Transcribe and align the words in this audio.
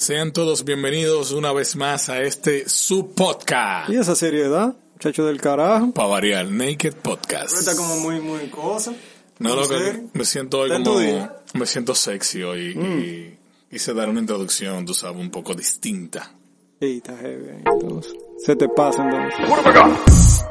Sean 0.00 0.32
todos 0.32 0.64
bienvenidos 0.64 1.32
una 1.32 1.52
vez 1.52 1.74
más 1.74 2.08
a 2.08 2.22
este 2.22 2.68
su 2.68 3.10
podcast. 3.14 3.90
Y 3.90 3.96
esa 3.96 4.14
seriedad, 4.14 4.76
muchacho 4.92 5.26
del 5.26 5.40
carajo. 5.40 5.90
Para 5.90 6.06
variar, 6.06 6.48
Naked 6.48 6.94
Podcast. 7.02 7.58
Está 7.58 7.74
como 7.74 7.96
muy, 7.96 8.20
muy 8.20 8.46
cosa. 8.48 8.94
No, 9.40 9.50
¿En 9.54 9.56
lo 9.56 9.68
que 9.68 10.04
me 10.12 10.24
siento 10.24 10.60
hoy 10.60 10.66
¿Está 10.70 10.76
en 10.76 10.84
tu 10.84 10.90
como, 10.92 11.32
me 11.54 11.66
siento 11.66 11.96
sexy 11.96 12.44
hoy 12.44 12.76
Mm. 12.76 12.98
y 13.00 13.38
quise 13.72 13.92
dar 13.92 14.08
una 14.08 14.20
introducción, 14.20 14.86
tú 14.86 14.94
sabes, 14.94 15.20
un 15.20 15.32
poco 15.32 15.52
distinta. 15.54 16.32
Ey, 16.80 16.98
está 16.98 17.16
heavy. 17.16 17.48
ahí, 17.50 17.62
Entonces, 17.66 18.12
se 18.46 18.54
te 18.54 18.68
pasa 18.68 19.02
entonces. 19.04 20.44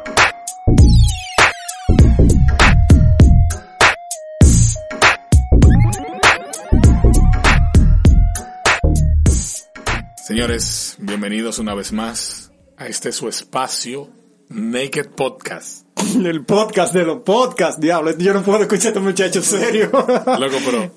Señores, 10.37 10.97
bienvenidos 10.99 11.57
una 11.57 11.73
vez 11.73 11.91
más 11.91 12.51
a 12.77 12.85
este 12.85 13.11
su 13.11 13.27
espacio, 13.27 14.07
Naked 14.49 15.07
Podcast. 15.15 15.87
El 16.23 16.45
podcast 16.45 16.93
de 16.93 17.05
los 17.05 17.23
podcasts, 17.23 17.81
diablo. 17.81 18.15
Yo 18.19 18.35
no 18.35 18.43
puedo 18.43 18.61
escuchar 18.61 18.85
a 18.85 18.89
este 18.89 18.99
muchacho 18.99 19.41
serio. 19.41 19.85
Loco, 19.91 20.57
pero, 20.63 20.91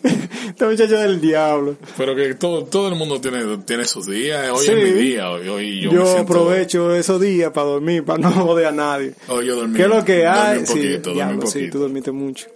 este 0.46 0.66
muchacho 0.66 0.98
del 0.98 1.22
diablo. 1.22 1.78
pero 1.96 2.14
que 2.14 2.34
todo, 2.34 2.66
todo 2.66 2.88
el 2.88 2.96
mundo 2.96 3.18
tiene, 3.18 3.56
tiene 3.64 3.86
sus 3.86 4.08
días. 4.08 4.50
Hoy 4.50 4.66
Sí. 4.66 4.72
es 4.72 4.84
mi 4.94 5.00
día, 5.00 5.30
hoy, 5.30 5.48
hoy 5.48 5.80
yo, 5.80 5.90
Yo, 5.90 6.00
me 6.00 6.06
siento, 6.06 6.22
aprovecho 6.34 6.94
esos 6.94 7.18
días 7.18 7.50
para 7.50 7.66
dormir, 7.68 8.04
para 8.04 8.18
no 8.18 8.30
joder 8.30 8.66
a 8.66 8.72
nadie. 8.72 9.14
Hoy 9.28 9.46
yo 9.46 9.56
dormí. 9.56 9.74
¿Qué 9.74 9.84
es 9.84 9.88
lo 9.88 10.04
que 10.04 10.26
hay? 10.26 10.58
Un 10.58 10.66
sí, 10.66 10.74
poquito, 10.74 11.00
dormí 11.00 11.14
diablo, 11.14 11.40
un 11.40 11.46
sí, 11.46 11.58
poquito. 11.60 11.72
tú 11.72 11.78
dormiste 11.78 12.12
mucho. 12.12 12.46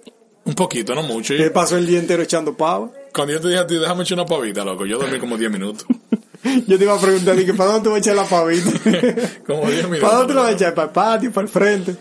Un 0.45 0.55
poquito, 0.55 0.95
no 0.95 1.03
mucho. 1.03 1.35
¿Qué 1.35 1.51
pasó 1.51 1.79
el 1.79 1.87
día 1.87 1.99
entero 1.99 2.23
echando 2.23 2.55
pava? 2.55 2.93
Cuando 3.15 3.33
yo 3.33 3.41
te 3.41 3.49
dije 3.49 3.61
a 3.61 3.67
ti, 3.67 3.77
déjame 3.77 4.03
echar 4.03 4.19
una 4.19 4.27
pavita, 4.27 4.63
loco, 4.67 4.85
yo 4.85 4.99
dormí 4.99 5.19
como 5.19 5.39
10 5.39 5.51
minutos. 5.51 5.87
Yo 6.67 6.79
te 6.79 6.85
iba 6.85 6.95
a 6.95 7.01
preguntar, 7.01 7.37
dije, 7.37 7.55
¿para 7.55 7.73
dónde 7.73 7.85
tú 7.85 7.91
vas 7.91 7.97
a 7.97 8.01
echar 8.01 8.17
la 8.17 8.25
pavita? 8.25 8.71
como 9.47 9.71
10 9.71 9.85
minutos. 9.85 10.01
¿Para 10.01 10.19
dónde 10.19 10.35
lo 10.35 10.43
vas 10.43 10.51
a 10.51 10.55
echar? 10.55 10.75
¿Para 10.75 10.89
el 10.89 10.93
patio? 10.93 11.33
¿Para 11.33 11.47
el 11.47 11.53
frente? 11.53 11.97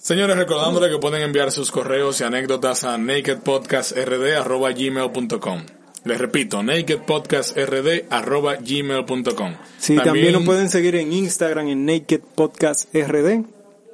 Señores, 0.00 0.36
recordándole 0.36 0.90
que 0.90 0.98
pueden 0.98 1.22
enviar 1.22 1.50
sus 1.52 1.70
correos 1.70 2.20
y 2.20 2.24
anécdotas 2.24 2.84
a 2.84 2.96
nakedpodcastrd.gmail.com. 2.96 5.62
Les 6.04 6.18
repito, 6.18 6.62
nakedpodcastrd.gmail.com. 6.62 9.52
Sí, 9.78 9.96
también, 9.96 10.32
nos 10.32 10.44
pueden 10.44 10.70
seguir 10.70 10.96
en 10.96 11.12
Instagram 11.12 11.68
en 11.68 11.84
Naked 11.84 12.20
Podcast 12.34 12.88
RD. 12.94 13.44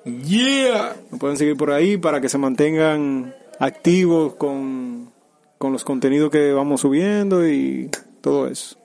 Yeah. 0.04 0.94
Nos 1.10 1.18
pueden 1.18 1.36
seguir 1.36 1.56
por 1.56 1.72
ahí 1.72 1.96
para 1.96 2.20
que 2.20 2.28
se 2.28 2.38
mantengan 2.38 3.34
activos 3.58 4.36
con, 4.36 5.10
con 5.58 5.72
los 5.72 5.82
contenidos 5.82 6.30
que 6.30 6.52
vamos 6.52 6.82
subiendo 6.82 7.48
y 7.48 7.90
todo 8.20 8.46
eso. 8.46 8.76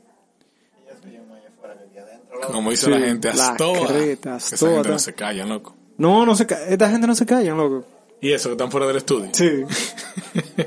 Como 2.48 2.72
dice 2.72 2.86
Sí, 2.86 2.92
la 2.92 3.00
gente, 3.00 3.30
Astoa. 3.30 3.88
creta, 3.88 4.38
Esa 4.38 4.56
Astoa, 4.56 4.70
gente 4.76 4.90
no 4.90 5.00
se 5.00 5.14
calla, 5.14 5.46
loco. 5.46 5.76
No, 5.98 6.26
no 6.26 6.36
se 6.36 6.48
esta 6.70 6.90
gente 6.90 7.08
no 7.08 7.16
se 7.16 7.26
calla, 7.26 7.54
loco. 7.54 7.86
Y 8.22 8.32
eso, 8.32 8.50
que 8.50 8.54
están 8.54 8.72
fuera 8.72 8.88
del 8.88 8.98
estudio. 8.98 9.30
Sí. 9.34 9.64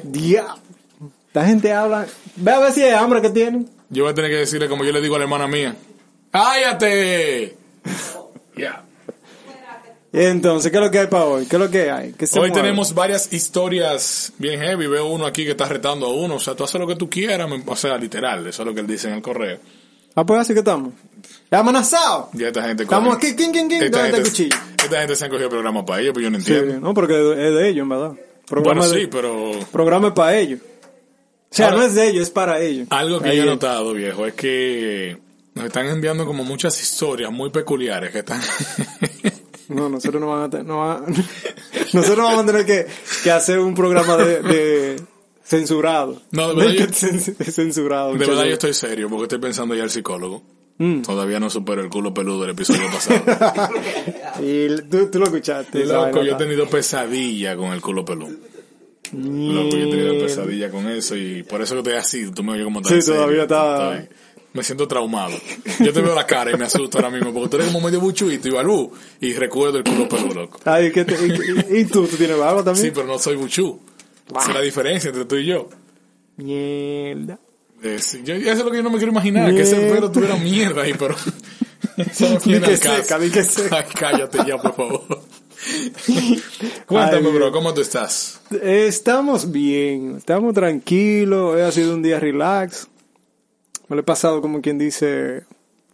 Diablo. 0.02 0.58
Esta 1.28 1.46
gente 1.46 1.72
habla. 1.72 2.06
Ve 2.36 2.50
a 2.52 2.58
ver 2.60 2.72
si 2.72 2.82
es 2.82 2.94
hambre 2.94 3.20
que 3.22 3.30
tienen. 3.30 3.68
Yo 3.90 4.04
voy 4.04 4.12
a 4.12 4.14
tener 4.14 4.30
que 4.30 4.36
decirle 4.38 4.68
como 4.68 4.84
yo 4.84 4.92
le 4.92 5.00
digo 5.00 5.16
a 5.16 5.18
la 5.18 5.24
hermana 5.24 5.46
mía. 5.46 5.74
¡Cállate! 6.30 7.56
Ya. 8.56 8.84
Entonces, 10.12 10.70
¿qué 10.70 10.78
es 10.78 10.84
lo 10.84 10.92
que 10.92 11.00
hay 11.00 11.06
para 11.08 11.24
hoy? 11.24 11.44
¿Qué 11.46 11.56
es 11.56 11.60
lo 11.60 11.68
que 11.68 11.90
hay? 11.90 12.12
¿Qué 12.12 12.24
se 12.28 12.38
Hoy 12.38 12.50
mueve? 12.50 12.62
tenemos 12.62 12.94
varias 12.94 13.32
historias 13.32 14.32
bien 14.38 14.60
heavy. 14.60 14.86
Veo 14.86 15.06
uno 15.06 15.26
aquí 15.26 15.44
que 15.44 15.50
está 15.50 15.64
retando 15.64 16.06
a 16.06 16.12
uno. 16.14 16.36
O 16.36 16.38
sea, 16.38 16.54
tú 16.54 16.62
haces 16.62 16.80
lo 16.80 16.86
que 16.86 16.94
tú 16.94 17.10
quieras. 17.10 17.50
O 17.66 17.74
sea, 17.74 17.98
literal. 17.98 18.46
Eso 18.46 18.62
es 18.62 18.66
lo 18.68 18.72
que 18.72 18.80
él 18.80 18.86
dice 18.86 19.08
en 19.08 19.14
el 19.14 19.22
correo. 19.22 19.58
Ah, 20.14 20.24
pues 20.24 20.40
así 20.40 20.52
que 20.52 20.60
estamos. 20.60 20.92
¿Ya 21.50 21.60
amenazado? 21.60 22.30
Ya 22.34 22.48
esta 22.48 22.62
gente 22.62 22.82
Estamos 22.84 23.16
aquí, 23.16 23.34
¿quién, 23.34 23.52
quién, 23.52 23.68
quién? 23.68 23.82
Esta 23.84 23.98
¿Dónde 24.02 24.08
está 24.10 24.18
el 24.18 24.24
gente, 24.24 24.30
cuchillo? 24.50 24.56
esta 24.84 24.98
gente 25.00 25.16
se 25.16 25.24
han 25.24 25.30
cogido 25.30 25.46
el 25.46 25.50
programa 25.50 25.84
para 25.86 26.00
ellos, 26.00 26.12
pero 26.14 26.24
yo 26.24 26.30
no 26.30 26.40
Sí, 26.40 26.52
entiendo. 26.52 26.86
no, 26.88 26.94
porque 26.94 27.14
es 27.14 27.54
de 27.54 27.68
ellos, 27.68 27.82
en 27.82 27.88
verdad. 27.88 28.12
Programa 28.46 28.80
bueno, 28.80 28.92
de- 28.94 29.00
sí, 29.00 29.06
pero 29.10 29.50
Programa 29.72 30.08
es 30.08 30.12
para 30.14 30.36
ellos. 30.36 30.60
O 30.60 31.54
sea, 31.56 31.66
Ahora- 31.66 31.78
no 31.78 31.82
es 31.84 31.94
de 31.94 32.08
ellos, 32.08 32.22
es 32.24 32.30
para 32.30 32.60
ellos. 32.60 32.86
algo 32.90 33.20
que 33.20 33.28
Ahí 33.30 33.36
yo 33.36 33.42
he 33.42 33.46
es. 33.46 33.52
notado, 33.52 33.92
viejo, 33.94 34.26
es 34.26 34.34
que 34.34 35.16
nos 35.54 35.66
están 35.66 35.86
enviando 35.86 36.26
como 36.26 36.44
muchas 36.44 36.80
historias 36.82 37.30
muy 37.32 37.50
peculiares 37.50 38.10
que 38.10 38.18
están... 38.18 38.40
No, 39.68 39.88
nosotros 39.88 40.20
no 40.20 40.28
vamos 40.28 40.48
a 40.48 40.50
tener, 40.50 40.66
no 40.66 40.76
va- 40.78 41.02
nosotros 41.94 42.18
vamos 42.18 42.42
a 42.42 42.46
tener 42.46 42.66
que, 42.66 42.86
que 43.22 43.30
hacer 43.30 43.58
un 43.58 43.74
programa 43.74 44.16
de, 44.18 44.42
de 44.42 44.96
censurado. 45.44 46.20
No, 46.30 46.54
de 46.54 46.54
verdad 46.66 46.72
yo- 46.74 46.86
cen- 46.86 47.50
censurado. 47.52 48.12
De 48.14 48.18
verdad 48.26 48.44
yo 48.44 48.52
estoy 48.54 48.74
serio 48.74 49.08
porque 49.08 49.24
estoy 49.24 49.38
pensando 49.38 49.74
ya 49.74 49.82
al 49.84 49.90
psicólogo. 49.90 50.42
Mm. 50.78 51.02
Todavía 51.02 51.38
no 51.38 51.50
supero 51.50 51.82
el 51.82 51.88
culo 51.88 52.12
peludo 52.12 52.40
del 52.42 52.50
episodio 52.50 52.82
pasado. 52.92 53.22
Y 54.42 54.66
tú, 54.90 55.08
tú 55.10 55.18
lo 55.20 55.26
escuchaste. 55.26 55.84
Loco, 55.86 56.22
yo 56.24 56.32
he 56.32 56.36
tenido 56.36 56.66
pesadilla 56.68 57.56
con 57.56 57.72
el 57.72 57.80
culo 57.80 58.04
peludo. 58.04 58.32
Loco, 59.12 59.76
yo 59.76 59.86
he 59.86 59.90
tenido 59.90 60.18
pesadilla 60.18 60.70
con 60.70 60.88
eso 60.88 61.14
y 61.16 61.44
por 61.44 61.62
eso 61.62 61.74
que 61.74 61.78
estoy 61.80 61.94
así, 61.94 62.30
tú 62.32 62.42
me 62.42 62.52
oyes 62.52 62.64
como 62.64 62.82
tan 62.82 63.00
Sí, 63.00 63.06
todavía 63.12 63.42
está- 63.42 63.98
Estoy- 63.98 64.16
me 64.52 64.62
siento 64.64 64.86
traumado. 64.88 65.34
Yo 65.80 65.92
te 65.92 66.00
veo 66.00 66.14
la 66.14 66.26
cara 66.26 66.50
y 66.52 66.56
me 66.56 66.64
asusto 66.64 66.98
ahora 66.98 67.10
mismo 67.10 67.32
porque 67.32 67.48
tú 67.50 67.56
eres 67.56 67.68
como 67.72 67.80
medio 67.86 68.00
buchuito 68.00 68.48
y 68.48 68.50
balú 68.52 68.90
y 69.20 69.32
recuerdo 69.34 69.78
el 69.78 69.84
culo 69.84 70.08
peludo, 70.08 70.34
loco. 70.34 70.60
Ay, 70.64 70.90
¿qué 70.92 71.04
te- 71.04 71.14
y, 71.74 71.80
y 71.80 71.84
tú, 71.86 72.06
tú 72.06 72.16
tienes 72.16 72.36
barba 72.38 72.60
Sí, 72.60 72.64
también. 72.64 72.92
pero 72.94 73.06
no 73.06 73.18
soy 73.18 73.36
buchú. 73.36 73.80
Esa 74.30 74.48
es 74.48 74.54
la 74.54 74.60
diferencia 74.60 75.08
entre 75.08 75.24
tú 75.24 75.36
y 75.36 75.46
yo. 75.46 75.68
Mierda. 76.36 77.38
Sí, 77.98 78.22
yo- 78.24 78.34
Eso 78.34 78.50
es 78.52 78.64
lo 78.64 78.70
que 78.70 78.78
yo 78.78 78.82
no 78.82 78.90
me 78.90 78.96
quiero 78.96 79.12
imaginar, 79.12 79.54
que 79.54 79.60
ese 79.62 79.76
Mierda. 79.76 79.94
pelo 79.94 80.10
tuviera 80.10 80.36
mierda 80.36 80.82
ahí, 80.82 80.94
pero... 80.98 81.14
Eso 81.96 82.28
no 82.34 82.40
que 82.40 82.76
seca, 82.76 83.18
di 83.18 83.30
que 83.30 83.42
seca. 83.44 83.76
Ay, 83.78 83.84
cállate 83.94 84.38
ya, 84.46 84.56
por 84.58 84.74
favor. 84.74 85.02
Cuéntame, 86.86 87.28
Ay, 87.28 87.34
bro. 87.34 87.52
¿cómo 87.52 87.72
tú 87.72 87.80
estás? 87.82 88.40
Estamos 88.62 89.52
bien, 89.52 90.16
estamos 90.16 90.54
tranquilos, 90.54 91.54
hoy 91.54 91.60
ha 91.60 91.70
sido 91.70 91.94
un 91.94 92.02
día 92.02 92.18
relax. 92.18 92.88
Me 93.88 93.96
lo 93.96 94.00
he 94.00 94.04
pasado 94.04 94.40
como 94.40 94.60
quien 94.60 94.78
dice, 94.78 95.44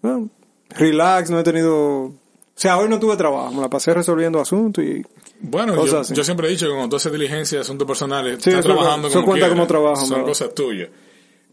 bueno, 0.00 0.30
relax, 0.70 1.30
no 1.30 1.40
he 1.40 1.44
tenido... 1.44 2.04
O 2.04 2.14
sea, 2.54 2.78
hoy 2.78 2.88
no 2.88 2.98
tuve 3.00 3.16
trabajo, 3.16 3.52
me 3.52 3.60
la 3.62 3.68
pasé 3.70 3.92
resolviendo 3.92 4.40
asuntos 4.40 4.84
y... 4.84 5.02
Bueno, 5.42 5.86
yo, 5.86 6.02
yo 6.02 6.24
siempre 6.24 6.46
he 6.48 6.50
dicho 6.50 6.66
que 6.66 6.72
cuando 6.72 6.90
tú 6.90 6.96
haces 6.96 7.10
diligencia, 7.12 7.60
asuntos 7.60 7.86
personales, 7.86 8.34
Sí, 8.42 8.50
estás 8.50 8.64
eso- 8.64 8.74
trabajando 8.74 9.08
eso 9.08 9.14
como 9.20 9.26
cuenta 9.28 9.48
como 9.48 9.66
trabajo, 9.66 10.00
Son 10.02 10.10
¿verdad? 10.10 10.26
cosas 10.26 10.54
tuyas. 10.54 10.88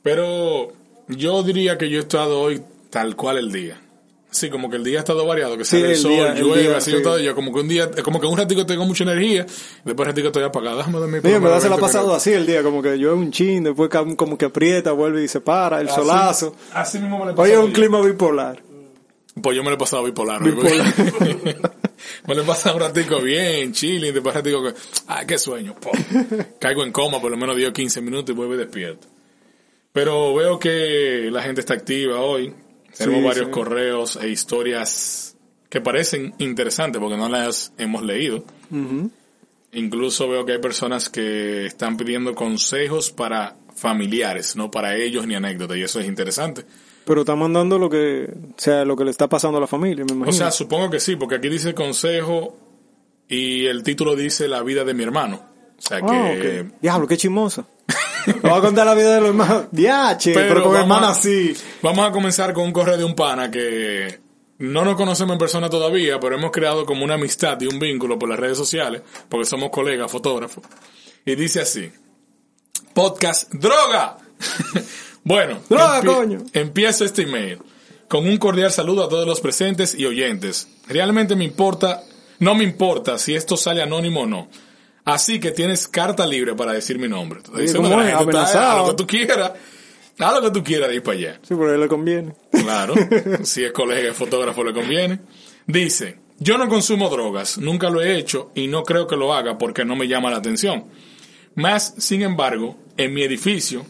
Pero 0.03 0.73
yo 1.07 1.43
diría 1.43 1.77
que 1.77 1.89
yo 1.89 1.97
he 1.97 2.01
estado 2.01 2.39
hoy 2.41 2.61
tal 2.89 3.15
cual 3.15 3.37
el 3.37 3.51
día. 3.51 3.81
Sí, 4.29 4.49
como 4.49 4.69
que 4.69 4.75
el 4.75 4.83
día 4.83 4.97
ha 4.97 4.99
estado 4.99 5.25
variado, 5.25 5.57
que 5.57 5.63
Sí, 5.63 5.77
sale 5.77 5.85
el, 5.85 5.91
el 5.91 5.97
sol, 5.97 6.11
día- 6.11 6.33
el 6.33 6.43
llueve, 6.43 6.61
día, 6.63 6.77
así 6.77 6.91
sí. 6.91 6.97
yo 6.97 7.01
todo, 7.01 7.17
yo 7.17 7.33
como 7.33 7.53
que 7.53 7.59
un 7.61 7.67
día, 7.69 7.89
como 8.03 8.19
que 8.19 8.27
un 8.27 8.37
ratico 8.37 8.65
tengo 8.65 8.85
mucha 8.85 9.03
energía, 9.05 9.45
después 9.85 9.99
un 9.99 10.05
ratico 10.05 10.27
estoy 10.27 10.43
apagado, 10.43 10.77
déjame 10.77 10.99
dormir 10.99 11.21
por 11.21 11.29
Sí, 11.29 11.31
lo 11.31 11.37
en 11.37 11.43
verdad 11.43 11.59
se 11.61 11.69
la 11.69 11.75
ha 11.75 11.77
20 11.77 11.81
pasado 11.93 12.13
así 12.13 12.33
el 12.33 12.45
día, 12.45 12.61
como 12.61 12.81
que 12.83 12.97
llueve 12.97 13.15
un 13.15 13.31
chin, 13.31 13.63
después 13.63 13.89
como 14.17 14.37
que 14.37 14.45
aprieta, 14.45 14.91
vuelve 14.91 15.23
y 15.23 15.27
se 15.29 15.39
para, 15.39 15.79
el 15.79 15.87
Así- 15.87 15.95
solazo. 15.95 16.55
Así 16.73 16.99
mismo 16.99 17.19
me 17.19 17.25
lo 17.25 17.29
he 17.31 17.33
Hoy 17.33 17.37
pasado 17.37 17.53
es 17.53 17.59
un 17.65 17.67
yo. 17.67 17.73
clima 17.73 18.01
bipolar. 18.01 18.61
Pues 19.41 19.55
yo 19.55 19.63
me 19.63 19.69
lo 19.69 19.75
he 19.75 19.79
pasado 19.79 20.03
bipolar. 20.03 20.43
Bipolar. 20.43 20.93
me 22.27 22.35
lo 22.35 22.41
he 22.41 22.45
pasado 22.45 22.75
un 22.75 22.81
ratico 22.81 23.19
bien, 23.21 23.71
chilling, 23.73 24.13
después 24.13 24.35
un 24.35 24.41
ratico 24.43 24.73
ay, 25.07 25.25
qué 25.25 25.37
sueño, 25.37 25.75
po. 25.79 25.91
Caigo 26.59 26.83
en 26.83 26.91
coma 26.91 27.19
por 27.21 27.31
lo 27.31 27.37
menos 27.37 27.55
10 27.55 27.69
o 27.69 27.73
15 27.73 28.01
minutos 28.01 28.33
y 28.33 28.37
vuelvo 28.37 28.55
y 28.55 28.57
despierto. 28.57 29.07
Pero 29.93 30.33
veo 30.35 30.59
que 30.59 31.29
la 31.31 31.41
gente 31.41 31.61
está 31.61 31.73
activa 31.73 32.19
hoy. 32.21 32.53
Tenemos 32.97 33.19
Sí, 33.21 33.25
varios 33.27 33.45
sí. 33.45 33.51
correos 33.51 34.15
e 34.21 34.29
historias 34.29 35.35
que 35.69 35.81
parecen 35.81 36.33
interesantes 36.39 36.99
porque 37.01 37.17
no 37.17 37.27
las 37.29 37.73
hemos 37.77 38.03
leído. 38.03 38.43
Incluso 39.73 40.27
veo 40.29 40.45
que 40.45 40.53
hay 40.53 40.59
personas 40.59 41.09
que 41.09 41.65
están 41.65 41.97
pidiendo 41.97 42.33
consejos 42.33 43.11
para 43.11 43.57
familiares, 43.75 44.55
no 44.55 44.71
para 44.71 44.95
ellos 44.95 45.27
ni 45.27 45.35
anécdotas, 45.35 45.77
y 45.77 45.83
eso 45.83 45.99
es 45.99 46.07
interesante. 46.07 46.63
Pero 47.07 47.21
está 47.21 47.35
mandando 47.35 47.79
lo 47.79 47.89
que, 47.89 48.25
o 48.29 48.53
sea, 48.59 48.83
lo 48.85 48.95
que 48.95 49.05
le 49.05 49.11
está 49.11 49.27
pasando 49.27 49.57
a 49.57 49.61
la 49.61 49.67
familia, 49.67 50.03
me 50.05 50.11
imagino. 50.13 50.29
O 50.29 50.37
sea, 50.37 50.51
supongo 50.51 50.89
que 50.89 50.99
sí, 50.99 51.15
porque 51.15 51.35
aquí 51.35 51.47
dice 51.49 51.73
consejo 51.73 52.57
y 53.29 53.65
el 53.65 53.81
título 53.81 54.15
dice 54.15 54.47
la 54.47 54.61
vida 54.61 54.83
de 54.83 54.93
mi 54.93 55.03
hermano. 55.03 55.41
O 55.77 55.81
sea 55.81 56.01
que... 56.01 56.05
Ah, 56.07 56.31
ok. 56.67 56.73
Diablo, 56.81 57.07
qué 57.07 57.17
chismosa. 57.17 57.65
Voy 58.41 58.51
a 58.51 58.59
contar 58.61 58.85
la 58.85 58.93
vida 58.93 59.15
de 59.15 59.21
los 59.21 59.29
hermanos. 59.29 59.65
Diache, 59.71 60.33
pero, 60.33 60.47
Pero 60.49 60.63
con 60.63 60.73
vamos 60.73 60.83
hermana 60.85 61.07
a- 61.07 61.11
así. 61.11 61.55
Vamos 61.81 62.05
a 62.07 62.11
comenzar 62.11 62.51
con 62.53 62.65
un 62.65 62.73
correo 62.73 62.97
de 62.97 63.03
un 63.05 63.15
pana 63.15 63.49
que 63.49 64.19
no 64.59 64.83
nos 64.83 64.95
conocemos 64.95 65.33
en 65.33 65.39
persona 65.39 65.69
todavía, 65.69 66.19
pero 66.19 66.35
hemos 66.35 66.51
creado 66.51 66.85
como 66.85 67.05
una 67.05 67.13
amistad 67.13 67.57
y 67.61 67.67
un 67.67 67.79
vínculo 67.79 68.19
por 68.19 68.27
las 68.27 68.39
redes 68.39 68.57
sociales, 68.57 69.01
porque 69.29 69.45
somos 69.45 69.69
colegas 69.69 70.11
fotógrafos. 70.11 70.63
Y 71.25 71.35
dice 71.35 71.61
así, 71.61 71.89
podcast 72.93 73.51
droga. 73.53 74.17
bueno, 75.27 75.59
Droga, 75.69 76.01
coño. 76.03 76.43
este 76.53 77.21
email 77.23 77.59
con 78.07 78.25
un 78.25 78.37
cordial 78.37 78.71
saludo 78.71 79.03
a 79.03 79.09
todos 79.09 79.27
los 79.27 79.41
presentes 79.41 79.93
y 79.93 80.05
oyentes. 80.05 80.67
Realmente 80.87 81.35
me 81.35 81.43
importa, 81.43 82.03
no 82.39 82.55
me 82.55 82.63
importa 82.63 83.17
si 83.17 83.35
esto 83.35 83.57
sale 83.57 83.81
anónimo 83.81 84.21
o 84.21 84.25
no. 84.25 84.49
Así 85.03 85.39
que 85.39 85.51
tienes 85.51 85.87
carta 85.87 86.25
libre 86.25 86.55
para 86.55 86.73
decir 86.73 86.99
mi 86.99 87.07
nombre. 87.07 87.41
Te 87.41 87.51
a 87.51 88.77
lo 88.77 88.89
que 88.89 88.93
tú 88.95 89.07
quieras. 89.07 89.51
Haz 90.19 90.33
lo 90.33 90.41
que 90.41 90.51
tú 90.51 90.63
quieras 90.63 90.89
de 90.89 90.95
ir 90.95 91.03
para 91.03 91.17
allá. 91.17 91.39
Sí, 91.43 91.53
porque 91.53 91.71
a 91.71 91.75
él 91.75 91.81
le 91.81 91.87
conviene. 91.87 92.33
Claro, 92.51 92.95
si 93.43 93.63
es 93.63 93.71
colega, 93.71 94.09
es 94.09 94.17
fotógrafo, 94.17 94.63
le 94.63 94.73
conviene. 94.73 95.19
Dice, 95.67 96.17
yo 96.39 96.57
no 96.57 96.67
consumo 96.67 97.09
drogas, 97.09 97.57
nunca 97.57 97.89
lo 97.89 98.01
he 98.01 98.17
hecho 98.17 98.51
y 98.55 98.67
no 98.67 98.83
creo 98.83 99.07
que 99.07 99.15
lo 99.15 99.33
haga 99.33 99.57
porque 99.57 99.85
no 99.85 99.95
me 99.95 100.07
llama 100.07 100.31
la 100.31 100.37
atención. 100.37 100.85
Más, 101.55 101.93
sin 101.97 102.21
embargo, 102.21 102.77
en 102.97 103.13
mi 103.13 103.21
edificio, 103.23 103.85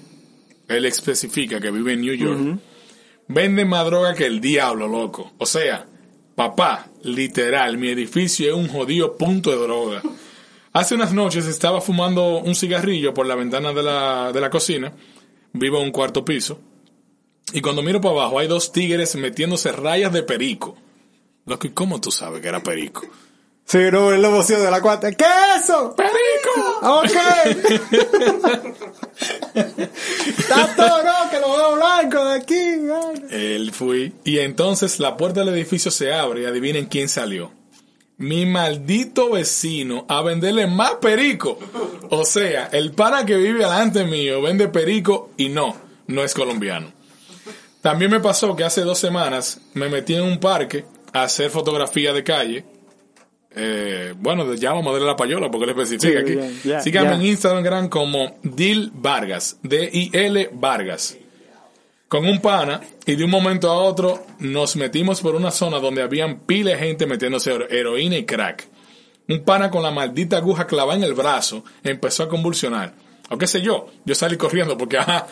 él 0.67 0.85
especifica 0.85 1.59
que 1.59 1.71
vive 1.71 1.93
en 1.93 2.01
New 2.01 2.13
York, 2.13 2.59
venden 3.27 3.67
más 3.67 3.85
droga 3.85 4.13
que 4.13 4.25
el 4.25 4.41
diablo, 4.41 4.87
loco. 4.87 5.33
O 5.37 5.45
sea, 5.45 5.85
papá, 6.35 6.87
literal, 7.03 7.77
mi 7.77 7.89
edificio 7.89 8.47
es 8.47 8.53
un 8.53 8.67
jodido 8.67 9.17
punto 9.17 9.51
de 9.51 9.57
droga. 9.57 10.01
Hace 10.73 10.95
unas 10.95 11.13
noches 11.13 11.45
estaba 11.45 11.81
fumando 11.81 12.37
un 12.37 12.55
cigarrillo 12.55 13.13
por 13.13 13.25
la 13.25 13.35
ventana 13.35 13.73
de 13.73 13.83
la, 13.83 14.31
de 14.31 14.41
la 14.41 14.49
cocina, 14.49 14.93
vivo 15.53 15.79
en 15.79 15.85
un 15.85 15.91
cuarto 15.91 16.23
piso, 16.23 16.59
y 17.53 17.61
cuando 17.61 17.81
miro 17.81 18.01
para 18.01 18.13
abajo 18.13 18.39
hay 18.39 18.47
dos 18.47 18.71
tigres 18.71 19.15
metiéndose 19.15 19.71
rayas 19.71 20.11
de 20.11 20.23
perico. 20.23 20.77
Loco, 21.45 21.65
¿y 21.65 21.69
cómo 21.71 22.01
tú 22.01 22.11
sabes 22.11 22.41
que 22.41 22.49
era 22.49 22.61
perico? 22.61 23.07
Sí, 23.69 23.79
no, 23.91 24.13
es 24.13 24.19
la 24.21 24.29
emoción 24.29 24.61
de 24.63 24.71
la 24.71 24.79
cuarta. 24.81 25.11
¿Qué 25.11 25.25
es 25.25 25.63
eso? 25.65 25.93
¡Perico! 25.93 26.79
Ok. 26.83 27.11
Está 29.55 30.73
todo, 30.75 31.03
no, 31.03 31.29
que 31.29 31.39
lo 31.41 31.51
veo 31.57 31.75
blanco 31.75 32.23
de 32.23 32.35
aquí. 32.35 32.55
ay. 32.55 33.25
Él 33.29 33.71
fui. 33.73 34.13
Y 34.23 34.39
entonces 34.39 35.01
la 35.01 35.17
puerta 35.17 35.41
del 35.41 35.49
edificio 35.53 35.91
se 35.91 36.13
abre 36.13 36.43
y 36.43 36.45
adivinen 36.45 36.85
quién 36.85 37.09
salió. 37.09 37.51
Mi 38.15 38.45
maldito 38.45 39.31
vecino 39.31 40.05
a 40.07 40.21
venderle 40.21 40.67
más 40.67 40.95
perico. 41.01 41.59
O 42.09 42.23
sea, 42.23 42.69
el 42.71 42.93
pana 42.93 43.25
que 43.25 43.35
vive 43.35 43.59
delante 43.59 44.05
mío 44.05 44.41
vende 44.41 44.69
perico 44.69 45.31
y 45.35 45.49
no, 45.49 45.75
no 46.07 46.23
es 46.23 46.33
colombiano. 46.33 46.93
También 47.81 48.11
me 48.11 48.21
pasó 48.21 48.55
que 48.55 48.63
hace 48.63 48.81
dos 48.81 48.97
semanas 48.97 49.59
me 49.73 49.89
metí 49.89 50.15
en 50.15 50.23
un 50.23 50.39
parque 50.39 50.85
a 51.11 51.23
hacer 51.23 51.51
fotografía 51.51 52.13
de 52.13 52.23
calle. 52.23 52.65
Eh, 53.57 54.13
bueno, 54.17 54.53
ya 54.53 54.71
vamos 54.73 54.87
a 54.87 54.91
darle 54.93 55.07
la 55.07 55.15
payola 55.15 55.49
porque 55.49 55.65
le 55.65 55.71
especifica 55.71 56.21
Sí, 56.25 56.33
aquí. 56.39 56.81
Síganme 56.83 57.15
en 57.15 57.25
Instagram 57.25 57.89
como 57.89 58.37
Dil 58.43 58.91
Vargas, 58.93 59.57
D-I-L 59.63 60.49
Vargas 60.53 61.17
con 62.07 62.25
un 62.25 62.39
pana 62.39 62.79
y 63.05 63.15
de 63.15 63.25
un 63.25 63.29
momento 63.31 63.69
a 63.69 63.77
otro 63.79 64.25
nos 64.39 64.77
metimos 64.77 65.19
por 65.19 65.35
una 65.35 65.51
zona 65.51 65.79
donde 65.79 66.01
habían 66.01 66.39
pila 66.39 66.71
de 66.71 66.77
gente 66.77 67.05
metiéndose 67.05 67.51
hero- 67.51 67.69
heroína 67.69 68.15
y 68.17 68.25
crack. 68.25 68.65
Un 69.27 69.43
pana 69.43 69.69
con 69.69 69.83
la 69.83 69.91
maldita 69.91 70.37
aguja 70.37 70.67
clavada 70.67 70.97
en 70.97 71.03
el 71.03 71.13
brazo 71.13 71.65
empezó 71.83 72.23
a 72.23 72.29
convulsionar. 72.29 72.93
O 73.29 73.37
qué 73.37 73.45
sé 73.45 73.61
yo, 73.61 73.87
yo 74.05 74.15
salí 74.15 74.37
corriendo 74.37 74.77
porque, 74.77 74.97
ajá, 74.99 75.27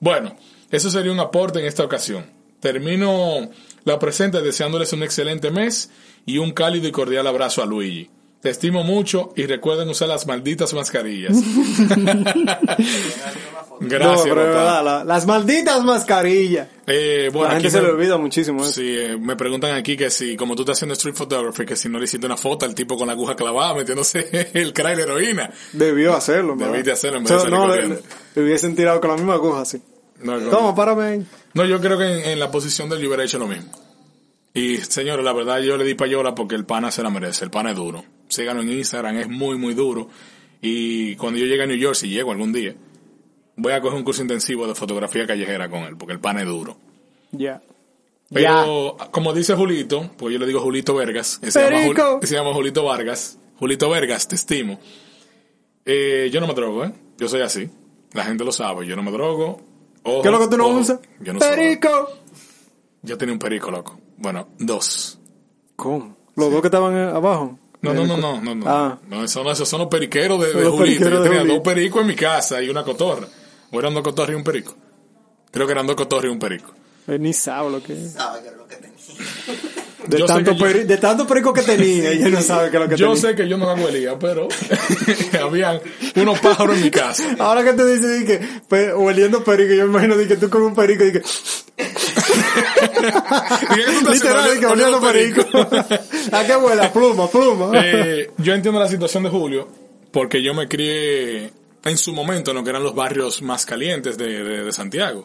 bueno, 0.00 0.34
eso 0.70 0.88
sería 0.88 1.12
un 1.12 1.20
aporte 1.20 1.58
en 1.60 1.66
esta 1.66 1.84
ocasión. 1.84 2.24
Termino 2.58 3.50
la 3.84 3.98
presente 3.98 4.40
deseándoles 4.40 4.94
un 4.94 5.02
excelente 5.02 5.50
mes 5.50 5.90
y 6.26 6.38
un 6.38 6.52
cálido 6.52 6.88
y 6.88 6.92
cordial 6.92 7.26
abrazo 7.26 7.62
a 7.62 7.66
Luigi. 7.66 8.10
Te 8.40 8.50
estimo 8.50 8.84
mucho 8.84 9.32
y 9.36 9.46
recuerden 9.46 9.88
usar 9.88 10.08
las 10.08 10.26
malditas 10.26 10.74
mascarillas. 10.74 11.32
Gracias, 13.80 14.26
no, 14.26 14.34
de 14.34 14.52
papá. 14.52 14.82
la- 14.82 15.04
las 15.04 15.26
malditas 15.26 15.82
mascarillas. 15.82 16.68
Eh, 16.86 17.28
bueno, 17.32 17.48
la 17.48 17.54
gente 17.54 17.68
aquí 17.68 17.72
se 17.76 17.80
me- 17.80 17.88
le 17.88 17.92
olvida 17.94 18.16
muchísimo 18.18 18.62
eso. 18.62 18.72
Sí, 18.74 18.96
eh, 18.96 19.16
me 19.18 19.34
preguntan 19.36 19.72
aquí 19.74 19.96
que 19.96 20.10
si, 20.10 20.36
como 20.36 20.54
tú 20.54 20.62
estás 20.62 20.78
haciendo 20.78 20.92
street 20.94 21.14
photography, 21.16 21.64
que 21.66 21.74
si 21.74 21.88
no 21.88 21.98
le 21.98 22.04
hiciste 22.04 22.24
una 22.26 22.36
foto 22.36 22.66
al 22.66 22.74
tipo 22.74 22.96
con 22.96 23.06
la 23.08 23.14
aguja 23.14 23.34
clavada 23.34 23.74
metiéndose 23.74 24.50
el 24.54 24.72
crack 24.72 24.96
de 24.96 25.02
heroína. 25.02 25.50
Debió 25.72 26.14
hacerlo, 26.14 26.54
¿verdad? 26.56 26.72
Debiste 26.72 26.92
hacerlo 26.92 27.18
en 27.18 27.24
vez 27.24 27.32
O 27.32 27.34
de 27.34 27.40
sea, 27.40 27.50
salir 27.50 27.66
no, 27.68 27.74
le, 27.94 27.98
le 28.36 28.42
hubiesen 28.42 28.76
tirado 28.76 29.00
con 29.00 29.10
la 29.10 29.16
misma 29.16 29.34
aguja 29.34 29.62
así. 29.62 29.82
No. 30.22 30.38
Toma, 30.50 30.74
párame 30.74 31.04
ahí. 31.04 31.26
No, 31.54 31.64
yo 31.64 31.80
creo 31.80 31.98
que 31.98 32.04
en, 32.06 32.30
en 32.30 32.38
la 32.38 32.50
posición 32.50 32.88
del 32.88 33.04
hubiera 33.04 33.24
hecho 33.24 33.38
lo 33.38 33.48
mismo. 33.48 33.70
Y 34.56 34.78
señores, 34.78 35.24
la 35.24 35.32
verdad 35.32 35.58
yo 35.60 35.76
le 35.76 35.84
di 35.84 35.94
payola 35.94 36.34
porque 36.34 36.54
el 36.54 36.64
pana 36.64 36.90
se 36.92 37.02
la 37.02 37.10
merece. 37.10 37.44
El 37.44 37.50
pana 37.50 37.70
es 37.72 37.76
duro. 37.76 38.04
Síganlo 38.28 38.62
en 38.62 38.70
Instagram, 38.72 39.18
es 39.18 39.28
muy, 39.28 39.58
muy 39.58 39.74
duro. 39.74 40.08
Y 40.60 41.16
cuando 41.16 41.38
yo 41.40 41.46
llegue 41.46 41.64
a 41.64 41.66
New 41.66 41.76
York, 41.76 41.96
si 41.96 42.08
llego 42.08 42.30
algún 42.32 42.52
día, 42.52 42.74
voy 43.56 43.72
a 43.72 43.80
coger 43.80 43.98
un 43.98 44.04
curso 44.04 44.22
intensivo 44.22 44.66
de 44.66 44.74
fotografía 44.74 45.26
callejera 45.26 45.68
con 45.68 45.82
él, 45.82 45.96
porque 45.96 46.12
el 46.14 46.20
pana 46.20 46.40
es 46.42 46.46
duro. 46.46 46.76
Ya. 47.32 47.60
Pero, 48.32 48.96
como 49.10 49.32
dice 49.32 49.54
Julito, 49.54 50.10
pues 50.16 50.32
yo 50.32 50.38
le 50.38 50.46
digo 50.46 50.60
Julito 50.60 50.94
Vergas, 50.94 51.38
que 51.38 51.50
se 51.50 51.60
llama, 51.70 52.18
se 52.22 52.34
llama 52.34 52.52
Julito 52.54 52.84
Vargas. 52.84 53.38
Julito 53.58 53.90
Vergas, 53.90 54.26
te 54.28 54.36
estimo. 54.36 54.80
Eh, 55.84 56.30
yo 56.32 56.40
no 56.40 56.46
me 56.46 56.54
drogo, 56.54 56.84
¿eh? 56.84 56.92
Yo 57.18 57.28
soy 57.28 57.42
así. 57.42 57.68
La 58.12 58.24
gente 58.24 58.44
lo 58.44 58.52
sabe, 58.52 58.86
yo 58.86 58.96
no 58.96 59.02
me 59.02 59.10
drogo. 59.10 59.60
Ojo, 60.04 60.22
¿Qué 60.22 60.28
es 60.28 60.32
lo 60.32 60.40
que 60.40 60.48
tú 60.48 60.56
no 60.56 60.66
ojo, 60.68 60.78
usas? 60.78 61.00
Yo 61.20 61.32
no 61.32 61.40
soy- 61.40 61.48
Perico. 61.56 62.08
Yo 63.02 63.18
tenía 63.18 63.32
un 63.34 63.38
perico, 63.38 63.70
loco. 63.70 64.00
Bueno, 64.16 64.48
dos. 64.58 65.18
¿Cómo? 65.76 66.16
¿Los 66.36 66.50
dos 66.50 66.60
que 66.60 66.68
estaban 66.68 66.96
eh, 66.96 67.10
abajo? 67.14 67.58
No, 67.82 67.92
no, 67.92 68.06
no, 68.06 68.16
no, 68.16 68.40
no, 68.40 68.54
no. 68.54 68.64
Ah. 68.66 68.98
No, 69.08 69.22
esos, 69.24 69.44
no, 69.44 69.50
esos 69.52 69.68
son 69.68 69.80
los 69.80 69.88
periqueros 69.88 70.40
de, 70.40 70.54
de 70.54 70.62
Los 70.62 70.72
Julito. 70.72 71.00
periqueros 71.04 71.24
Yo 71.26 71.30
tenía 71.30 71.44
dos 71.54 71.62
pericos 71.62 72.00
en 72.00 72.06
mi 72.08 72.14
casa 72.16 72.62
y 72.62 72.68
una 72.70 72.82
cotorra. 72.82 73.26
O 73.70 73.78
eran 73.78 73.92
dos 73.92 74.02
cotorras 74.02 74.32
y 74.32 74.36
un 74.36 74.44
perico. 74.44 74.74
Creo 75.50 75.66
que 75.66 75.72
eran 75.72 75.86
dos 75.86 75.96
cotorras 75.96 76.26
y 76.26 76.28
un 76.32 76.38
perico. 76.38 76.72
Él 77.06 77.20
ni 77.20 77.32
sabe 77.34 77.70
lo 77.70 77.82
que 77.82 77.92
es. 77.92 78.12
Sabe 78.12 78.40
que 78.42 78.48
es 78.48 78.56
lo 78.56 78.66
que 78.66 78.76
tenía. 78.76 78.94
De, 80.08 80.18
Yo 80.18 80.26
tanto 80.26 80.52
que 80.52 80.58
yo- 80.58 80.84
de 80.86 80.96
tanto 80.98 81.26
perico 81.26 81.52
que 81.52 81.62
tenía, 81.62 82.10
ella 82.10 82.28
no 82.28 82.40
sabe 82.40 82.70
qué 82.70 82.76
es 82.78 82.82
lo 82.82 82.88
que 82.88 82.96
Yo 82.96 83.06
tenía. 83.14 83.20
sé 83.30 83.34
que 83.36 83.48
yo 83.48 83.56
no 83.58 83.66
la 83.66 83.74
huelía, 83.74 84.18
pero 84.18 84.48
habían 85.42 85.80
unos 86.16 86.38
pájaros 86.40 86.76
en 86.76 86.82
mi 86.84 86.90
casa. 86.90 87.36
Ahora 87.38 87.62
que 87.64 87.72
te 87.74 87.84
dice 87.86 88.08
di 88.18 88.24
que 88.26 88.40
pe- 88.68 88.92
oliendo 88.92 89.44
perico, 89.44 89.74
yo 89.74 89.84
me 89.86 89.90
imagino 90.04 90.16
que 90.28 90.36
tú 90.36 90.48
con 90.50 90.62
un 90.62 90.74
perico 90.74 91.04
y 91.04 91.12
que 91.12 91.22
¿Y 92.84 93.74
qué 93.74 93.82
tú 94.04 94.10
estás 94.10 94.14
literal 94.14 94.58
que 94.60 94.66
oliendo 94.66 95.00
perico. 95.00 95.42
¿A 96.32 96.44
qué 96.46 96.56
huele? 96.56 96.88
Pluma, 96.90 97.28
pluma. 97.28 97.70
Eh, 97.84 98.30
yo 98.38 98.54
entiendo 98.54 98.80
la 98.80 98.88
situación 98.88 99.22
de 99.24 99.30
Julio, 99.30 99.68
porque 100.10 100.42
yo 100.42 100.54
me 100.54 100.68
crié 100.68 101.50
en 101.84 101.98
su 101.98 102.12
momento 102.12 102.50
en 102.50 102.56
lo 102.58 102.64
que 102.64 102.70
eran 102.70 102.82
los 102.82 102.94
barrios 102.94 103.42
más 103.42 103.66
calientes 103.66 104.16
de, 104.16 104.42
de- 104.42 104.64
de 104.64 104.72
Santiago. 104.72 105.24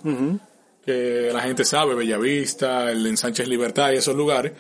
Que 0.85 1.29
la 1.33 1.41
gente 1.41 1.65
sabe, 1.65 1.93
Bellavista, 1.95 2.91
el 2.91 3.05
Ensánchez 3.05 3.47
Libertad 3.47 3.91
y 3.91 3.97
esos 3.97 4.15
lugares. 4.15 4.53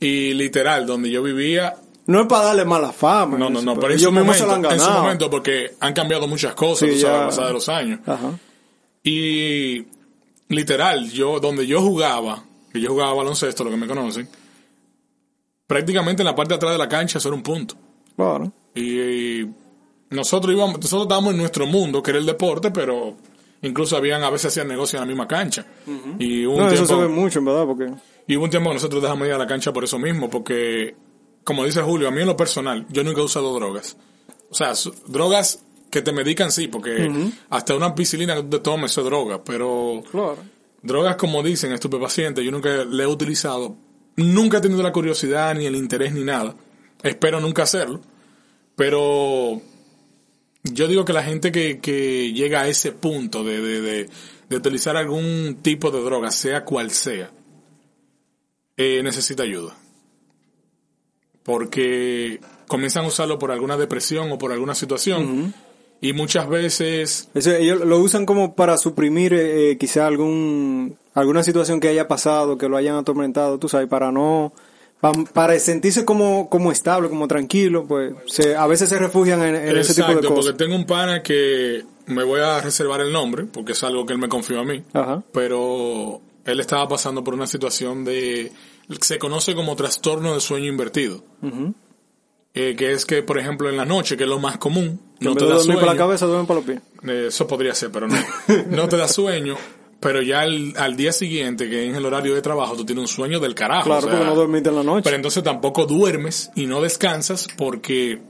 Y 0.00 0.34
literal, 0.34 0.86
donde 0.86 1.10
yo 1.10 1.22
vivía, 1.22 1.74
No 2.06 2.20
es 2.22 2.26
para 2.26 2.46
darle 2.46 2.64
mala 2.64 2.92
fama. 2.92 3.38
no, 3.38 3.48
no, 3.50 3.62
no, 3.62 3.74
pero 3.78 3.92
en 3.92 3.98
su, 3.98 4.12
momento, 4.12 4.50
han 4.52 4.64
en 4.66 4.78
su 4.80 4.90
momento, 4.90 5.30
porque 5.30 5.72
han 5.80 5.92
cambiado 5.94 6.26
muchas 6.28 6.54
cosas, 6.54 6.88
Sí, 6.88 6.94
tú 6.96 7.00
sabes, 7.02 7.20
a 7.20 7.26
pasar 7.26 7.46
de 7.46 7.52
los 7.54 7.68
años. 7.68 8.00
Ajá. 8.06 8.30
Y 9.02 9.84
literal, 10.48 11.10
yo, 11.10 11.40
donde 11.40 11.66
yo 11.66 11.80
jugaba, 11.80 12.44
que 12.72 12.80
yo 12.80 12.90
jugaba 12.90 13.14
baloncesto, 13.14 13.64
lo 13.64 13.70
que 13.70 13.76
me 13.76 13.86
conocen, 13.86 14.28
prácticamente 15.66 16.22
en 16.22 16.26
la 16.26 16.34
parte 16.34 16.50
de 16.50 16.56
atrás 16.56 16.72
de 16.72 16.78
la 16.78 16.88
cancha 16.88 17.18
eso 17.18 17.28
era 17.28 17.36
un 17.36 17.42
punto. 17.42 17.74
Bueno. 18.16 18.52
Y, 18.74 19.46
nosotros 20.10 20.54
íbamos, 20.54 20.76
nosotros 20.76 21.02
estábamos 21.02 21.32
en 21.32 21.38
nuestro 21.38 21.66
mundo, 21.66 22.02
que 22.02 22.10
era 22.10 22.20
el 22.20 22.26
deporte, 22.26 22.70
pero 22.70 23.16
incluso 23.62 23.96
habían, 23.96 24.22
a 24.22 24.30
veces 24.30 24.52
hacían 24.52 24.68
negocio 24.68 24.96
en 24.96 25.00
la 25.02 25.06
misma 25.06 25.26
cancha. 25.26 25.66
Y 26.18 26.46
hubo 26.46 26.54
un 26.54 26.60
No, 26.60 26.68
eso 26.68 26.82
se 26.82 26.94
tiempo, 26.94 27.02
ve 27.02 27.08
mucho, 27.08 27.40
en 27.40 27.44
verdad, 27.44 27.66
porque... 27.66 27.90
y 28.26 28.36
hubo 28.36 28.44
un 28.44 28.50
tiempo 28.50 28.70
que 28.70 28.74
nosotros 28.74 29.02
dejamos 29.02 29.26
ir 29.26 29.34
a 29.34 29.38
la 29.38 29.46
cancha 29.46 29.72
por 29.72 29.84
eso 29.84 29.98
mismo, 29.98 30.30
porque, 30.30 30.94
como 31.42 31.64
dice 31.64 31.82
Julio, 31.82 32.08
a 32.08 32.10
mí 32.10 32.20
en 32.20 32.28
lo 32.28 32.36
personal, 32.36 32.86
yo 32.90 33.02
nunca 33.02 33.20
he 33.20 33.24
usado 33.24 33.52
drogas. 33.54 33.96
O 34.50 34.54
sea, 34.54 34.72
drogas 35.08 35.64
que 35.94 36.02
te 36.02 36.10
medican 36.12 36.50
sí, 36.50 36.66
porque 36.66 37.08
hasta 37.50 37.76
una 37.76 37.86
ampicilina 37.86 38.34
que 38.34 38.42
tú 38.42 38.48
te 38.50 38.58
tomes 38.58 38.90
eso 38.90 39.02
es 39.02 39.06
droga, 39.06 39.44
pero 39.44 40.02
Claro. 40.10 40.38
drogas 40.82 41.14
como 41.14 41.40
dicen, 41.40 41.70
estupefacientes, 41.72 42.44
yo 42.44 42.50
nunca 42.50 42.84
le 42.84 43.04
he 43.04 43.06
utilizado. 43.06 43.76
Nunca 44.16 44.58
he 44.58 44.60
tenido 44.60 44.82
la 44.82 44.90
curiosidad, 44.92 45.54
ni 45.54 45.66
el 45.66 45.76
interés, 45.76 46.12
ni 46.12 46.24
nada. 46.24 46.56
Espero 47.02 47.40
nunca 47.40 47.62
hacerlo. 47.62 48.00
Pero 48.74 49.62
yo 50.64 50.88
digo 50.88 51.04
que 51.04 51.12
la 51.12 51.22
gente 51.22 51.52
que, 51.52 51.78
que 51.78 52.32
llega 52.32 52.62
a 52.62 52.68
ese 52.68 52.90
punto 52.90 53.44
de, 53.44 53.60
de, 53.60 53.80
de, 53.80 54.08
de 54.48 54.56
utilizar 54.56 54.96
algún 54.96 55.58
tipo 55.62 55.92
de 55.92 56.02
droga, 56.02 56.32
sea 56.32 56.64
cual 56.64 56.90
sea, 56.90 57.30
eh, 58.76 59.00
necesita 59.04 59.44
ayuda. 59.44 59.76
Porque 61.44 62.40
comienzan 62.66 63.04
a 63.04 63.08
usarlo 63.08 63.38
por 63.38 63.50
alguna 63.52 63.76
depresión 63.76 64.32
o 64.32 64.38
por 64.38 64.52
alguna 64.52 64.74
situación. 64.74 65.54
Y 66.06 66.12
muchas 66.12 66.48
veces 66.48 67.28
Eso, 67.34 67.50
ellos 67.52 67.80
lo 67.80 67.98
usan 67.98 68.26
como 68.26 68.54
para 68.54 68.76
suprimir 68.76 69.32
eh, 69.34 69.70
eh, 69.72 69.78
quizá 69.78 70.06
algún 70.06 70.96
alguna 71.14 71.42
situación 71.42 71.80
que 71.80 71.88
haya 71.88 72.08
pasado, 72.08 72.58
que 72.58 72.68
lo 72.68 72.76
hayan 72.76 72.96
atormentado, 72.96 73.58
tú 73.58 73.68
sabes, 73.68 73.88
para 73.88 74.10
no 74.12 74.52
pa- 75.00 75.12
para 75.32 75.58
sentirse 75.58 76.04
como 76.04 76.48
como 76.50 76.72
estable, 76.72 77.08
como 77.08 77.26
tranquilo, 77.28 77.86
pues 77.86 78.12
se, 78.26 78.54
a 78.56 78.66
veces 78.66 78.88
se 78.88 78.98
refugian 78.98 79.40
en, 79.42 79.54
en 79.54 79.76
ese 79.78 79.94
tipo 79.94 80.08
de 80.08 80.14
Exacto, 80.14 80.34
cosas. 80.34 80.52
porque 80.52 80.64
tengo 80.64 80.76
un 80.76 80.86
pana 80.86 81.22
que 81.22 81.84
me 82.06 82.22
voy 82.24 82.40
a 82.40 82.60
reservar 82.60 83.00
el 83.00 83.12
nombre, 83.12 83.44
porque 83.44 83.72
es 83.72 83.82
algo 83.84 84.04
que 84.04 84.12
él 84.12 84.18
me 84.18 84.28
confió 84.28 84.60
a 84.60 84.64
mí. 84.64 84.82
Ajá. 84.92 85.22
Pero 85.32 86.20
él 86.44 86.60
estaba 86.60 86.86
pasando 86.88 87.24
por 87.24 87.32
una 87.32 87.46
situación 87.46 88.04
de... 88.04 88.52
Se 89.00 89.18
conoce 89.18 89.54
como 89.54 89.74
trastorno 89.76 90.34
de 90.34 90.40
sueño 90.40 90.66
invertido. 90.66 91.22
Eh, 92.56 92.76
que 92.76 92.92
es 92.92 93.04
que, 93.04 93.22
por 93.24 93.36
ejemplo, 93.38 93.68
en 93.68 93.76
la 93.76 93.84
noche, 93.84 94.16
que 94.16 94.22
es 94.24 94.28
lo 94.28 94.38
más 94.38 94.58
común, 94.58 95.00
no 95.20 95.30
en 95.32 95.36
te 95.36 95.44
da 95.44 95.54
dormir 95.56 95.74
por 95.74 95.82
la 95.82 95.88
sueño. 95.88 95.98
cabeza, 95.98 96.26
duermen 96.26 96.46
por 96.46 96.56
los 96.56 96.64
pies. 96.64 96.80
Eh, 97.06 97.24
Eso 97.28 97.46
podría 97.48 97.74
ser, 97.74 97.90
pero 97.90 98.06
no. 98.06 98.16
No 98.70 98.88
te 98.88 98.96
da 98.96 99.08
sueño, 99.08 99.56
pero 99.98 100.22
ya 100.22 100.42
al, 100.42 100.72
al 100.76 100.96
día 100.96 101.12
siguiente, 101.12 101.68
que 101.68 101.90
es 101.90 101.96
el 101.96 102.04
horario 102.06 102.32
de 102.34 102.42
trabajo, 102.42 102.76
tú 102.76 102.84
tienes 102.84 103.02
un 103.02 103.08
sueño 103.08 103.40
del 103.40 103.56
carajo. 103.56 103.84
Claro, 103.86 103.98
o 103.98 104.02
sea, 104.02 104.10
porque 104.12 104.26
no 104.26 104.36
dormiste 104.36 104.68
en 104.68 104.76
la 104.76 104.82
noche. 104.84 105.02
Pero 105.02 105.16
entonces 105.16 105.42
tampoco 105.42 105.84
duermes 105.86 106.52
y 106.54 106.66
no 106.66 106.80
descansas 106.80 107.48
porque 107.56 108.20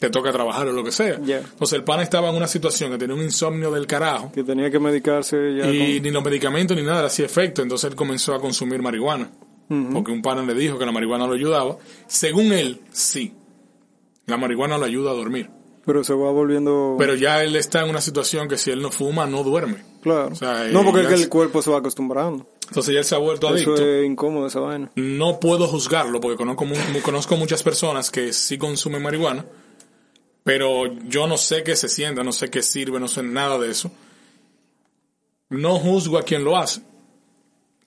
te 0.00 0.10
toca 0.10 0.32
trabajar 0.32 0.66
o 0.66 0.72
lo 0.72 0.82
que 0.82 0.90
sea. 0.90 1.20
Ya. 1.22 1.38
Entonces 1.38 1.74
el 1.74 1.84
pana 1.84 2.02
estaba 2.02 2.28
en 2.30 2.34
una 2.36 2.48
situación 2.48 2.90
que 2.90 2.98
tenía 2.98 3.14
un 3.14 3.22
insomnio 3.22 3.70
del 3.70 3.86
carajo 3.86 4.32
Que 4.32 4.42
tenía 4.42 4.70
que 4.70 4.78
medicarse 4.80 5.36
ya 5.56 5.70
y 5.70 5.78
con- 5.96 6.02
ni 6.02 6.10
los 6.10 6.24
medicamentos 6.24 6.76
ni 6.76 6.82
nada 6.82 7.02
le 7.02 7.06
hacía 7.06 7.26
efecto. 7.26 7.62
Entonces 7.62 7.88
él 7.90 7.96
comenzó 7.96 8.34
a 8.34 8.40
consumir 8.40 8.82
marihuana. 8.82 9.30
Porque 9.92 10.10
un 10.10 10.20
pana 10.22 10.42
le 10.42 10.54
dijo 10.54 10.76
que 10.78 10.84
la 10.86 10.90
marihuana 10.90 11.28
lo 11.28 11.34
ayudaba. 11.34 11.76
Según 12.08 12.50
él, 12.52 12.80
sí. 12.90 13.34
La 14.26 14.36
marihuana 14.36 14.78
lo 14.78 14.84
ayuda 14.84 15.10
a 15.10 15.14
dormir. 15.14 15.50
Pero 15.84 16.04
se 16.04 16.12
va 16.12 16.30
volviendo... 16.30 16.96
Pero 16.98 17.14
ya 17.14 17.42
él 17.42 17.56
está 17.56 17.82
en 17.82 17.90
una 17.90 18.00
situación 18.00 18.48
que 18.48 18.58
si 18.58 18.70
él 18.70 18.82
no 18.82 18.90
fuma, 18.90 19.26
no 19.26 19.42
duerme. 19.42 19.82
claro. 20.02 20.28
o 20.32 20.34
sea, 20.34 20.64
no, 20.68 20.84
porque 20.84 21.02
es 21.02 21.08
que 21.08 21.14
el 21.14 21.28
cuerpo 21.28 21.62
se 21.62 21.70
va 21.70 21.78
acostumbrando. 21.78 22.46
Entonces 22.68 22.94
ya 22.94 23.00
él 23.00 23.04
se 23.04 23.14
ha 23.16 23.18
vuelto 23.18 23.48
adicto. 23.48 23.74
Eso 23.74 23.84
es 23.84 24.06
incómodo 24.06 24.46
esa 24.46 24.60
vaina. 24.60 24.90
No 24.94 25.40
puedo 25.40 25.66
juzgarlo 25.66 26.20
porque 26.20 26.36
conozco, 26.36 26.64
conozco 27.02 27.36
muchas 27.36 27.62
personas 27.64 28.10
que 28.10 28.32
sí 28.32 28.58
consumen 28.58 29.02
marihuana, 29.02 29.44
pero 30.44 30.86
yo 31.08 31.26
no 31.26 31.36
sé 31.36 31.64
qué 31.64 31.74
se 31.74 31.88
sienta, 31.88 32.22
no 32.22 32.32
sé 32.32 32.48
qué 32.48 32.62
sirve, 32.62 33.00
no 33.00 33.08
sé 33.08 33.22
nada 33.24 33.58
de 33.58 33.70
eso. 33.70 33.90
No 35.48 35.80
juzgo 35.80 36.16
a 36.18 36.22
quien 36.22 36.44
lo 36.44 36.56
hace. 36.56 36.82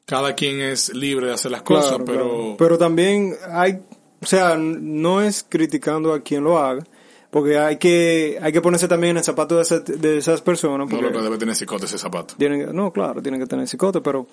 Cada 0.06 0.36
quien 0.36 0.60
es 0.60 0.94
libre 0.94 1.28
de 1.28 1.34
hacer 1.34 1.52
las 1.52 1.62
cosas, 1.62 1.92
Claro, 1.92 2.06
pero 2.06 2.30
claro. 2.30 2.56
Pero 2.58 2.78
también 2.78 3.38
hay... 3.50 3.80
O 4.24 4.25
sea, 4.25 4.56
no 4.58 5.22
es 5.22 5.46
criticando 5.48 6.13
a 6.13 6.22
quien 6.22 6.44
lo 6.44 6.58
haga, 6.58 6.84
porque 7.30 7.58
hay 7.58 7.77
que 7.77 8.38
hay 8.42 8.51
que 8.51 8.62
ponerse 8.62 8.88
también 8.88 9.12
en 9.12 9.18
el 9.18 9.24
zapato 9.24 9.56
de, 9.58 9.62
ese- 9.63 9.80
de 9.82 10.18
esas 10.18 10.42
personas. 10.42 10.89
no 10.89 11.01
lo 11.01 11.12
que 11.12 11.20
debe 11.22 11.38
tener 11.38 11.56
cicote 11.56 11.86
ese 11.86 11.98
zapato. 11.98 12.36
tienen, 12.38 12.75
no, 12.75 12.92
claro, 12.92 13.22
tienen 13.22 13.39
que 13.42 13.48
tener 13.48 13.68
psicote, 13.68 14.01
pero 14.01 14.27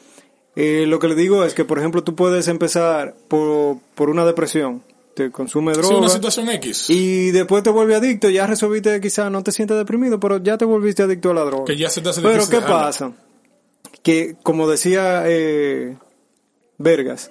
eh, 0.57 0.85
lo 0.87 0.99
que 0.99 1.09
le 1.09 1.15
digo 1.15 1.45
es 1.45 1.55
que, 1.55 1.65
por 1.65 1.79
ejemplo, 1.79 2.03
tú 2.05 2.15
puedes 2.15 2.49
empezar 2.49 3.15
por, 3.29 3.79
por 3.95 4.11
una 4.11 4.25
depresión, 4.25 4.83
te 5.15 5.31
consume 5.31 5.75
Sí, 5.75 5.81
droga 5.81 5.99
una 5.99 6.09
situación 6.09 6.49
X. 6.51 6.91
y 6.91 7.31
después 7.31 7.63
te 7.63 7.71
vuelves 7.71 7.97
adicto, 7.99 8.29
ya 8.31 8.47
resolviste, 8.47 9.01
quizás 9.01 9.31
no 9.31 9.43
te 9.43 9.53
sientes 9.53 9.77
deprimido, 9.77 10.19
pero 10.21 10.39
ya 10.39 10.57
te 10.59 10.65
volviste 10.65 11.03
adicto 11.03 11.31
a 11.31 11.35
la 11.35 11.45
droga. 11.45 11.65
Que 11.67 11.77
ya 11.77 11.89
se 11.91 12.01
te 12.01 12.09
hace 12.11 12.21
Pero 12.21 12.49
¿qué 12.49 12.61
pasa? 12.61 13.13
Que, 14.03 14.37
como 14.43 14.69
decía 14.69 15.23
eh, 15.27 15.97
Vergas, 16.79 17.31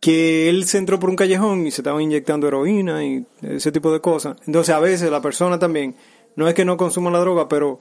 que 0.00 0.48
él 0.48 0.64
se 0.66 0.78
entró 0.78 0.98
por 1.00 1.10
un 1.10 1.16
callejón 1.16 1.66
y 1.66 1.70
se 1.70 1.80
estaba 1.80 2.02
inyectando 2.02 2.46
heroína 2.48 3.04
y 3.04 3.24
ese 3.42 3.72
tipo 3.72 3.92
de 3.92 4.00
cosas. 4.00 4.36
Entonces 4.46 4.74
a 4.74 4.80
veces 4.80 5.10
la 5.10 5.20
persona 5.22 5.58
también, 5.58 5.96
no 6.36 6.46
es 6.48 6.54
que 6.54 6.64
no 6.64 6.76
consuma 6.76 7.10
la 7.10 7.18
droga, 7.18 7.48
pero 7.48 7.80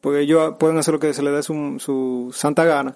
porque 0.00 0.20
ellos 0.20 0.54
pueden 0.58 0.76
hacer 0.78 0.94
lo 0.94 1.00
que 1.00 1.14
se 1.14 1.22
les 1.22 1.32
dé 1.32 1.42
su, 1.42 1.76
su 1.78 2.30
santa 2.34 2.64
gana, 2.64 2.94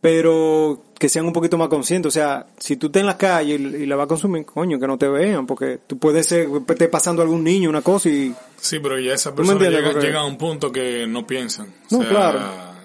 pero 0.00 0.82
que 0.98 1.08
sean 1.08 1.26
un 1.26 1.32
poquito 1.32 1.58
más 1.58 1.68
conscientes. 1.68 2.08
O 2.08 2.12
sea, 2.12 2.46
si 2.58 2.76
tú 2.76 2.86
estás 2.86 3.00
en 3.00 3.06
la 3.06 3.16
calle 3.18 3.54
y, 3.56 3.82
y 3.82 3.86
la 3.86 3.94
vas 3.96 4.04
a 4.06 4.08
consumir, 4.08 4.44
coño, 4.44 4.78
que 4.80 4.86
no 4.86 4.98
te 4.98 5.08
vean, 5.08 5.46
porque 5.46 5.78
tú 5.86 5.98
puedes 5.98 6.26
ser, 6.26 6.48
esté 6.68 6.88
pasando 6.88 7.22
a 7.22 7.24
algún 7.24 7.44
niño 7.44 7.68
una 7.68 7.82
cosa 7.82 8.08
y... 8.08 8.34
Sí, 8.56 8.78
pero 8.80 8.98
ya 8.98 9.14
esa 9.14 9.30
me 9.30 9.36
persona 9.36 9.64
entiendes? 9.64 10.02
llega, 10.02 10.20
a 10.20 10.24
un 10.26 10.36
punto 10.38 10.72
que 10.72 11.06
no 11.06 11.26
piensan. 11.26 11.66
O 11.90 11.96
No, 11.96 12.00
sea, 12.00 12.08
claro, 12.08 12.40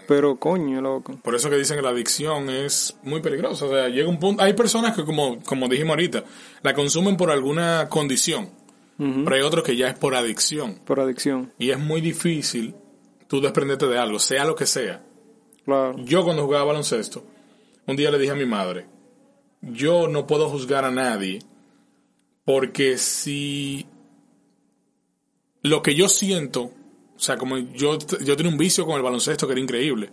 pero 0.08 0.36
coño, 0.38 0.82
loco. 0.82 1.18
Por 1.24 1.36
eso 1.36 1.50
que 1.50 1.58
dicen 1.58 1.78
que 1.78 1.84
la 1.84 1.90
adicción 1.90 2.50
es 2.50 2.96
muy 3.04 3.22
peligrosa. 3.22 3.66
O 3.66 3.70
sea, 3.70 3.90
llega 3.90 4.10
un 4.10 4.20
punto. 4.20 4.42
Hay 4.44 4.54
personas 4.54 4.96
que, 4.96 5.04
como, 5.04 5.42
como 5.44 5.68
dijimos 5.68 5.92
ahorita, 5.92 6.24
la 6.62 6.74
consumen 6.74 7.18
por 7.18 7.32
alguna 7.32 7.88
condición. 7.90 8.50
Pero 8.98 9.36
hay 9.36 9.42
otros 9.42 9.64
que 9.64 9.76
ya 9.76 9.88
es 9.90 9.98
por 9.98 10.16
adicción. 10.16 10.80
Por 10.86 11.00
adicción, 11.00 11.52
Y 11.58 11.72
es 11.72 11.80
muy 11.80 12.00
difícil 12.00 12.76
tú 13.28 13.42
desprenderte 13.42 13.88
de 13.88 13.98
algo, 13.98 14.20
sea 14.20 14.46
lo 14.46 14.56
que 14.56 14.66
sea. 14.66 15.04
claro. 15.66 15.96
Yo 15.98 16.24
cuando 16.24 16.44
jugaba 16.46 16.66
baloncesto, 16.66 17.24
un 17.88 17.96
día 17.98 18.12
le 18.12 18.20
dije 18.20 18.32
a 18.32 18.36
mi 18.36 18.46
madre, 18.46 18.86
yo 19.62 20.08
no 20.08 20.26
puedo 20.28 20.48
juzgar 20.50 20.86
a 20.86 20.92
nadie 20.92 21.40
porque 22.46 22.98
si 22.98 23.88
lo 25.62 25.82
que 25.82 25.96
yo 25.96 26.08
siento, 26.08 26.72
o 27.16 27.20
sea, 27.20 27.38
como 27.38 27.58
yo, 27.58 27.98
yo 28.24 28.36
tenía 28.36 28.52
un 28.52 28.58
vicio 28.58 28.86
con 28.86 28.96
el 28.96 29.02
baloncesto 29.02 29.46
que 29.48 29.54
era 29.54 29.62
increíble. 29.62 30.10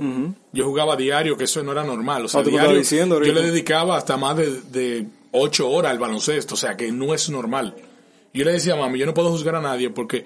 Yo 0.52 0.64
jugaba 0.66 0.96
diario, 0.96 1.36
que 1.36 1.44
eso 1.44 1.62
no 1.62 1.72
era 1.72 1.82
normal. 1.84 2.24
O 2.26 2.28
sea, 2.28 2.40
Ah, 2.40 2.44
diario, 2.44 2.76
diciendo 2.76 3.22
yo 3.22 3.32
le 3.32 3.42
dedicaba 3.42 3.96
hasta 3.96 4.16
más 4.16 4.36
de, 4.36 4.60
de 4.70 5.06
ocho 5.32 5.68
horas 5.70 5.92
al 5.92 5.98
baloncesto, 5.98 6.54
o 6.54 6.58
sea, 6.58 6.76
que 6.76 6.92
no 6.92 7.14
es 7.14 7.28
normal. 7.30 7.74
Yo 8.32 8.44
le 8.44 8.52
decía, 8.52 8.76
mami, 8.76 8.98
yo 8.98 9.06
no 9.06 9.14
puedo 9.14 9.30
juzgar 9.30 9.56
a 9.56 9.60
nadie 9.60 9.90
porque 9.90 10.24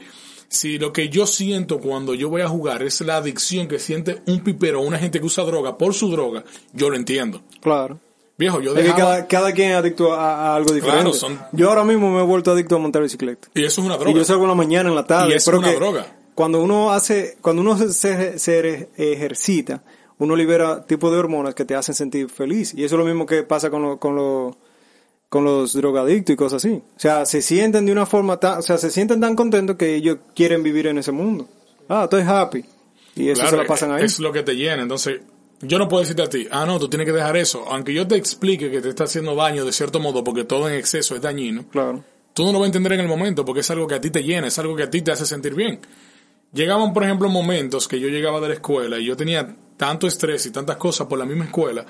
si 0.48 0.78
lo 0.78 0.92
que 0.92 1.08
yo 1.08 1.26
siento 1.26 1.80
cuando 1.80 2.14
yo 2.14 2.28
voy 2.28 2.42
a 2.42 2.48
jugar 2.48 2.82
es 2.82 3.00
la 3.00 3.16
adicción 3.16 3.66
que 3.66 3.78
siente 3.78 4.20
un 4.26 4.40
pipero 4.44 4.80
o 4.80 4.84
una 4.84 4.98
gente 4.98 5.18
que 5.20 5.26
usa 5.26 5.42
droga 5.44 5.78
por 5.78 5.94
su 5.94 6.10
droga, 6.10 6.44
yo 6.72 6.90
lo 6.90 6.96
entiendo. 6.96 7.40
Claro. 7.62 7.98
Viejo, 8.36 8.60
yo 8.60 8.72
Es 8.72 8.78
que 8.78 8.82
dejaba... 8.82 9.04
cada, 9.04 9.26
cada 9.28 9.52
quien 9.52 9.70
es 9.70 9.76
adicto 9.76 10.12
a, 10.12 10.52
a 10.52 10.56
algo 10.56 10.72
diferente. 10.74 11.02
Claro, 11.02 11.12
son- 11.14 11.38
Yo 11.52 11.68
ahora 11.70 11.84
mismo 11.84 12.10
me 12.12 12.20
he 12.20 12.24
vuelto 12.26 12.50
adicto 12.50 12.76
a 12.76 12.78
montar 12.78 13.00
bicicleta. 13.02 13.48
Y 13.54 13.64
eso 13.64 13.80
es 13.80 13.86
una 13.86 13.94
Y 13.94 13.98
droga. 14.00 14.16
yo 14.18 14.24
salgo 14.24 14.42
en 14.42 14.48
la 14.48 14.54
mañana, 14.56 14.88
en 14.90 14.94
la 14.96 15.06
tarde. 15.06 15.32
Y 15.32 15.36
es 15.36 15.44
pero 15.44 15.58
una 15.60 15.70
que 15.70 15.76
droga. 15.76 16.06
Cuando 16.34 16.62
uno 16.62 16.90
hace, 16.92 17.36
cuando 17.40 17.62
uno 17.62 17.76
se, 17.78 18.38
se- 18.38 18.88
ejercita, 18.96 19.82
uno 20.18 20.34
libera 20.36 20.84
tipo 20.86 21.10
de 21.10 21.18
hormonas 21.18 21.54
que 21.54 21.64
te 21.64 21.74
hacen 21.74 21.94
sentir 21.94 22.28
feliz. 22.28 22.74
Y 22.74 22.84
eso 22.84 22.96
es 22.96 22.98
lo 22.98 23.04
mismo 23.04 23.26
que 23.26 23.42
pasa 23.42 23.70
con, 23.70 23.82
lo- 23.82 23.98
con, 23.98 24.16
lo- 24.16 24.56
con 25.28 25.44
los 25.44 25.72
drogadictos 25.74 26.32
y 26.32 26.36
cosas 26.36 26.64
así. 26.64 26.74
O 26.96 26.98
sea, 27.00 27.24
se 27.26 27.42
sienten 27.42 27.86
de 27.86 27.92
una 27.92 28.06
forma 28.06 28.38
tan, 28.38 28.58
o 28.58 28.62
sea, 28.62 28.78
se 28.78 28.90
sienten 28.90 29.20
tan 29.20 29.34
contentos 29.36 29.76
que 29.76 29.94
ellos 29.94 30.18
quieren 30.34 30.62
vivir 30.62 30.86
en 30.88 30.98
ese 30.98 31.12
mundo. 31.12 31.48
Ah, 31.88 32.04
estoy 32.04 32.22
happy. 32.22 32.64
Y 33.16 33.28
eso 33.28 33.40
Claro, 33.42 33.56
se 33.56 33.62
la 33.62 33.66
pasan 33.68 33.92
ahí. 33.92 34.04
Es 34.04 34.18
lo 34.18 34.32
que 34.32 34.42
te 34.42 34.54
llena. 34.56 34.82
Entonces, 34.82 35.20
yo 35.60 35.78
no 35.78 35.86
puedo 35.88 36.00
decirte 36.02 36.22
a 36.22 36.28
ti, 36.28 36.48
ah, 36.50 36.66
no, 36.66 36.78
tú 36.80 36.88
tienes 36.88 37.06
que 37.06 37.12
dejar 37.12 37.36
eso. 37.36 37.64
Aunque 37.68 37.94
yo 37.94 38.06
te 38.08 38.16
explique 38.16 38.70
que 38.72 38.80
te 38.80 38.88
está 38.88 39.04
haciendo 39.04 39.34
daño 39.36 39.64
de 39.64 39.72
cierto 39.72 40.00
modo, 40.00 40.24
porque 40.24 40.44
todo 40.44 40.68
en 40.68 40.74
exceso 40.74 41.14
es 41.14 41.22
dañino, 41.22 41.64
Claro. 41.70 42.02
tú 42.32 42.44
no 42.44 42.52
lo 42.52 42.58
vas 42.58 42.64
a 42.64 42.66
entender 42.66 42.92
en 42.94 43.00
el 43.00 43.08
momento, 43.08 43.44
porque 43.44 43.60
es 43.60 43.70
algo 43.70 43.86
que 43.86 43.94
a 43.94 44.00
ti 44.00 44.10
te 44.10 44.22
llena, 44.24 44.48
es 44.48 44.58
algo 44.58 44.74
que 44.74 44.82
a 44.82 44.90
ti 44.90 45.02
te 45.02 45.12
hace 45.12 45.26
sentir 45.26 45.54
bien. 45.54 45.78
Llegaban, 46.54 46.92
por 46.92 47.02
ejemplo, 47.04 47.28
momentos 47.28 47.88
que 47.88 47.98
yo 48.00 48.08
llegaba 48.08 48.40
de 48.40 48.48
la 48.48 48.54
escuela 48.54 48.98
y 48.98 49.04
yo 49.06 49.16
tenía 49.16 49.54
tanto 49.76 50.06
estrés 50.06 50.46
y 50.46 50.50
tantas 50.52 50.76
cosas 50.76 51.06
por 51.08 51.18
la 51.18 51.24
misma 51.24 51.44
escuela, 51.46 51.84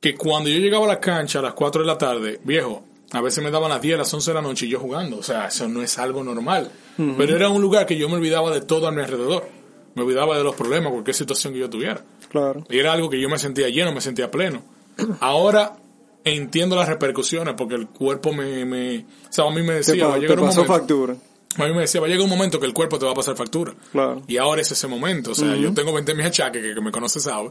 que 0.00 0.14
cuando 0.14 0.50
yo 0.50 0.58
llegaba 0.58 0.84
a 0.84 0.88
la 0.88 1.00
cancha 1.00 1.38
a 1.38 1.42
las 1.42 1.54
4 1.54 1.80
de 1.82 1.86
la 1.86 1.96
tarde, 1.96 2.40
viejo, 2.44 2.84
a 3.12 3.20
veces 3.22 3.42
me 3.42 3.50
daban 3.50 3.70
las 3.70 3.80
10, 3.80 3.96
las 3.98 4.12
11 4.12 4.30
de 4.30 4.34
la 4.34 4.42
noche 4.42 4.66
y 4.66 4.68
yo 4.68 4.78
jugando. 4.80 5.16
O 5.18 5.22
sea, 5.22 5.46
eso 5.46 5.66
no 5.68 5.82
es 5.82 5.98
algo 5.98 6.22
normal. 6.22 6.70
Pero 7.16 7.36
era 7.36 7.48
un 7.48 7.62
lugar 7.62 7.86
que 7.86 7.96
yo 7.96 8.08
me 8.08 8.16
olvidaba 8.16 8.50
de 8.52 8.60
todo 8.60 8.86
a 8.86 8.90
mi 8.92 9.00
alrededor. 9.00 9.48
Me 9.94 10.02
olvidaba 10.02 10.36
de 10.36 10.44
los 10.44 10.54
problemas, 10.56 10.92
cualquier 10.92 11.14
situación 11.14 11.52
que 11.52 11.60
yo 11.60 11.70
tuviera. 11.70 12.04
Claro. 12.28 12.64
Y 12.68 12.78
era 12.78 12.92
algo 12.92 13.08
que 13.08 13.20
yo 13.20 13.28
me 13.28 13.38
sentía 13.38 13.68
lleno, 13.68 13.92
me 13.92 14.00
sentía 14.00 14.30
pleno. 14.30 14.62
Ahora 15.20 15.76
entiendo 16.24 16.74
las 16.76 16.88
repercusiones 16.88 17.54
porque 17.56 17.76
el 17.76 17.86
cuerpo 17.88 18.32
me... 18.32 18.64
me 18.64 18.98
o 18.98 19.04
sea, 19.32 19.44
a 19.46 19.50
mí 19.50 19.62
me 19.62 19.68
Te, 19.68 19.74
decía, 19.74 20.06
va 20.06 20.14
pa- 20.14 20.20
te 20.20 20.26
pasó 20.28 20.38
momento... 20.40 20.64
factura. 20.64 21.16
A 21.56 21.66
mí 21.66 21.72
me 21.72 21.80
decía, 21.82 22.00
va 22.00 22.06
a 22.06 22.10
llegar 22.10 22.24
un 22.24 22.30
momento 22.30 22.58
que 22.58 22.66
el 22.66 22.72
cuerpo 22.74 22.98
te 22.98 23.04
va 23.04 23.12
a 23.12 23.14
pasar 23.14 23.36
factura. 23.36 23.74
Claro. 23.92 24.22
Y 24.26 24.36
ahora 24.38 24.60
es 24.62 24.70
ese 24.72 24.86
momento. 24.88 25.32
O 25.32 25.34
sea, 25.34 25.54
yo 25.56 25.72
tengo 25.72 25.92
20 25.92 26.14
mis 26.14 26.26
achaques, 26.26 26.62
que, 26.62 26.74
que 26.74 26.80
me 26.80 26.90
conoce 26.90 27.20
sabe, 27.20 27.50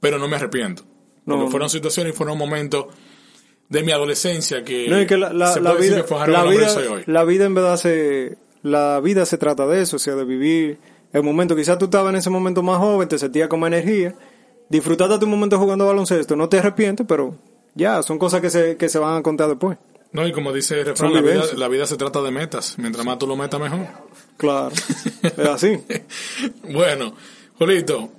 pero 0.00 0.18
no 0.18 0.28
me 0.28 0.36
arrepiento. 0.36 0.82
Porque 1.24 1.44
No. 1.44 1.50
fueron 1.50 1.70
situaciones 1.70 2.12
y 2.14 2.16
fueron 2.16 2.36
momentos 2.36 2.86
de 3.68 3.82
mi 3.82 3.92
adolescencia 3.92 4.64
que, 4.64 4.88
No, 4.88 4.96
es 4.96 5.06
que 5.06 5.16
la, 5.16 5.32
la, 5.32 5.52
se 5.54 5.60
la 5.60 5.70
puede 5.70 5.90
decir 5.90 6.04
vida, 6.04 6.24
que 6.26 6.30
la 6.32 6.44
vida, 6.44 6.66
que 6.66 6.68
soy 6.72 6.86
hoy. 6.86 7.02
la 7.06 7.24
vida 7.24 7.44
en 7.44 7.54
verdad 7.54 7.76
se, 7.76 8.36
la 8.62 9.00
vida 9.00 9.24
se 9.26 9.38
trata 9.38 9.66
de 9.66 9.80
eso, 9.82 9.96
o 9.96 9.98
sea, 10.00 10.16
de 10.16 10.24
vivir 10.24 10.78
el 11.12 11.22
momento. 11.22 11.54
Quizás 11.54 11.78
tú 11.78 11.84
estabas 11.86 12.10
en 12.12 12.16
ese 12.18 12.30
momento 12.30 12.62
más 12.62 12.78
joven, 12.78 13.08
te 13.08 13.16
sentías 13.18 13.48
con 13.48 13.60
más 13.60 13.68
energía, 13.68 14.14
disfrutaste 14.68 15.18
tu 15.18 15.26
momento 15.28 15.58
jugando 15.58 15.86
baloncesto, 15.86 16.34
no 16.36 16.48
te 16.48 16.58
arrepientes, 16.58 17.06
pero 17.08 17.36
ya, 17.74 18.02
son 18.02 18.18
cosas 18.18 18.40
que 18.40 18.50
se, 18.50 18.76
que 18.76 18.88
se 18.88 18.98
van 18.98 19.18
a 19.18 19.22
contar 19.22 19.48
después. 19.48 19.78
No, 20.12 20.26
y 20.26 20.32
como 20.32 20.52
dice 20.52 20.80
el 20.80 20.86
refrán, 20.86 21.12
la 21.14 21.20
vida, 21.20 21.32
vivencias. 21.32 21.58
la 21.58 21.68
vida 21.68 21.86
se 21.86 21.96
trata 21.96 22.20
de 22.22 22.30
metas. 22.32 22.74
Mientras 22.78 23.04
más 23.06 23.18
tú 23.18 23.26
lo 23.26 23.36
metas, 23.36 23.60
mejor. 23.60 23.86
Claro, 24.36 24.70
es 25.22 25.38
así. 25.38 25.78
bueno, 26.64 27.14
Julito, 27.58 28.10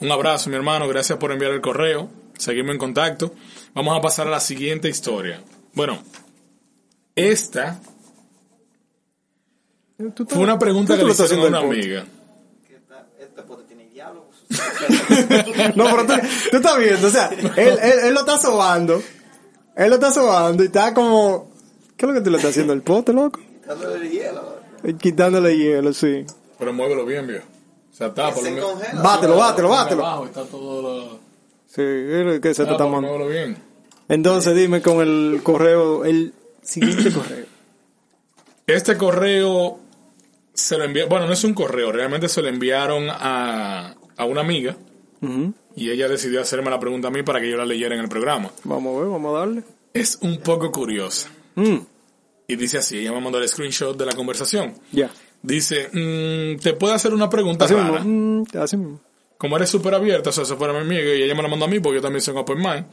un 0.00 0.10
abrazo, 0.12 0.48
mi 0.50 0.56
hermano. 0.56 0.88
Gracias 0.88 1.18
por 1.18 1.32
enviar 1.32 1.52
el 1.52 1.60
correo. 1.60 2.08
Seguimos 2.38 2.72
en 2.72 2.78
contacto. 2.78 3.34
Vamos 3.74 3.96
a 3.96 4.00
pasar 4.00 4.26
a 4.26 4.30
la 4.30 4.40
siguiente 4.40 4.88
historia. 4.88 5.42
Bueno, 5.74 6.02
esta 7.14 7.80
Tú 10.14 10.26
fue 10.28 10.40
una 10.42 10.58
pregunta 10.58 10.94
que 10.96 11.02
lo 11.02 11.08
le 11.08 11.14
hicieron 11.14 11.54
a 11.54 11.60
una 11.60 11.68
amiga. 11.68 12.04
esta- 12.68 13.06
este 13.18 13.42
tiene. 13.68 13.84
No, 15.76 15.84
pero 15.84 16.06
tú, 16.06 16.12
tú 16.50 16.56
estás 16.56 16.78
viendo, 16.78 17.06
o 17.06 17.10
sea, 17.10 17.28
él, 17.56 17.78
él, 17.80 17.98
él 18.04 18.14
lo 18.14 18.20
está 18.20 18.38
sobando, 18.38 19.02
él 19.76 19.88
lo 19.88 19.94
está 19.94 20.12
sobando 20.12 20.62
y 20.62 20.66
está 20.66 20.94
como, 20.94 21.50
¿qué 21.96 22.06
es 22.06 22.08
lo 22.08 22.14
que 22.14 22.20
tú 22.20 22.30
le 22.30 22.36
estás 22.36 22.50
haciendo 22.52 22.72
al 22.72 22.82
pote, 22.82 23.12
loco? 23.12 23.40
Dándole 23.66 24.08
hielo. 24.08 24.58
Eh, 24.82 24.94
Quitándole 24.94 25.56
hielo, 25.56 25.92
sí. 25.92 26.24
Pero 26.58 26.72
muévelo 26.72 27.04
bien, 27.04 27.26
viejo. 27.26 27.46
O 27.92 27.96
sea, 27.96 28.08
está, 28.08 28.32
por 28.32 28.42
Se 28.44 28.50
lo 28.50 28.76
menos-. 28.76 29.02
Bátelo, 29.02 29.36
bátelo, 29.36 29.68
bátelo. 29.68 30.06
Abajo 30.06 30.26
está 30.26 30.44
todo 30.44 30.82
lo... 30.82 31.18
Sí, 31.66 31.82
es 31.82 32.40
que 32.40 32.54
se 32.54 32.64
te 32.64 32.72
está 32.72 32.86
muévelo 32.86 33.26
bien. 33.28 33.56
Entonces 34.08 34.54
dime 34.54 34.82
con 34.82 35.00
el 35.00 35.40
correo, 35.42 36.04
el 36.04 36.34
siguiente 36.62 37.12
correo. 37.12 37.46
Este 38.66 38.96
correo 38.96 39.78
se 40.52 40.78
lo 40.78 40.84
envió, 40.84 41.08
bueno, 41.08 41.26
no 41.26 41.32
es 41.32 41.44
un 41.44 41.52
correo, 41.52 41.90
realmente 41.90 42.28
se 42.28 42.40
lo 42.40 42.48
enviaron 42.48 43.08
a, 43.10 43.94
a 44.16 44.24
una 44.24 44.40
amiga 44.40 44.76
Y 45.76 45.90
ella 45.90 46.08
decidió 46.08 46.40
hacerme 46.40 46.70
la 46.70 46.78
pregunta 46.78 47.08
a 47.08 47.10
mí 47.10 47.22
para 47.22 47.40
que 47.40 47.50
yo 47.50 47.56
la 47.56 47.64
leyera 47.66 47.94
en 47.94 48.00
el 48.02 48.08
programa. 48.08 48.50
Vamos 48.64 48.96
a 48.96 49.00
ver, 49.00 49.08
vamos 49.10 49.34
a 49.34 49.38
darle. 49.40 49.62
Es 49.92 50.18
un 50.22 50.38
poco 50.40 50.70
curiosa. 50.70 51.28
Mm, 51.56 51.76
Y 52.48 52.56
dice 52.56 52.78
así, 52.78 52.98
ella 52.98 53.12
me 53.12 53.20
mandó 53.20 53.38
el 53.38 53.48
screenshot 53.48 53.96
de 53.96 54.06
la 54.06 54.12
conversación. 54.12 54.74
Ya. 54.92 55.10
Dice, 55.42 55.88
mm, 55.92 56.60
te 56.60 56.74
puedo 56.74 56.94
hacer 56.94 57.12
una 57.14 57.28
pregunta 57.28 57.64
Así 57.64 57.74
mismo. 57.74 57.92
rara. 57.92 58.04
mm, 58.04 58.44
así 58.60 58.76
mismo. 58.76 59.00
Como 59.38 59.56
eres 59.56 59.68
súper 59.70 59.94
abierta, 59.94 60.30
o 60.30 60.32
sea, 60.32 60.44
eso 60.44 60.56
fuera 60.56 60.72
mi 60.72 60.80
amiga 60.80 61.14
y 61.14 61.22
ella 61.22 61.34
me 61.34 61.42
la 61.42 61.48
mandó 61.48 61.64
a 61.66 61.68
mí 61.68 61.80
porque 61.80 61.96
yo 61.98 62.02
también 62.02 62.20
soy 62.22 62.36
open 62.36 62.58
mind. 62.58 62.86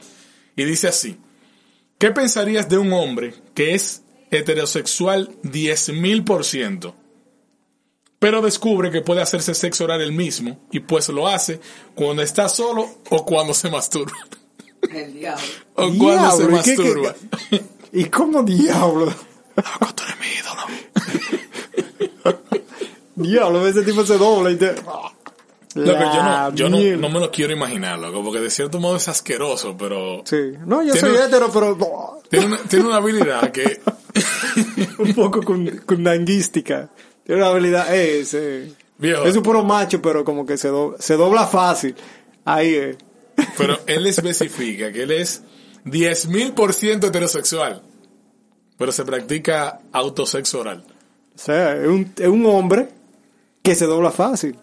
Y 0.56 0.64
dice 0.64 0.88
así, 0.88 1.16
¿qué 1.98 2.10
pensarías 2.10 2.68
de 2.68 2.78
un 2.78 2.92
hombre 2.92 3.32
que 3.54 3.74
es 3.74 4.02
heterosexual 4.30 5.30
10.000%? 5.44 6.94
Pero 8.22 8.40
descubre 8.40 8.92
que 8.92 9.00
puede 9.02 9.20
hacerse 9.20 9.52
sexo 9.52 9.82
oral 9.82 10.00
él 10.00 10.12
mismo 10.12 10.60
y 10.70 10.78
pues 10.78 11.08
lo 11.08 11.26
hace 11.26 11.58
cuando 11.96 12.22
está 12.22 12.48
solo 12.48 12.88
o 13.10 13.24
cuando 13.26 13.52
se 13.52 13.68
masturba. 13.68 14.12
El 14.92 15.12
diablo. 15.12 15.42
O 15.74 15.90
cuando 15.98 16.30
se 16.30 16.46
Diablo, 16.46 16.58
¿y 16.58 16.62
qué- 16.62 16.76
qué- 16.76 16.82
masturba. 16.82 17.14
¿Y 17.92 18.04
cómo 18.04 18.42
diablo? 18.44 19.06
Loco, 19.06 19.94
tú 19.94 20.04
eres 20.04 20.16
mi 20.20 20.26
ídolo. 20.38 20.62
Diablo, 23.16 23.66
ese 23.66 23.82
tipo 23.82 24.06
se 24.06 24.16
dobla 24.16 24.50
y 24.52 24.56
te... 24.56 24.72
Yo, 25.74 25.84
no, 25.84 26.54
yo 26.54 26.68
no, 26.68 26.78
no 26.98 27.08
me 27.08 27.18
lo 27.18 27.30
quiero 27.30 27.52
imaginar, 27.54 27.98
loco, 27.98 28.22
porque 28.22 28.40
de 28.40 28.50
cierto 28.50 28.78
modo 28.78 28.96
es 28.96 29.08
asqueroso, 29.08 29.74
pero 29.76 30.20
Sí. 30.24 30.52
No, 30.66 30.82
yo 30.82 30.92
Tiene 30.92 31.08
soy 31.08 31.16
hétero, 31.16 31.50
pero... 31.52 32.20
tiene 32.30 32.46
una, 32.46 32.58
tiene 32.58 32.84
una 32.84 32.96
habilidad 32.96 33.50
que... 33.50 33.80
un 34.98 35.14
poco 35.14 35.42
con, 35.42 35.66
con 35.86 36.04
danguística. 36.04 36.90
Tiene 37.32 37.44
una 37.44 37.50
habilidad, 37.52 37.86
eh. 37.96 38.20
Es 39.00 39.36
un 39.36 39.42
puro 39.42 39.64
macho, 39.64 40.02
pero 40.02 40.22
como 40.22 40.44
que 40.44 40.58
se, 40.58 40.68
do- 40.68 40.96
se 40.98 41.16
dobla 41.16 41.46
fácil. 41.46 41.94
Ahí 42.44 42.74
es. 42.74 42.96
Pero 43.56 43.78
él 43.86 44.06
especifica 44.06 44.92
que 44.92 45.04
él 45.04 45.12
es 45.12 45.42
10.000% 45.86 47.06
heterosexual, 47.06 47.80
pero 48.76 48.92
se 48.92 49.02
practica 49.06 49.80
autosexo 49.92 50.60
oral. 50.60 50.84
O 51.34 51.38
sea, 51.38 51.74
es 51.74 51.88
un, 51.88 52.12
es 52.18 52.28
un 52.28 52.44
hombre 52.44 52.88
que 53.62 53.74
se 53.74 53.86
dobla 53.86 54.10
fácil. 54.10 54.54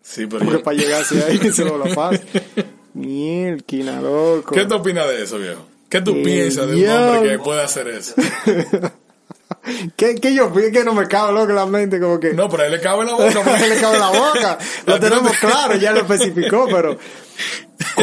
Sí, 0.00 0.24
pero 0.26 0.38
Porque 0.38 0.52
yo- 0.56 0.62
para 0.62 0.76
llegar 0.78 1.02
hacia 1.02 1.26
ahí 1.26 1.38
se 1.52 1.64
dobla 1.64 1.94
fácil. 1.94 2.22
Mielquina, 2.94 4.00
loco. 4.00 4.54
¿Qué 4.54 4.64
tú 4.64 4.76
opinas 4.76 5.06
de 5.06 5.22
eso, 5.22 5.38
viejo? 5.38 5.66
¿Qué 5.90 6.00
tú 6.00 6.14
piensas 6.22 6.66
de 6.66 6.76
un 6.76 6.88
hombre 6.88 7.30
que 7.32 7.38
puede 7.40 7.60
hacer 7.62 7.88
eso? 7.88 8.14
¿Qué, 9.96 10.14
qué 10.16 10.34
yo 10.34 10.50
fui 10.50 10.70
que 10.72 10.84
no 10.84 10.94
me 10.94 11.06
cabe 11.08 11.32
loco 11.32 11.50
en 11.50 11.56
la 11.56 11.66
mente? 11.66 12.00
Como 12.00 12.18
que. 12.20 12.32
No, 12.34 12.48
pero 12.48 12.64
él 12.64 12.72
le 12.72 12.80
cabe 12.80 13.04
la 13.04 13.12
boca. 13.14 13.40
Porque- 13.44 13.68
le 13.68 13.80
cabe 13.80 13.98
la 13.98 14.08
boca. 14.10 14.58
Lo 14.86 15.00
tenemos 15.00 15.32
claro, 15.38 15.76
ya 15.76 15.92
lo 15.92 16.00
especificó, 16.00 16.66
pero. 16.70 16.98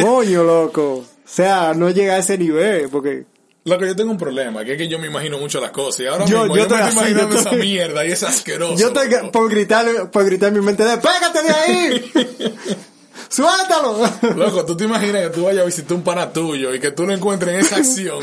Coño, 0.00 0.44
loco. 0.44 0.82
O 0.94 1.04
sea, 1.24 1.72
no 1.74 1.90
llega 1.90 2.14
a 2.14 2.18
ese 2.18 2.36
nivel, 2.38 2.88
porque. 2.88 3.24
Lo 3.64 3.76
que 3.78 3.86
yo 3.86 3.94
tengo 3.96 4.10
un 4.10 4.16
problema, 4.18 4.64
que 4.64 4.72
es 4.72 4.78
que 4.78 4.88
yo 4.88 4.98
me 4.98 5.08
imagino 5.08 5.36
mucho 5.38 5.60
las 5.60 5.72
cosas. 5.72 6.00
Y 6.00 6.06
ahora 6.06 6.24
Yo- 6.24 6.40
mismo 6.44 6.56
yo 6.56 6.62
yo, 6.62 6.68
me 6.70 6.76
estoy 6.76 6.88
estoy 6.88 7.02
imaginando 7.10 7.36
esa 7.38 7.50
estoy- 7.50 7.60
mierda 7.60 8.06
y 8.06 8.12
es 8.12 8.22
asqueroso. 8.22 8.76
Yo 8.78 8.88
loco. 8.94 9.30
por 9.32 9.50
gritar, 9.50 10.10
por 10.10 10.24
gritar 10.24 10.48
en 10.48 10.54
mi 10.54 10.64
mente, 10.64 10.84
¡despégate 10.84 11.42
de 11.42 11.50
ahí! 11.50 12.12
¡Suéltalo! 13.28 13.98
Loco, 14.36 14.64
tú 14.64 14.76
te 14.76 14.84
imaginas 14.84 15.22
que 15.24 15.30
tú 15.30 15.44
vayas 15.44 15.62
a 15.62 15.66
visitar 15.66 15.96
un 15.96 16.02
pana 16.02 16.32
tuyo 16.32 16.74
y 16.74 16.80
que 16.80 16.92
tú 16.92 17.06
lo 17.06 17.12
encuentres 17.12 17.54
en 17.54 17.60
esa 17.60 17.76
acción. 17.78 18.20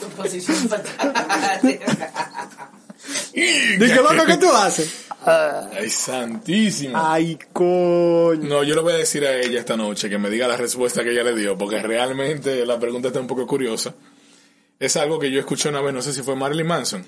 Tu 0.00 0.06
posición 0.16 0.56
fatal. 0.68 1.60
Dije, 3.34 3.96
loco, 3.96 4.24
¿qué 4.26 4.36
tú 4.36 4.48
haces? 4.50 5.06
Ay, 5.24 5.88
santísimo. 5.90 6.94
Ay, 7.00 7.38
coño. 7.52 8.42
No, 8.48 8.62
yo 8.64 8.74
le 8.74 8.80
voy 8.80 8.92
a 8.92 8.96
decir 8.96 9.24
a 9.24 9.34
ella 9.36 9.60
esta 9.60 9.76
noche 9.76 10.08
que 10.10 10.18
me 10.18 10.28
diga 10.30 10.48
la 10.48 10.56
respuesta 10.56 11.02
que 11.04 11.10
ella 11.10 11.22
le 11.24 11.34
dio, 11.34 11.56
porque 11.56 11.80
realmente 11.80 12.64
la 12.66 12.78
pregunta 12.78 13.08
está 13.08 13.20
un 13.20 13.26
poco 13.26 13.46
curiosa. 13.46 13.94
Es 14.78 14.96
algo 14.96 15.18
que 15.18 15.30
yo 15.30 15.38
escuché 15.38 15.68
una 15.68 15.80
vez, 15.80 15.94
no 15.94 16.02
sé 16.02 16.12
si 16.12 16.22
fue 16.22 16.34
Marilyn 16.34 16.66
Manson, 16.66 17.06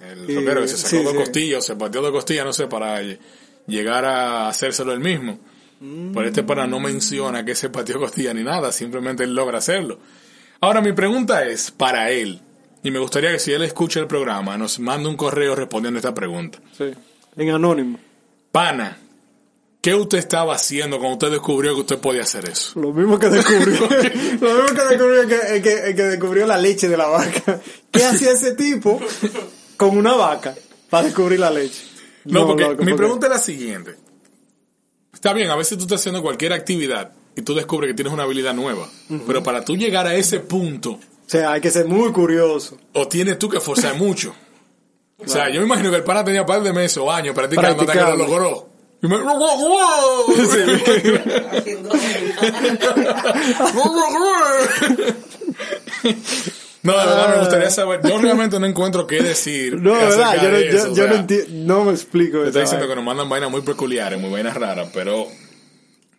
el 0.00 0.30
Eh, 0.30 0.34
rockero 0.34 0.60
que 0.62 0.68
se 0.68 0.76
sacó 0.76 0.88
sí, 0.98 1.02
dos 1.02 1.12
sí. 1.12 1.18
costillas, 1.18 1.64
se 1.64 1.76
pateó 1.76 2.02
dos 2.02 2.12
costillas, 2.12 2.44
no 2.44 2.52
sé, 2.52 2.66
para 2.66 3.00
ll- 3.00 3.18
llegar 3.66 4.04
a 4.04 4.48
hacérselo 4.48 4.92
él 4.92 5.00
mismo. 5.00 5.38
Pero 6.14 6.26
este 6.26 6.42
para 6.42 6.66
no 6.66 6.80
menciona 6.80 7.44
que 7.44 7.54
se 7.54 7.68
pateó 7.70 7.98
costillas 7.98 8.34
ni 8.34 8.42
nada, 8.42 8.72
simplemente 8.72 9.24
él 9.24 9.34
logra 9.34 9.58
hacerlo. 9.58 9.98
Ahora 10.60 10.80
mi 10.80 10.92
pregunta 10.92 11.44
es 11.44 11.70
para 11.70 12.10
él, 12.10 12.40
y 12.82 12.90
me 12.90 12.98
gustaría 12.98 13.30
que 13.32 13.38
si 13.38 13.52
él 13.52 13.62
escucha 13.62 14.00
el 14.00 14.06
programa, 14.06 14.56
nos 14.56 14.78
mande 14.78 15.08
un 15.08 15.16
correo 15.16 15.54
respondiendo 15.54 15.98
a 15.98 16.00
esta 16.00 16.14
pregunta. 16.14 16.58
Sí. 16.76 16.84
En 17.36 17.50
anónimo. 17.50 17.98
Pana, 18.52 18.96
¿qué 19.82 19.94
usted 19.94 20.18
estaba 20.18 20.54
haciendo 20.54 20.98
cuando 20.98 21.14
usted 21.14 21.30
descubrió 21.32 21.74
que 21.74 21.80
usted 21.80 21.98
podía 21.98 22.22
hacer 22.22 22.48
eso? 22.48 22.78
Lo 22.80 22.92
mismo 22.92 23.18
que 23.18 23.28
descubrió. 23.28 23.80
lo 24.40 24.62
mismo 24.62 24.76
que 24.76 24.84
descubrió 24.96 25.28
que, 25.28 25.62
que, 25.62 25.94
que 25.94 26.02
descubrió 26.02 26.46
la 26.46 26.56
leche 26.56 26.88
de 26.88 26.96
la 26.96 27.06
vaca. 27.08 27.60
¿Qué 27.90 28.04
hacía 28.04 28.30
ese 28.32 28.54
tipo 28.54 29.00
con 29.76 29.96
una 29.98 30.14
vaca 30.14 30.54
para 30.88 31.04
descubrir 31.06 31.40
la 31.40 31.50
leche? 31.50 31.82
No, 32.24 32.46
porque 32.46 32.62
loco, 32.62 32.76
mi 32.84 32.92
porque- 32.92 32.94
pregunta 32.96 33.26
es 33.26 33.32
la 33.32 33.38
siguiente. 33.38 33.96
Está 35.14 35.32
bien, 35.32 35.48
a 35.50 35.56
veces 35.56 35.78
tú 35.78 35.84
estás 35.84 36.00
haciendo 36.00 36.20
cualquier 36.20 36.52
actividad 36.52 37.12
y 37.34 37.40
tú 37.42 37.54
descubres 37.54 37.88
que 37.88 37.94
tienes 37.94 38.12
una 38.12 38.24
habilidad 38.24 38.52
nueva, 38.52 38.88
pero 39.26 39.42
para 39.42 39.64
tú 39.64 39.76
llegar 39.76 40.06
a 40.06 40.14
ese 40.14 40.40
punto, 40.40 40.90
O 40.92 41.00
sea, 41.26 41.52
hay 41.52 41.60
que 41.60 41.70
ser 41.70 41.86
muy 41.86 42.12
curioso. 42.12 42.76
o 42.92 43.08
tienes 43.08 43.38
tú 43.38 43.48
que 43.48 43.56
esforzar 43.58 43.94
mucho. 43.96 44.34
O 45.18 45.28
sea, 45.28 45.48
yo 45.48 45.60
me 45.60 45.66
imagino 45.66 45.90
que 45.90 45.96
el 45.96 46.04
pana 46.04 46.24
tenía 46.24 46.44
par 46.44 46.62
de 46.62 46.72
meses 46.72 46.98
o 46.98 47.10
años 47.10 47.34
practicando 47.34 47.80
hasta 47.80 47.92
que 47.92 48.00
lo 48.00 48.16
logró. 48.16 48.68
Y 49.02 49.06
me... 49.06 49.16
No, 56.84 56.92
de 56.92 57.06
verdad 57.06 57.34
me 57.34 57.40
gustaría 57.40 57.70
saber. 57.70 58.00
Yo 58.06 58.18
realmente 58.18 58.60
no 58.60 58.66
encuentro 58.66 59.06
qué 59.06 59.22
decir. 59.22 59.80
No, 59.80 59.94
de 59.94 60.04
verdad, 60.04 60.34
yo 60.42 60.50
no, 60.50 60.60
yo, 60.60 60.78
eso, 60.78 60.92
o 60.92 60.94
yo 60.94 61.06
no 61.08 61.14
entiendo, 61.14 61.48
no 61.50 61.84
me 61.86 61.92
explico 61.92 62.40
Te 62.42 62.48
estoy 62.48 62.62
diciendo 62.62 62.86
que 62.86 62.94
nos 62.94 63.04
mandan 63.04 63.26
vainas 63.28 63.50
muy 63.50 63.62
peculiares, 63.62 64.20
muy 64.20 64.30
vainas 64.30 64.54
raras, 64.54 64.90
pero... 64.92 65.26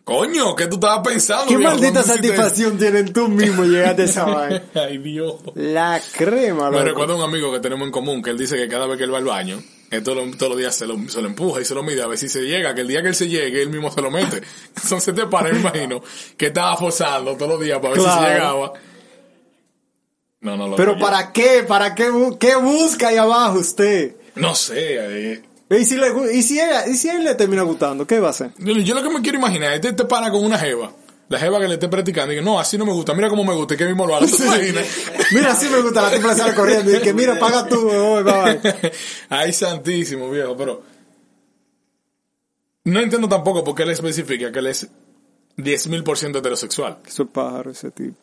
Coño, 0.02 0.54
¿qué 0.54 0.66
tú 0.68 0.76
estabas 0.76 1.06
pensando? 1.06 1.46
¿Qué 1.48 1.56
viejo, 1.56 1.72
maldita 1.72 2.02
satisfacción 2.02 2.78
tienen 2.78 3.12
tú 3.12 3.28
mismo 3.28 3.64
llegar 3.64 3.98
a 4.00 4.04
esa 4.04 4.24
vaina? 4.26 4.62
Ay, 4.74 4.98
Dios. 4.98 5.36
La 5.54 6.00
crema, 6.16 6.70
Me 6.70 6.78
loco. 6.78 6.84
recuerda 6.84 7.14
a 7.14 7.16
un 7.16 7.22
amigo 7.22 7.52
que 7.52 7.58
tenemos 7.58 7.86
en 7.86 7.92
común 7.92 8.22
que 8.22 8.30
él 8.30 8.38
dice 8.38 8.56
que 8.56 8.68
cada 8.68 8.86
vez 8.86 8.98
que 8.98 9.04
él 9.04 9.12
va 9.12 9.18
al 9.18 9.24
baño, 9.24 9.60
él 9.90 10.02
todos 10.04 10.18
los, 10.24 10.36
todos 10.36 10.50
los 10.50 10.58
días 10.58 10.76
se 10.76 10.86
lo, 10.86 10.96
se 11.08 11.20
lo 11.20 11.26
empuja 11.28 11.60
y 11.60 11.64
se 11.64 11.74
lo 11.74 11.82
mide 11.82 12.02
a 12.02 12.06
ver 12.06 12.18
si 12.18 12.28
se 12.28 12.42
llega, 12.42 12.72
que 12.72 12.82
el 12.82 12.88
día 12.88 13.02
que 13.02 13.08
él 13.08 13.14
se 13.16 13.28
llegue, 13.28 13.62
él 13.62 13.70
mismo 13.70 13.90
se 13.90 14.00
lo 14.00 14.10
mete. 14.12 14.42
Entonces 14.82 15.12
te 15.14 15.26
para, 15.26 15.52
me 15.52 15.58
imagino, 15.58 16.00
que 16.36 16.46
estaba 16.46 16.76
forzando 16.76 17.36
todos 17.36 17.52
los 17.52 17.60
días 17.60 17.78
para 17.80 17.94
ver 17.94 18.02
si 18.02 18.08
se 18.08 18.20
llegaba. 18.32 18.72
No, 20.46 20.56
no 20.56 20.68
lo 20.68 20.76
Pero 20.76 20.94
yo- 20.94 21.00
¿para 21.04 21.32
qué? 21.32 21.64
¿Para 21.66 21.94
qué, 21.94 22.10
bu- 22.10 22.38
qué 22.38 22.54
busca 22.56 23.08
ahí 23.08 23.16
abajo 23.16 23.58
usted? 23.58 24.14
No 24.36 24.54
sé. 24.54 25.32
eh, 25.32 25.42
¿Y 25.70 25.84
si, 25.84 25.96
le, 25.96 26.08
y, 26.32 26.42
si 26.42 26.60
ella, 26.60 26.86
¿Y 26.86 26.96
si 26.96 27.08
él 27.08 27.24
le 27.24 27.34
termina 27.34 27.62
gustando? 27.62 28.06
¿Qué 28.06 28.20
va 28.20 28.28
a 28.28 28.30
hacer? 28.30 28.52
yo, 28.58 28.72
yo 28.74 28.94
lo 28.94 29.02
que 29.02 29.10
me 29.10 29.20
quiero 29.22 29.38
imaginar, 29.38 29.72
este 29.74 29.92
te 29.92 30.04
para 30.04 30.30
con 30.30 30.44
una 30.44 30.56
jeva. 30.58 30.92
La 31.28 31.40
jeva 31.40 31.58
que 31.58 31.66
le 31.66 31.74
esté 31.74 31.88
practicando 31.88 32.32
y 32.32 32.36
que 32.36 32.42
no, 32.42 32.60
así 32.60 32.78
no 32.78 32.86
me 32.86 32.92
gusta, 32.92 33.12
mira 33.12 33.28
cómo 33.28 33.42
me 33.42 33.52
gusta 33.54 33.74
y 33.74 33.76
que 33.76 33.84
mismo 33.86 34.06
lo 34.06 34.14
haga. 34.14 34.28
¿Tú 34.28 34.36
te 34.36 34.44
imaginas? 34.44 34.86
Mira, 35.32 35.50
así 35.50 35.66
me 35.68 35.80
gusta 35.82 36.02
la 36.02 36.16
tipa 36.16 36.36
sale 36.36 36.54
corriendo 36.54 36.94
y 36.96 37.00
que 37.00 37.12
mira, 37.12 37.36
paga 37.36 37.66
tú, 37.66 37.88
oh, 37.90 38.22
bye, 38.22 38.60
bye. 38.62 38.92
Ay, 39.28 39.52
santísimo, 39.52 40.30
viejo, 40.30 40.56
pero... 40.56 40.82
No 42.84 43.00
entiendo 43.00 43.28
tampoco 43.28 43.64
por 43.64 43.74
qué 43.74 43.82
él 43.82 43.90
especifica 43.90 44.52
que 44.52 44.58
él 44.60 44.68
es 44.68 44.86
10.000% 45.56 46.38
heterosexual. 46.38 46.98
Eso 47.04 47.24
es 47.24 47.28
pájaro 47.30 47.72
ese 47.72 47.90
tipo. 47.90 48.16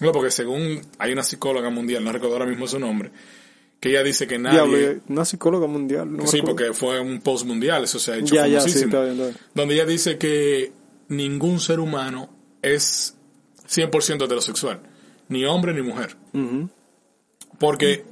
No, 0.00 0.12
porque 0.12 0.30
según 0.30 0.80
hay 0.98 1.12
una 1.12 1.22
psicóloga 1.22 1.70
mundial, 1.70 2.02
no 2.04 2.12
recuerdo 2.12 2.36
ahora 2.36 2.46
mismo 2.46 2.66
su 2.66 2.78
nombre, 2.78 3.10
que 3.78 3.90
ella 3.90 4.02
dice 4.02 4.26
que 4.26 4.38
nadie... 4.38 4.58
Diablo, 4.78 5.02
una 5.08 5.24
psicóloga 5.24 5.66
mundial. 5.66 6.14
No 6.16 6.26
sí, 6.26 6.40
porque 6.42 6.72
fue 6.72 7.00
un 7.00 7.20
post 7.20 7.46
mundial, 7.46 7.84
eso 7.84 7.98
se 7.98 8.12
ha 8.12 8.16
hecho 8.16 8.34
Ya, 8.34 8.46
ya, 8.46 8.60
sí, 8.60 8.70
famosísimo. 8.70 8.86
está 8.86 9.00
bien, 9.02 9.12
está 9.12 9.24
bien. 9.24 9.36
Donde 9.54 9.74
ella 9.74 9.86
dice 9.86 10.18
que 10.18 10.72
ningún 11.08 11.60
ser 11.60 11.80
humano 11.80 12.28
es 12.62 13.16
100% 13.68 14.24
heterosexual, 14.24 14.80
ni 15.28 15.44
hombre 15.44 15.72
ni 15.74 15.82
mujer. 15.82 16.16
Porque 17.58 18.04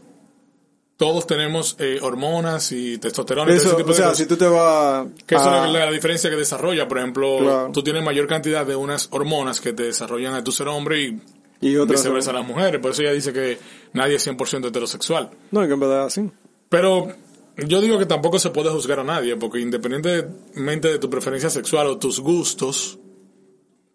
todos 0.97 1.27
tenemos 1.27 1.77
eh, 1.79 1.99
hormonas 2.03 2.73
y 2.73 2.99
testosterona 2.99 3.53
y 3.55 3.57
todo 3.59 3.61
Eso, 3.63 3.69
ese 3.69 3.77
tipo 3.77 3.89
o 3.91 3.93
de 3.93 3.97
sea, 3.97 4.07
cosas. 4.07 4.19
si 4.19 4.27
tú 4.27 4.37
te 4.37 4.47
vas 4.47 5.07
Que 5.27 5.37
eso 5.37 5.65
es 5.65 5.73
la, 5.73 5.87
la 5.87 5.91
diferencia 5.93 6.29
que 6.29 6.37
desarrolla. 6.37 6.89
Por 6.89 6.99
ejemplo, 6.99 7.39
Claro. 7.39 7.71
tú 7.73 7.83
tienes 7.83 8.03
mayor 8.05 8.27
cantidad 8.27 8.67
de 8.67 8.75
unas 8.77 9.09
hormonas 9.13 9.61
que 9.61 9.73
te 9.73 9.85
desarrollan 9.85 10.35
a 10.35 10.43
tu 10.45 10.51
ser 10.53 10.69
hombre 10.69 11.03
y, 11.03 11.21
y 11.61 11.77
otras 11.77 12.01
viceversa 12.01 12.31
a 12.31 12.35
las 12.35 12.47
mujeres. 12.47 12.81
Por 12.81 12.91
eso 12.93 13.03
ella 13.03 13.13
dice 13.13 13.33
que 13.33 13.59
nadie 13.93 14.17
es 14.17 14.27
100% 14.27 14.69
heterosexual. 14.69 15.31
No, 15.51 15.67
que 15.67 15.73
en 15.73 15.81
verdad 15.81 16.05
así. 16.07 16.31
Pero 16.69 17.09
yo 17.57 17.81
digo 17.81 17.99
que 17.99 18.07
tampoco 18.07 18.39
se 18.39 18.51
puede 18.51 18.71
juzgar 18.71 19.01
a 19.01 19.05
nadie, 19.05 19.37
porque 19.37 19.59
independientemente 19.61 20.89
de 20.89 20.99
tu 20.99 21.09
preferencia 21.11 21.51
sexual 21.51 21.87
o 21.89 21.99
tus 21.99 22.21
gustos, 22.21 22.99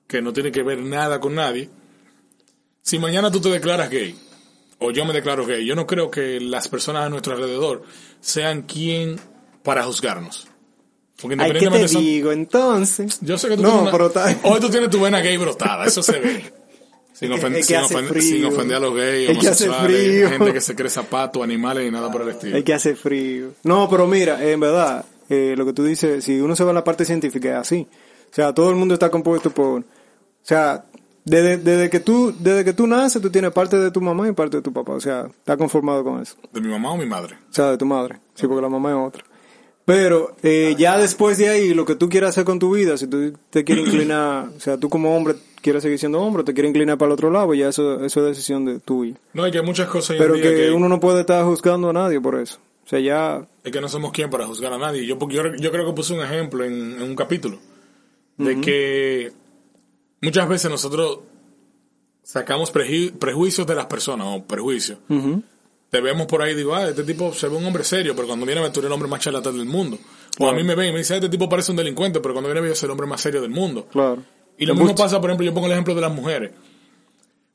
que 0.08 0.22
no 0.22 0.34
tiene 0.34 0.52
que 0.52 0.64
ver 0.64 0.80
nada 0.80 1.20
con 1.20 1.36
nadie, 1.36 1.70
si 2.82 3.00
mañana 3.00 3.32
tú 3.32 3.40
te 3.40 3.50
declaras 3.50 3.90
gay, 3.90 4.16
o 4.80 4.92
yo 4.92 5.06
me 5.06 5.14
declaro 5.14 5.46
gay, 5.46 5.66
yo 5.66 5.76
no 5.76 5.88
creo 5.88 6.12
que 6.12 6.40
las 6.42 6.68
personas 6.68 7.06
a 7.06 7.10
nuestro 7.10 7.34
alrededor 7.34 7.84
sean 8.20 8.64
quien 8.64 9.18
para 9.64 9.84
juzgarnos. 9.84 10.48
Porque 11.22 11.36
Ay, 11.40 11.54
¿qué 11.54 11.60
te 11.60 11.66
independientemente 11.66 11.88
son- 11.94 12.02
digo? 12.04 12.32
Entonces... 12.34 13.20
Yo 13.22 13.38
sé 13.38 13.48
que 13.48 13.56
tú 13.56 13.62
No, 13.62 13.70
tienes 13.70 13.94
una- 13.94 14.12
pero 14.12 14.40
Hoy 14.54 14.60
tú 14.60 14.70
tienes 14.70 14.90
tu 14.90 15.00
vena 15.00 15.22
gay 15.22 15.38
brotada, 15.38 15.86
eso 15.86 16.04
se 16.04 16.20
ve. 16.20 16.54
Sin, 17.14 17.32
Es 17.32 17.40
que- 17.40 17.46
ofen- 17.48 17.52
es 17.52 17.58
que 17.58 17.64
sin 17.64 17.76
hace 17.78 17.96
ofen- 17.96 18.08
frío. 18.08 18.22
sin 18.22 18.46
ofender 18.46 18.78
a 18.78 18.80
los 18.80 18.96
gays, 18.96 19.30
hace 19.30 19.70
homosexuales, 19.70 20.30
gente 20.32 20.54
que 20.54 20.62
se 20.62 20.76
cree 20.76 20.90
zapatos, 20.90 21.44
animales 21.44 21.88
y 21.88 21.92
nada 21.92 22.12
por 22.12 22.24
el 22.24 22.30
estilo. 22.30 22.58
Es 22.58 22.64
que 22.64 22.74
hace 22.74 22.96
frío. 22.96 23.52
No, 23.64 23.88
pero 23.90 24.08
mira, 24.08 24.44
en 24.44 24.60
verdad, 24.60 25.06
eh, 25.30 25.54
lo 25.58 25.66
que 25.66 25.74
tú 25.74 25.84
dices, 25.84 26.24
si 26.24 26.40
uno 26.42 26.56
se 26.56 26.64
va 26.64 26.72
a 26.72 26.74
la 26.74 26.84
parte 26.84 27.06
científica 27.06 27.50
es 27.52 27.56
así. 27.56 27.88
O 28.32 28.36
sea, 28.36 28.52
todo 28.54 28.70
el 28.72 28.76
mundo 28.76 28.96
está 28.96 29.10
compuesto 29.12 29.52
por... 29.52 29.82
O 29.82 29.86
sea, 30.42 30.86
desde, 31.24 31.58
desde 31.58 31.90
que 31.90 32.00
tú 32.02 32.36
desde 32.38 32.66
que 32.66 32.74
tú 32.74 32.86
naces, 32.88 33.22
tú 33.22 33.30
tienes 33.30 33.52
parte 33.54 33.78
de 33.78 33.92
tu 33.92 34.02
mamá 34.02 34.28
y 34.28 34.32
parte 34.34 34.58
de 34.58 34.64
tu 34.64 34.74
papá. 34.74 34.94
O 34.94 35.00
sea, 35.00 35.28
está 35.28 35.56
conformado 35.56 36.04
con 36.04 36.20
eso. 36.22 36.36
¿De 36.52 36.60
mi 36.60 36.68
mamá 36.68 36.92
o 36.92 36.98
mi 36.98 37.06
madre? 37.06 37.36
O 37.50 37.54
sea, 37.54 37.70
de 37.72 37.78
tu 37.78 37.86
madre. 37.86 38.20
Sí, 38.34 38.48
porque 38.48 38.62
la 38.62 38.70
mamá 38.70 38.90
es 38.90 38.98
otra. 38.98 39.24
Pero 39.86 40.36
eh, 40.44 40.76
ya 40.78 40.98
después 40.98 41.38
de 41.38 41.50
ahí, 41.50 41.74
lo 41.74 41.86
que 41.86 41.96
tú 41.96 42.10
quieras 42.10 42.32
hacer 42.32 42.44
con 42.44 42.58
tu 42.60 42.74
vida, 42.76 42.98
si 42.98 43.06
tú 43.08 43.34
te 43.50 43.64
quieres 43.64 43.86
inclinar, 43.88 44.50
o 44.56 44.60
sea, 44.60 44.78
tú 44.78 44.90
como 44.90 45.16
hombre 45.16 45.36
quieres 45.64 45.82
seguir 45.82 45.98
siendo 45.98 46.22
hombre, 46.22 46.44
te 46.44 46.54
quieres 46.54 46.70
inclinar 46.70 47.00
para 47.00 47.08
el 47.08 47.14
otro 47.14 47.32
lado, 47.32 47.54
ya 47.56 47.70
eso, 47.70 48.04
eso 48.06 48.20
es 48.20 48.26
decisión 48.28 48.66
de 48.66 48.80
tuya. 48.80 49.16
No, 49.34 49.44
hay 49.44 49.52
que 49.52 49.58
hay 49.58 49.66
muchas 49.66 49.88
cosas 49.88 50.18
Pero 50.20 50.36
que 50.36 50.42
que, 50.42 50.70
uno 50.72 50.88
no 50.88 51.00
puede 51.00 51.22
estar 51.22 51.44
juzgando 51.46 51.90
a 51.90 51.94
nadie 51.94 52.22
por 52.22 52.36
eso. 52.40 52.60
O 52.86 52.88
sea, 52.88 53.00
ya 53.00 53.48
es 53.64 53.72
que 53.72 53.82
no 53.82 53.88
somos 53.90 54.12
quien 54.12 54.30
para 54.30 54.46
juzgar 54.46 54.72
a 54.74 54.78
nadie. 54.78 55.06
Yo, 55.08 55.18
yo, 55.30 55.56
yo 55.56 55.72
creo 55.72 55.86
que 55.88 55.94
puse 55.94 56.14
un 56.14 56.20
ejemplo 56.22 56.64
en, 56.64 56.74
en 56.98 57.02
un 57.02 57.16
capítulo 57.16 57.58
de 58.38 58.60
que 58.62 59.32
muchas 60.22 60.48
veces 60.50 60.70
nosotros 60.70 61.20
sacamos 62.24 62.74
preju- 62.74 63.14
prejuicios 63.18 63.66
de 63.68 63.76
las 63.76 63.86
personas 63.88 64.28
o 64.30 64.44
perjuicios. 64.44 65.00
Te 65.90 66.02
vemos 66.02 66.26
por 66.26 66.42
ahí 66.42 66.54
y 66.54 66.56
digo, 66.56 66.74
ah, 66.74 66.90
este 66.90 67.04
tipo 67.04 67.32
se 67.34 67.48
ve 67.48 67.56
un 67.56 67.66
hombre 67.66 67.84
serio, 67.84 68.16
pero 68.16 68.28
cuando 68.28 68.46
viene 68.48 68.60
a 68.60 68.64
ver 68.64 68.72
tú 68.74 68.80
eres 68.80 68.88
el 68.88 68.94
hombre 68.94 69.08
más 69.08 69.20
charlatán 69.22 69.56
del 69.58 69.68
mundo. 69.68 69.98
O 70.40 70.50
a 70.50 70.54
mí 70.54 70.64
me 70.64 70.74
ven 70.74 70.90
y 70.90 70.92
me 70.92 70.98
dicen, 71.00 71.18
este 71.18 71.30
tipo 71.30 71.48
parece 71.48 71.70
un 71.72 71.78
delincuente, 71.78 72.20
pero 72.20 72.34
cuando 72.34 72.50
viene 72.50 72.60
a 72.60 72.62
ver 72.64 72.72
yo 72.72 72.76
soy 72.76 72.88
el 72.88 72.92
hombre 72.92 73.06
más 73.08 73.22
serio 73.22 73.42
del 73.42 73.52
mundo. 73.52 73.88
Claro. 73.92 74.24
Y 74.58 74.66
lo 74.66 74.76
mismo 74.76 74.96
pasa, 74.96 75.20
por 75.20 75.30
ejemplo, 75.30 75.46
yo 75.46 75.54
pongo 75.54 75.68
el 75.68 75.74
ejemplo 75.74 75.96
de 75.96 76.02
las 76.02 76.14
mujeres. 76.14 76.52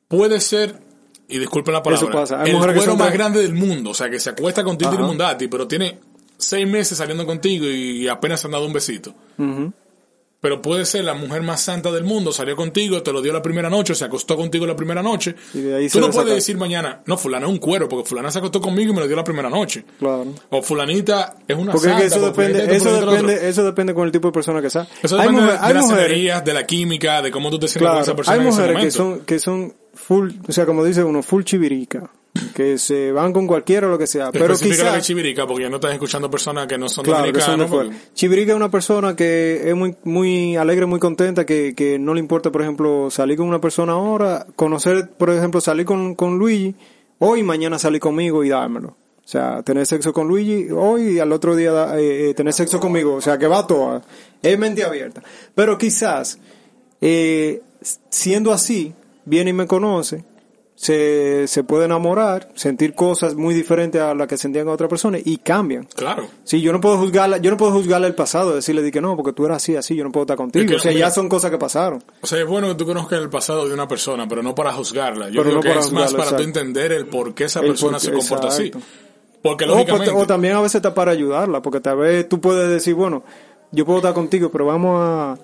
Puede 0.09 0.41
ser, 0.41 0.79
y 1.29 1.39
disculpen 1.39 1.75
la 1.75 1.83
palabra, 1.83 2.09
Eso 2.09 2.13
pasa. 2.13 2.41
Hay 2.41 2.51
el 2.51 2.57
que 2.59 2.65
cuero 2.65 2.83
son 2.83 2.99
más 2.99 3.13
grande 3.13 3.43
del 3.43 3.55
mundo, 3.55 3.91
o 3.91 3.95
sea, 3.95 4.09
que 4.11 4.19
se 4.19 4.31
acuesta 4.31 4.65
contigo 4.65 4.93
y 4.93 4.97
Ajá. 4.97 5.05
Mundati, 5.05 5.49
pero 5.49 5.69
tiene 5.69 5.99
seis 6.37 6.67
meses 6.67 6.99
saliendo 6.99 7.27
contigo 7.27 7.67
y 7.67 8.09
apenas 8.09 8.41
se 8.41 8.47
han 8.47 8.53
dado 8.53 8.67
un 8.67 8.73
besito. 8.73 9.15
Ujú. 9.37 9.73
Pero 10.41 10.63
puede 10.63 10.85
ser 10.87 11.05
la 11.05 11.15
mujer 11.15 11.43
más 11.43 11.61
santa 11.63 11.91
del 11.91 12.05
mundo, 12.05 12.31
salió 12.33 12.55
contigo, 12.55 13.03
te 13.03 13.13
lo 13.13 13.21
dio 13.21 13.33
la 13.33 13.43
primera 13.43 13.69
noche, 13.69 13.97
se 13.97 14.05
acostó 14.05 14.37
contigo 14.37 14.67
la 14.67 14.77
primera 14.77 15.03
noche. 15.03 15.35
Y 15.53 15.63
de 15.63 15.75
ahí 15.75 15.89
Tú 15.89 15.99
no 15.99 16.11
puedes 16.11 16.33
decir 16.33 16.57
mañana, 16.57 17.03
no, 17.07 17.17
fulana 17.17 17.47
es 17.47 17.53
un 17.53 17.59
cuero, 17.59 17.89
porque 17.89 18.09
fulana 18.09 18.31
se 18.31 18.39
acostó 18.39 18.61
conmigo 18.61 18.93
y 18.93 18.95
me 18.95 19.01
lo 19.01 19.09
dio 19.09 19.17
la 19.17 19.25
primera 19.25 19.51
noche. 19.51 19.85
Claro. 19.99 20.27
O 20.51 20.63
fulanita 20.63 21.35
es 21.49 21.57
una 21.57 21.73
Porque 21.73 21.89
es 21.89 21.93
santa. 21.95 22.01
que 22.01 22.07
eso 22.07 22.21
depende, 22.27 22.77
eso 22.77 23.01
depende, 23.05 23.49
eso 23.49 23.65
depende 23.65 23.95
con 23.95 24.07
el 24.07 24.13
tipo 24.13 24.29
de 24.29 24.33
persona 24.33 24.63
que 24.63 24.71
sea. 24.71 24.87
Eso 25.03 25.17
hay 25.17 25.23
depende 25.23 25.43
mujer- 25.43 25.61
de 25.61 25.75
las 25.75 25.83
mujeres, 25.85 26.05
energías, 26.07 26.45
de 26.45 26.55
la 26.55 26.67
química, 26.67 27.21
de 27.23 27.31
cómo 27.33 27.51
tú 27.51 27.59
te 27.59 27.67
sientes 27.67 27.91
con 27.91 28.01
esa 28.03 28.15
persona 28.15 28.35
hay 28.37 28.41
en 28.43 28.47
ese 28.49 28.61
mujeres 28.61 28.85
que 28.85 28.91
son, 28.93 29.21
que 29.21 29.39
son 29.41 29.75
full, 29.95 30.31
o 30.49 30.53
sea, 30.53 30.67
como 30.67 30.85
dice 30.85 31.03
uno, 31.03 31.21
full 31.25 31.43
chivirica, 31.43 32.11
que 32.55 32.79
se 32.79 33.13
van 33.13 33.33
con 33.33 33.47
cualquiera 33.47 33.87
o 33.87 33.91
lo 33.91 33.99
que 33.99 34.07
sea, 34.07 34.31
pero 34.33 34.55
quizás, 34.57 35.05
chivirica, 35.07 35.47
porque 35.47 35.65
ya 35.65 35.69
no 35.71 35.77
estás 35.77 35.93
escuchando 35.93 36.31
personas 36.31 36.67
que 36.67 36.79
no 36.79 36.89
son 36.89 37.05
claro, 37.05 37.33
que 37.33 37.41
son 37.41 37.59
de 37.59 37.67
dominicanos. 37.67 37.95
porque- 37.99 38.13
Chivirica 38.15 38.53
es 38.53 38.57
una 38.57 38.71
persona 38.71 39.15
que 39.17 39.69
es 39.69 39.75
muy, 39.77 39.95
muy 40.05 40.57
alegre, 40.57 40.87
muy 40.87 41.01
contenta, 41.01 41.45
que, 41.47 41.75
que 41.75 41.99
no 41.99 42.15
le 42.15 42.21
importa, 42.21 42.51
por 42.51 42.63
ejemplo, 42.63 43.11
salir 43.11 43.37
con 43.37 43.47
una 43.49 43.61
persona 43.61 43.93
ahora, 43.93 44.47
conocer, 44.57 45.11
por 45.11 45.31
ejemplo, 45.31 45.61
salir 45.61 45.85
con, 45.87 46.15
con 46.15 46.39
Luigi, 46.39 46.75
hoy, 47.19 47.43
mañana 47.43 47.79
salir 47.79 48.01
conmigo 48.01 48.45
y 48.45 48.49
dármelo. 48.51 48.97
O 49.25 49.31
sea, 49.31 49.63
tener 49.63 49.85
sexo 49.85 50.11
con 50.15 50.27
Luigi 50.27 50.71
hoy 50.71 51.17
y 51.17 51.19
al 51.19 51.31
otro 51.33 51.55
día 51.55 51.99
eh, 51.99 52.31
eh, 52.31 52.35
tener 52.35 52.55
sexo 52.55 52.81
conmigo. 52.81 53.15
O 53.17 53.21
sea, 53.21 53.37
que 53.37 53.47
va 53.47 53.67
toda. 53.67 54.01
Es 54.43 54.59
mente 54.59 54.83
abierta. 54.85 55.23
Pero 55.55 55.77
quizás, 55.77 56.39
eh, 57.03 57.61
siendo 58.09 58.53
así, 58.55 58.95
viene 59.27 59.51
y 59.51 59.53
me 59.53 59.67
conoce, 59.67 60.25
se, 60.79 61.49
se 61.49 61.65
puede 61.65 61.87
enamorar, 61.87 62.51
sentir 62.55 62.95
cosas 62.95 63.35
muy 63.35 63.53
diferentes 63.53 64.01
a 64.01 64.15
las 64.15 64.29
que 64.29 64.37
sentían 64.37 64.65
con 64.65 64.75
otra 64.75 64.87
persona 64.87 65.19
y 65.23 65.39
cambian. 65.39 65.89
Claro. 65.93 66.29
Sí, 66.45 66.61
yo 66.61 66.73
no 66.73 66.81
puedo 66.81 66.97
juzgarla, 66.99 67.39
yo 67.39 67.51
no 67.51 67.57
puedo 67.57 67.73
juzgarle 67.73 68.07
el 68.07 68.15
pasado, 68.15 68.55
decirle 68.55 68.83
di 68.83 68.93
que 68.93 69.01
no, 69.01 69.17
porque 69.17 69.33
tú 69.33 69.45
eras 69.45 69.57
así, 69.57 69.75
así, 69.75 69.97
yo 69.97 70.05
no 70.05 70.13
puedo 70.13 70.23
estar 70.23 70.37
contigo. 70.37 70.65
Es 70.65 70.71
que, 70.71 70.77
o 70.77 70.79
sea, 70.79 70.93
mira, 70.93 71.09
ya 71.09 71.11
son 71.11 71.29
cosas 71.29 71.51
que 71.51 71.59
pasaron. 71.59 72.05
O 72.21 72.27
sea, 72.29 72.39
es 72.39 72.47
bueno 72.47 72.69
que 72.69 72.77
tú 72.77 72.87
conozcas 72.87 73.21
el 73.21 73.29
pasado 73.29 73.67
de 73.67 73.75
una 73.75 73.89
persona, 73.89 74.29
pero 74.29 74.41
no 74.41 74.55
para 74.55 74.73
juzgarla. 74.73 75.31
Yo 75.31 75.43
Pero 75.43 75.45
creo 75.45 75.55
no 75.57 75.61
que 75.63 75.69
para 75.69 75.81
es 75.81 75.93
más 75.93 76.15
para 76.15 76.37
tú 76.37 76.45
entender 76.45 76.93
el 76.93 77.07
por 77.07 77.35
qué 77.35 77.45
esa 77.45 77.59
El 77.59 77.71
persona 77.71 77.99
qué, 77.99 78.07
se 78.07 78.13
comporta 78.13 78.47
exacto. 78.47 78.79
así. 78.79 78.87
Porque 79.43 79.65
O, 79.65 79.67
pues, 79.67 79.79
lógicamente... 79.79 80.13
o 80.15 80.27
también 80.29 80.55
a 80.55 80.61
veces 80.61 80.77
está 80.77 80.95
para 80.95 81.11
ayudarla, 81.11 81.61
porque 81.61 81.81
tal 81.81 81.97
vez 81.97 82.29
tú 82.29 82.41
puedes 82.41 82.69
decir, 82.71 82.95
bueno, 82.95 83.25
yo 83.73 83.85
puedo 83.85 83.99
estar 83.99 84.15
contigo, 84.15 84.49
pero 84.53 84.67
vamos 84.67 85.01
a, 85.03 85.37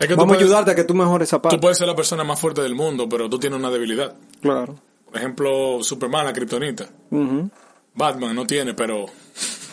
Es 0.00 0.08
que 0.08 0.14
tú 0.14 0.20
vamos 0.20 0.36
a 0.36 0.40
ayudarte 0.40 0.70
a 0.70 0.74
que 0.74 0.84
tú 0.84 0.94
mejores 0.94 1.28
esa 1.28 1.40
parte. 1.40 1.56
Tú 1.56 1.60
puedes 1.60 1.78
ser 1.78 1.86
la 1.86 1.94
persona 1.94 2.24
más 2.24 2.40
fuerte 2.40 2.62
del 2.62 2.74
mundo, 2.74 3.08
pero 3.08 3.28
tú 3.28 3.38
tienes 3.38 3.58
una 3.58 3.70
debilidad. 3.70 4.16
Claro. 4.40 4.76
Por 5.04 5.16
ejemplo, 5.16 5.82
Superman, 5.82 6.24
la 6.24 6.32
Kryptonita. 6.32 6.88
Ujú. 7.10 7.50
Batman 7.94 8.34
no 8.34 8.46
tiene, 8.46 8.74
pero 8.74 9.06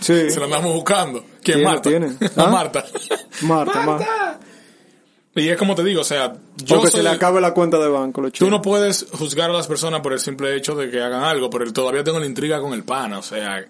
Sí. 0.01 0.29
se 0.29 0.39
la 0.39 0.45
andamos 0.45 0.73
buscando. 0.73 1.21
¿Quién? 1.41 1.57
Tiene, 1.59 1.63
Marta. 1.63 1.89
tiene. 1.89 2.15
¿Ah? 2.35 2.47
Marta. 2.51 2.85
Marta, 3.43 3.85
Marta. 3.85 4.39
Y 5.35 5.49
es 5.49 5.57
como 5.57 5.75
te 5.75 5.83
digo, 5.83 6.01
o 6.01 6.03
sea, 6.03 6.33
yo 6.57 6.79
O 6.79 6.81
que 6.81 6.87
soy 6.89 6.99
se 6.99 7.03
le 7.03 7.09
acabe 7.09 7.39
la 7.39 7.53
cuenta 7.53 7.77
de 7.77 7.87
banco, 7.87 8.21
lo 8.21 8.31
Tú 8.31 8.49
no 8.49 8.61
puedes 8.61 9.05
juzgar 9.13 9.51
a 9.51 9.53
las 9.53 9.67
personas 9.67 10.01
por 10.01 10.11
el 10.13 10.19
simple 10.19 10.55
hecho 10.55 10.75
de 10.75 10.89
que 10.89 10.99
hagan 10.99 11.23
algo, 11.23 11.49
pero 11.49 11.71
todavía 11.71 12.03
tengo 12.03 12.19
la 12.19 12.25
intriga 12.25 12.59
con 12.59 12.73
el 12.73 12.83
pana, 12.83 13.19
o 13.19 13.21
sea, 13.21 13.63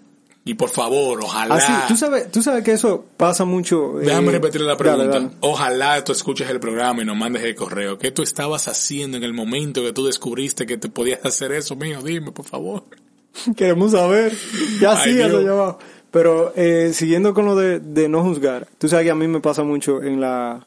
y 0.47 0.53
por 0.55 0.69
favor, 0.69 1.19
ojalá. 1.21 1.55
Así, 1.55 1.65
Ah, 1.69 1.85
tú 1.87 1.95
sabes, 1.95 2.31
tú 2.31 2.41
sabes 2.41 2.63
que 2.63 2.71
eso 2.71 3.05
pasa 3.17 3.45
mucho. 3.45 3.99
eh, 4.01 4.05
Déjame 4.05 4.31
repetirle 4.31 4.65
la 4.67 4.77
pregunta. 4.77 5.05
dale. 5.05 5.29
Ojalá 5.41 6.03
tú 6.03 6.11
escuches 6.13 6.49
el 6.49 6.59
programa 6.59 7.01
y 7.01 7.05
nos 7.05 7.17
mandes 7.17 7.43
el 7.43 7.53
correo. 7.55 7.97
¿Qué 7.99 8.11
tú 8.11 8.23
estabas 8.23 8.67
haciendo 8.67 9.17
en 9.17 9.23
el 9.23 9.33
momento 9.33 9.83
que 9.83 9.93
tú 9.93 10.05
descubriste 10.05 10.65
que 10.65 10.77
te 10.77 10.89
podías 10.89 11.23
hacer 11.25 11.51
eso, 11.51 11.75
mío? 11.75 12.01
Dime, 12.01 12.31
por 12.31 12.45
favor. 12.45 12.83
Queremos 13.55 13.91
saber. 13.91 14.33
Ya 14.81 14.99
Ay, 14.99 15.13
sí, 15.13 15.21
allá 15.21 15.51
abajo. 15.51 15.79
Pero 16.09 16.53
eh, 16.55 16.91
siguiendo 16.93 17.33
con 17.33 17.45
lo 17.45 17.55
de, 17.55 17.79
de 17.79 18.07
no 18.09 18.23
juzgar, 18.23 18.67
tú 18.77 18.87
sabes 18.87 19.03
que 19.05 19.11
a 19.11 19.15
mí 19.15 19.27
me 19.27 19.41
pasa 19.41 19.63
mucho 19.63 20.01
en 20.01 20.21
la 20.21 20.65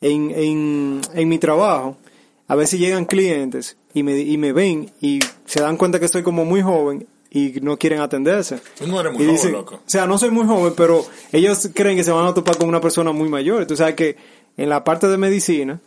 en, 0.00 0.30
en, 0.30 1.00
en 1.14 1.28
mi 1.28 1.38
trabajo. 1.38 1.98
A 2.48 2.54
veces 2.56 2.80
llegan 2.80 3.04
clientes 3.04 3.76
y 3.94 4.02
me, 4.02 4.18
y 4.18 4.36
me 4.38 4.52
ven 4.52 4.90
y 5.00 5.20
se 5.44 5.60
dan 5.60 5.76
cuenta 5.76 6.00
que 6.00 6.06
estoy 6.06 6.22
como 6.22 6.44
muy 6.44 6.62
joven 6.62 7.06
y 7.30 7.54
no 7.62 7.76
quieren 7.76 8.00
atenderse. 8.00 8.60
Tú 8.78 8.86
no 8.86 9.00
eres 9.00 9.12
muy 9.12 9.22
Y 9.22 9.26
joven, 9.26 9.36
dicen- 9.36 9.52
loco. 9.52 9.76
O 9.76 9.80
sea, 9.90 10.06
no 10.06 10.18
soy 10.18 10.30
muy 10.30 10.46
joven, 10.46 10.72
pero 10.76 11.04
ellos 11.32 11.68
creen 11.74 11.96
que 11.96 12.04
se 12.04 12.10
van 12.10 12.26
a 12.26 12.34
topar 12.34 12.56
con 12.58 12.68
una 12.68 12.80
persona 12.80 13.12
muy 13.12 13.28
mayor. 13.28 13.66
Tú 13.66 13.76
sabes 13.76 13.94
que 13.94 14.16
en 14.56 14.68
la 14.68 14.82
parte 14.84 15.06
de 15.08 15.16
medicina 15.16 15.80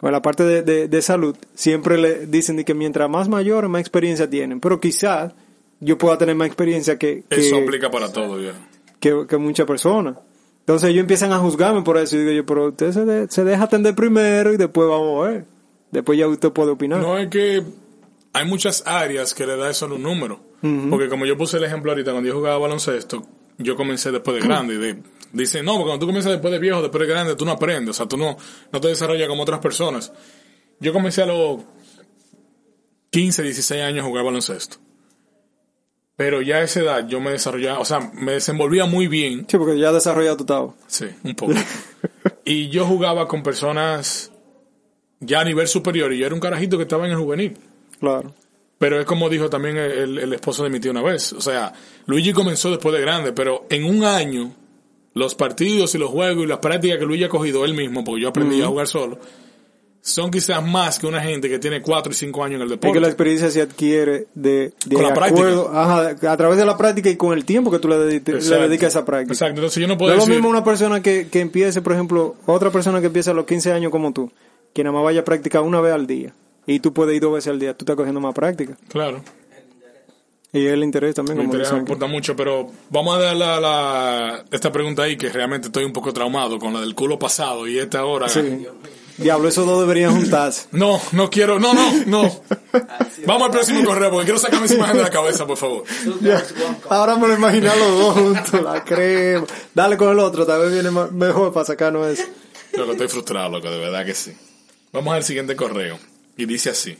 o 0.00 0.06
en 0.06 0.12
la 0.12 0.22
parte 0.22 0.44
de, 0.44 0.62
de- 0.62 0.88
de 0.88 1.02
salud 1.02 1.36
siempre 1.54 1.98
le 1.98 2.26
dicen 2.26 2.62
que 2.64 2.74
mientras 2.74 3.08
más 3.10 3.28
mayores, 3.28 3.68
más 3.70 3.80
experiencia 3.80 4.28
tienen. 4.28 4.58
Pero 4.60 4.80
quizás 4.80 5.32
yo 5.80 5.98
pueda 5.98 6.16
tener 6.16 6.34
más 6.34 6.46
experiencia 6.46 6.98
que, 6.98 7.24
que, 7.28 7.36
Eso 7.46 7.56
aplica 7.58 7.90
para 7.90 8.10
todo, 8.12 8.40
ya. 8.40 8.52
que, 8.98 9.26
que 9.28 9.36
muchas 9.36 9.66
personas. 9.66 10.16
Entonces 10.60 10.88
ellos 10.90 11.02
empiezan 11.02 11.32
a 11.32 11.38
juzgarme 11.38 11.82
por 11.82 11.98
eso. 11.98 12.16
Y 12.16 12.20
digo 12.20 12.32
yo, 12.32 12.46
pero 12.46 12.68
usted 12.68 12.92
se, 12.92 13.04
de- 13.04 13.28
se 13.28 13.44
deja 13.44 13.64
atender 13.64 13.94
primero 13.94 14.52
y 14.52 14.56
después 14.56 14.88
vamos 14.88 15.24
a 15.26 15.30
ver. 15.30 15.44
Después 15.92 16.18
ya 16.18 16.26
usted 16.26 16.50
puede 16.52 16.70
opinar. 16.72 17.00
No 17.00 17.16
es 17.18 17.28
que 17.28 17.62
hay 18.32 18.46
muchas 18.48 18.82
áreas 18.86 19.32
que 19.34 19.46
le 19.46 19.56
da 19.56 19.70
eso 19.70 19.86
un 19.86 20.02
número. 20.02 20.40
Porque 20.90 21.08
como 21.08 21.26
yo 21.26 21.36
puse 21.36 21.56
el 21.56 21.64
ejemplo 21.64 21.92
ahorita, 21.92 22.12
cuando 22.12 22.28
yo 22.28 22.34
jugaba 22.34 22.58
baloncesto, 22.58 23.26
yo 23.58 23.76
comencé 23.76 24.10
después 24.10 24.40
de 24.40 24.46
grande. 24.46 24.74
y 24.74 24.78
de, 24.78 25.02
dicen, 25.32 25.64
no, 25.64 25.72
porque 25.72 25.88
cuando 25.88 26.00
tú 26.00 26.06
comienzas 26.06 26.32
después 26.32 26.52
de 26.52 26.58
viejo, 26.58 26.82
después 26.82 27.00
de 27.00 27.12
grande, 27.12 27.36
tú 27.36 27.44
no 27.44 27.52
aprendes. 27.52 27.90
O 27.90 27.92
sea, 27.94 28.06
tú 28.06 28.16
no, 28.16 28.36
no 28.72 28.80
te 28.80 28.88
desarrollas 28.88 29.28
como 29.28 29.42
otras 29.42 29.60
personas. 29.60 30.12
Yo 30.80 30.92
comencé 30.92 31.22
a 31.22 31.26
los 31.26 31.62
15, 33.10 33.42
16 33.42 33.82
años 33.82 34.04
a 34.04 34.08
jugar 34.08 34.24
baloncesto. 34.24 34.76
Pero 36.16 36.40
ya 36.40 36.56
a 36.56 36.62
esa 36.62 36.80
edad 36.80 37.08
yo 37.08 37.20
me 37.20 37.30
desarrollaba, 37.30 37.78
o 37.78 37.84
sea, 37.84 38.00
me 38.14 38.32
desenvolvía 38.32 38.86
muy 38.86 39.06
bien. 39.06 39.46
Sí, 39.48 39.58
porque 39.58 39.78
ya 39.78 39.92
desarrollado 39.92 40.38
tu 40.38 40.42
estado. 40.44 40.74
Sí, 40.86 41.06
un 41.22 41.34
poco. 41.34 41.52
y 42.44 42.70
yo 42.70 42.86
jugaba 42.86 43.28
con 43.28 43.42
personas 43.42 44.32
ya 45.20 45.40
a 45.40 45.44
nivel 45.44 45.68
superior 45.68 46.12
y 46.12 46.18
yo 46.18 46.26
era 46.26 46.34
un 46.34 46.40
carajito 46.40 46.78
que 46.78 46.84
estaba 46.84 47.04
en 47.06 47.12
el 47.12 47.18
juvenil. 47.18 47.58
Claro. 48.00 48.34
Pero 48.78 49.00
es 49.00 49.06
como 49.06 49.28
dijo 49.30 49.48
también 49.48 49.76
el, 49.78 50.18
el 50.18 50.32
esposo 50.34 50.62
de 50.62 50.70
mi 50.70 50.80
tío 50.80 50.90
una 50.90 51.02
vez. 51.02 51.32
O 51.32 51.40
sea, 51.40 51.72
Luigi 52.06 52.32
comenzó 52.32 52.70
después 52.70 52.94
de 52.94 53.00
grande, 53.00 53.32
pero 53.32 53.64
en 53.70 53.84
un 53.84 54.04
año, 54.04 54.52
los 55.14 55.34
partidos 55.34 55.94
y 55.94 55.98
los 55.98 56.10
juegos 56.10 56.44
y 56.44 56.46
las 56.46 56.58
prácticas 56.58 56.98
que 56.98 57.06
Luigi 57.06 57.24
ha 57.24 57.28
cogido 57.30 57.64
él 57.64 57.72
mismo, 57.74 58.04
porque 58.04 58.22
yo 58.22 58.28
aprendí 58.28 58.60
a 58.60 58.66
jugar 58.66 58.86
solo, 58.86 59.18
son 60.02 60.30
quizás 60.30 60.64
más 60.64 60.98
que 61.00 61.06
una 61.06 61.20
gente 61.22 61.48
que 61.48 61.58
tiene 61.58 61.80
4 61.82 62.12
y 62.12 62.14
5 62.14 62.44
años 62.44 62.56
en 62.56 62.60
el 62.60 62.66
Es 62.66 62.70
deporte. 62.72 62.92
que 62.94 63.00
la 63.00 63.06
experiencia 63.08 63.50
se 63.50 63.60
adquiere 63.62 64.26
de, 64.34 64.72
de 64.84 64.94
Con 64.94 65.02
la 65.02 65.08
acuerdo, 65.08 65.70
ajá, 65.72 66.10
a 66.30 66.36
través 66.36 66.58
de 66.58 66.64
la 66.66 66.76
práctica 66.76 67.08
y 67.10 67.16
con 67.16 67.32
el 67.36 67.44
tiempo 67.46 67.70
que 67.72 67.78
tú 67.78 67.88
le, 67.88 67.96
dedicas 67.96 68.44
a 68.44 68.86
esa 68.86 69.04
práctica. 69.06 69.32
Exacto, 69.32 69.54
entonces 69.56 69.80
yo 69.80 69.88
no 69.88 69.94
No 69.94 69.98
puedo 69.98 70.12
es 70.12 70.18
lo 70.18 70.24
decir... 70.26 70.34
mismo 70.34 70.48
una 70.50 70.62
persona 70.62 71.02
que, 71.02 71.28
que 71.28 71.40
empiece, 71.40 71.80
por 71.82 71.94
ejemplo, 71.94 72.36
otra 72.44 72.70
persona 72.70 73.00
que 73.00 73.06
empieza 73.06 73.30
a 73.30 73.34
los 73.34 73.46
15 73.46 73.72
años 73.72 73.90
como 73.90 74.12
tú, 74.12 74.30
que 74.74 74.84
nada 74.84 74.94
más 74.94 75.02
vaya 75.02 75.22
a 75.22 75.24
practicar 75.24 75.62
una 75.62 75.80
vez 75.80 75.92
al 75.94 76.06
día. 76.06 76.34
Y 76.66 76.80
tú 76.80 76.92
puedes 76.92 77.14
ir 77.14 77.22
dos 77.22 77.32
veces 77.34 77.48
al 77.52 77.58
día, 77.60 77.74
tú 77.76 77.84
estás 77.84 77.96
cogiendo 77.96 78.20
más 78.20 78.34
práctica. 78.34 78.76
Claro. 78.88 79.22
Y 80.52 80.66
el 80.66 80.82
interés 80.82 81.14
también, 81.14 81.38
Me 81.38 81.44
como 81.46 81.62
aquí. 81.62 81.76
importa 81.76 82.06
mucho, 82.06 82.34
pero 82.34 82.70
vamos 82.88 83.16
a 83.16 83.20
dar 83.20 83.36
la, 83.36 83.60
la- 83.60 84.44
esta 84.50 84.72
pregunta 84.72 85.02
ahí 85.02 85.16
que 85.16 85.28
realmente 85.28 85.66
estoy 85.68 85.84
un 85.84 85.92
poco 85.92 86.12
traumado 86.12 86.58
con 86.58 86.72
la 86.72 86.80
del 86.80 86.94
culo 86.94 87.18
pasado 87.18 87.66
y 87.68 87.78
esta 87.78 88.04
hora. 88.04 88.28
Sí. 88.28 88.66
Diablo, 89.18 89.48
esos 89.48 89.66
dos 89.66 89.80
deberían 89.80 90.12
juntarse. 90.14 90.68
No, 90.72 91.00
no 91.12 91.28
quiero, 91.30 91.58
no, 91.58 91.74
no, 91.74 91.92
no. 92.06 92.40
Vamos 93.26 93.44
al 93.44 93.50
próximo 93.50 93.84
correo 93.84 94.10
porque 94.10 94.24
quiero 94.26 94.38
sacarme 94.38 94.66
esa 94.66 94.74
imagen 94.76 94.96
de 94.98 95.02
la 95.02 95.10
cabeza, 95.10 95.46
por 95.46 95.56
favor. 95.58 95.84
Ahora 96.88 97.16
me 97.16 97.28
lo 97.28 97.34
imagino 97.34 97.70
a 97.70 97.76
los 97.76 97.98
dos 97.98 98.14
juntos, 98.14 98.62
la 98.62 98.82
crema. 98.84 99.46
Dale 99.74 99.96
con 99.96 100.10
el 100.10 100.18
otro, 100.20 100.46
tal 100.46 100.62
vez 100.62 100.72
viene 100.72 100.90
mejor 101.12 101.52
para 101.52 101.66
sacarnos 101.66 102.06
eso. 102.08 102.24
Loco, 102.74 102.92
estoy 102.92 103.08
frustrado, 103.08 103.50
loco, 103.50 103.70
de 103.70 103.78
verdad 103.78 104.04
que 104.06 104.14
sí. 104.14 104.32
Vamos 104.92 105.14
al 105.14 105.24
siguiente 105.24 105.54
correo. 105.56 105.98
Y 106.36 106.46
dice 106.46 106.70
así. 106.70 106.96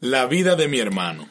La 0.00 0.26
vida 0.26 0.56
de 0.56 0.68
mi 0.68 0.78
hermano. 0.78 1.28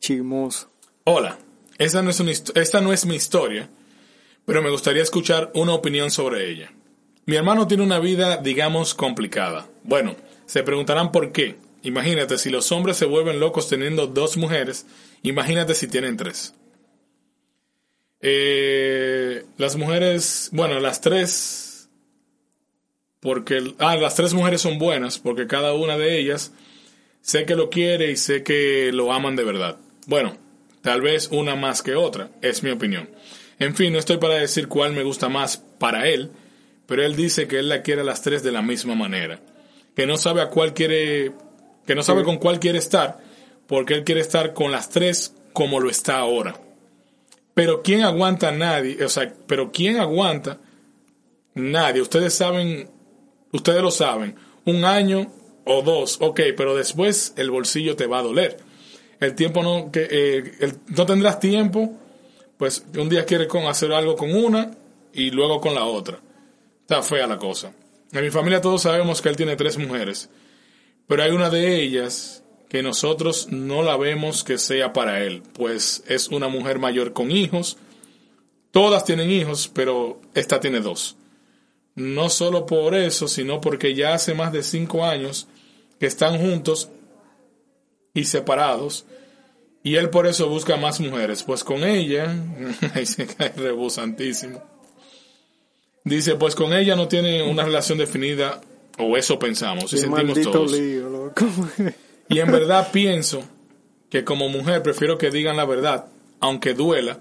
Chimoso. 0.00 0.70
Hola, 1.04 1.38
esta 1.78 2.02
no, 2.02 2.10
es 2.10 2.20
una 2.20 2.32
esta 2.32 2.80
no 2.80 2.92
es 2.92 3.06
mi 3.06 3.14
historia, 3.14 3.68
pero 4.44 4.62
me 4.62 4.70
gustaría 4.70 5.02
escuchar 5.02 5.50
una 5.54 5.74
opinión 5.74 6.10
sobre 6.10 6.50
ella. 6.50 6.72
Mi 7.26 7.36
hermano 7.36 7.66
tiene 7.66 7.82
una 7.82 7.98
vida, 7.98 8.38
digamos, 8.38 8.94
complicada. 8.94 9.68
Bueno, 9.82 10.16
se 10.46 10.62
preguntarán 10.62 11.12
por 11.12 11.32
qué. 11.32 11.56
Imagínate, 11.82 12.38
si 12.38 12.50
los 12.50 12.72
hombres 12.72 12.96
se 12.96 13.04
vuelven 13.04 13.40
locos 13.40 13.68
teniendo 13.68 14.06
dos 14.06 14.36
mujeres, 14.36 14.86
imagínate 15.22 15.74
si 15.74 15.86
tienen 15.88 16.16
tres. 16.16 16.54
Eh, 18.20 19.44
las 19.58 19.76
mujeres, 19.76 20.48
bueno, 20.52 20.80
las 20.80 21.00
tres, 21.00 21.88
porque, 23.20 23.74
ah, 23.78 23.96
las 23.96 24.14
tres 24.14 24.32
mujeres 24.34 24.62
son 24.62 24.78
buenas, 24.78 25.18
porque 25.18 25.46
cada 25.46 25.74
una 25.74 25.96
de 25.96 26.18
ellas 26.18 26.52
sé 27.26 27.44
que 27.44 27.56
lo 27.56 27.70
quiere 27.70 28.12
y 28.12 28.16
sé 28.16 28.44
que 28.44 28.92
lo 28.92 29.12
aman 29.12 29.34
de 29.34 29.42
verdad. 29.42 29.78
Bueno, 30.06 30.36
tal 30.80 31.00
vez 31.00 31.28
una 31.32 31.56
más 31.56 31.82
que 31.82 31.96
otra, 31.96 32.30
es 32.40 32.62
mi 32.62 32.70
opinión. 32.70 33.10
En 33.58 33.74
fin, 33.74 33.92
no 33.92 33.98
estoy 33.98 34.18
para 34.18 34.34
decir 34.34 34.68
cuál 34.68 34.92
me 34.92 35.02
gusta 35.02 35.28
más 35.28 35.56
para 35.56 36.06
él, 36.08 36.30
pero 36.86 37.04
él 37.04 37.16
dice 37.16 37.48
que 37.48 37.58
él 37.58 37.68
la 37.68 37.82
quiere 37.82 38.02
a 38.02 38.04
las 38.04 38.22
tres 38.22 38.44
de 38.44 38.52
la 38.52 38.62
misma 38.62 38.94
manera. 38.94 39.40
Que 39.96 40.06
no 40.06 40.16
sabe 40.18 40.40
a 40.40 40.50
cuál 40.50 40.72
quiere, 40.72 41.32
que 41.84 41.96
no 41.96 42.04
sabe 42.04 42.22
con 42.22 42.38
cuál 42.38 42.60
quiere 42.60 42.78
estar, 42.78 43.18
porque 43.66 43.94
él 43.94 44.04
quiere 44.04 44.20
estar 44.20 44.54
con 44.54 44.70
las 44.70 44.88
tres 44.88 45.34
como 45.52 45.80
lo 45.80 45.90
está 45.90 46.18
ahora. 46.18 46.54
Pero 47.54 47.82
¿quién 47.82 48.04
aguanta 48.04 48.50
a 48.50 48.52
nadie? 48.52 49.04
O 49.04 49.08
sea, 49.08 49.34
pero 49.48 49.72
¿quién 49.72 49.98
aguanta? 49.98 50.60
Nadie. 51.54 52.02
Ustedes 52.02 52.34
saben, 52.34 52.88
ustedes 53.50 53.82
lo 53.82 53.90
saben. 53.90 54.36
Un 54.64 54.84
año 54.84 55.32
o 55.66 55.82
dos, 55.82 56.18
ok, 56.20 56.40
pero 56.56 56.76
después 56.76 57.34
el 57.36 57.50
bolsillo 57.50 57.96
te 57.96 58.06
va 58.06 58.20
a 58.20 58.22
doler. 58.22 58.56
El 59.18 59.34
tiempo 59.34 59.62
no, 59.62 59.90
que, 59.90 60.06
eh, 60.08 60.72
no 60.88 61.06
tendrás 61.06 61.40
tiempo, 61.40 61.92
pues 62.56 62.84
un 62.96 63.08
día 63.08 63.26
quieres 63.26 63.48
con, 63.48 63.66
hacer 63.66 63.92
algo 63.92 64.14
con 64.14 64.32
una 64.32 64.70
y 65.12 65.30
luego 65.30 65.60
con 65.60 65.74
la 65.74 65.84
otra. 65.84 66.20
Está 66.82 67.02
fea 67.02 67.26
la 67.26 67.36
cosa. 67.36 67.72
En 68.12 68.24
mi 68.24 68.30
familia 68.30 68.60
todos 68.60 68.82
sabemos 68.82 69.20
que 69.20 69.28
él 69.28 69.36
tiene 69.36 69.56
tres 69.56 69.76
mujeres, 69.76 70.30
pero 71.08 71.24
hay 71.24 71.32
una 71.32 71.50
de 71.50 71.82
ellas 71.82 72.44
que 72.68 72.82
nosotros 72.82 73.48
no 73.50 73.82
la 73.82 73.96
vemos 73.96 74.44
que 74.44 74.58
sea 74.58 74.92
para 74.92 75.24
él, 75.24 75.42
pues 75.52 76.04
es 76.06 76.28
una 76.28 76.46
mujer 76.46 76.78
mayor 76.78 77.12
con 77.12 77.32
hijos. 77.32 77.76
Todas 78.70 79.04
tienen 79.04 79.30
hijos, 79.30 79.68
pero 79.72 80.20
esta 80.34 80.60
tiene 80.60 80.80
dos. 80.80 81.16
No 81.96 82.28
solo 82.28 82.66
por 82.66 82.94
eso, 82.94 83.26
sino 83.26 83.60
porque 83.60 83.94
ya 83.94 84.14
hace 84.14 84.34
más 84.34 84.52
de 84.52 84.62
cinco 84.62 85.04
años 85.04 85.48
que 85.98 86.06
están 86.06 86.38
juntos 86.38 86.90
y 88.14 88.24
separados. 88.24 89.06
Y 89.82 89.96
él 89.96 90.10
por 90.10 90.26
eso 90.26 90.48
busca 90.48 90.76
más 90.76 91.00
mujeres. 91.00 91.42
Pues 91.42 91.64
con 91.64 91.84
ella, 91.84 92.34
ahí 92.94 93.06
se 93.06 93.26
cae 93.26 93.48
rebú 93.56 93.88
santísimo. 93.88 94.62
Dice, 96.04 96.36
pues 96.36 96.54
con 96.54 96.72
ella 96.72 96.94
no 96.94 97.08
tiene 97.08 97.42
una 97.42 97.64
relación 97.64 97.98
definida, 97.98 98.60
o 98.98 99.16
eso 99.16 99.38
pensamos, 99.38 99.92
y 99.92 99.98
sentimos 99.98 100.40
todos. 100.40 100.72
lío, 100.72 101.10
loco. 101.10 101.46
Y 102.28 102.40
en 102.40 102.50
verdad 102.50 102.90
pienso 102.92 103.44
que 104.10 104.24
como 104.24 104.48
mujer 104.48 104.82
prefiero 104.82 105.16
que 105.16 105.30
digan 105.30 105.56
la 105.56 105.64
verdad, 105.64 106.06
aunque 106.40 106.74
duela, 106.74 107.20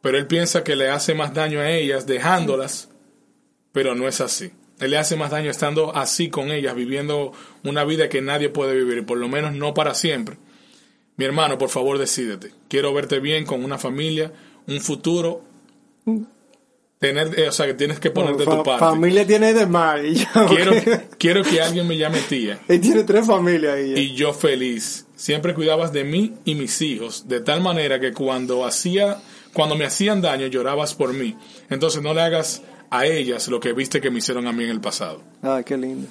pero 0.00 0.16
él 0.16 0.26
piensa 0.26 0.64
que 0.64 0.76
le 0.76 0.88
hace 0.88 1.14
más 1.14 1.34
daño 1.34 1.60
a 1.60 1.70
ellas 1.70 2.06
dejándolas, 2.06 2.88
pero 3.74 3.94
no 3.94 4.08
es 4.08 4.22
así. 4.22 4.52
Él 4.80 4.92
le 4.92 4.96
hace 4.98 5.16
más 5.16 5.30
daño 5.30 5.50
estando 5.50 5.94
así 5.94 6.30
con 6.30 6.50
ellas, 6.50 6.74
viviendo 6.74 7.32
una 7.62 7.84
vida 7.84 8.08
que 8.08 8.22
nadie 8.22 8.48
puede 8.48 8.74
vivir, 8.74 9.04
por 9.04 9.18
lo 9.18 9.28
menos 9.28 9.52
no 9.52 9.74
para 9.74 9.92
siempre. 9.94 10.36
Mi 11.16 11.26
hermano, 11.26 11.58
por 11.58 11.68
favor, 11.68 11.98
decídete. 11.98 12.52
Quiero 12.68 12.92
verte 12.94 13.20
bien 13.20 13.44
con 13.44 13.62
una 13.62 13.76
familia, 13.78 14.32
un 14.66 14.80
futuro. 14.80 15.42
Tener, 16.98 17.38
eh, 17.38 17.48
o 17.48 17.52
sea, 17.52 17.66
que 17.66 17.74
tienes 17.74 18.00
que 18.00 18.10
poner 18.10 18.36
de 18.36 18.44
Fa- 18.44 18.56
tu 18.56 18.62
parte. 18.62 18.80
Familia 18.80 19.26
tiene 19.26 19.52
de 19.52 19.66
más. 19.66 20.00
Y 20.02 20.14
ya, 20.14 20.30
Quiero, 20.48 20.72
quiero 21.18 21.42
que 21.42 21.60
alguien 21.60 21.86
me 21.86 21.98
llame 21.98 22.18
tía 22.20 22.60
Él 22.68 22.80
tiene 22.80 23.04
tres 23.04 23.26
familias 23.26 23.76
ya. 23.78 23.98
y 23.98 24.14
yo 24.14 24.32
feliz. 24.32 25.06
Siempre 25.14 25.54
cuidabas 25.54 25.92
de 25.92 26.02
mí 26.04 26.34
y 26.44 26.54
mis 26.54 26.80
hijos, 26.82 27.28
de 27.28 27.40
tal 27.40 27.60
manera 27.60 28.00
que 28.00 28.12
cuando 28.12 28.64
hacía, 28.64 29.18
cuando 29.52 29.76
me 29.76 29.84
hacían 29.84 30.22
daño 30.22 30.46
llorabas 30.46 30.94
por 30.94 31.12
mí. 31.12 31.36
Entonces 31.68 32.02
no 32.02 32.14
le 32.14 32.22
hagas 32.22 32.62
a 32.90 33.06
ellas 33.06 33.48
lo 33.48 33.60
que 33.60 33.72
viste 33.72 34.00
que 34.00 34.10
me 34.10 34.18
hicieron 34.18 34.46
a 34.46 34.52
mí 34.52 34.64
en 34.64 34.70
el 34.70 34.80
pasado. 34.80 35.22
Ah, 35.42 35.62
qué 35.64 35.76
lindo. 35.76 36.08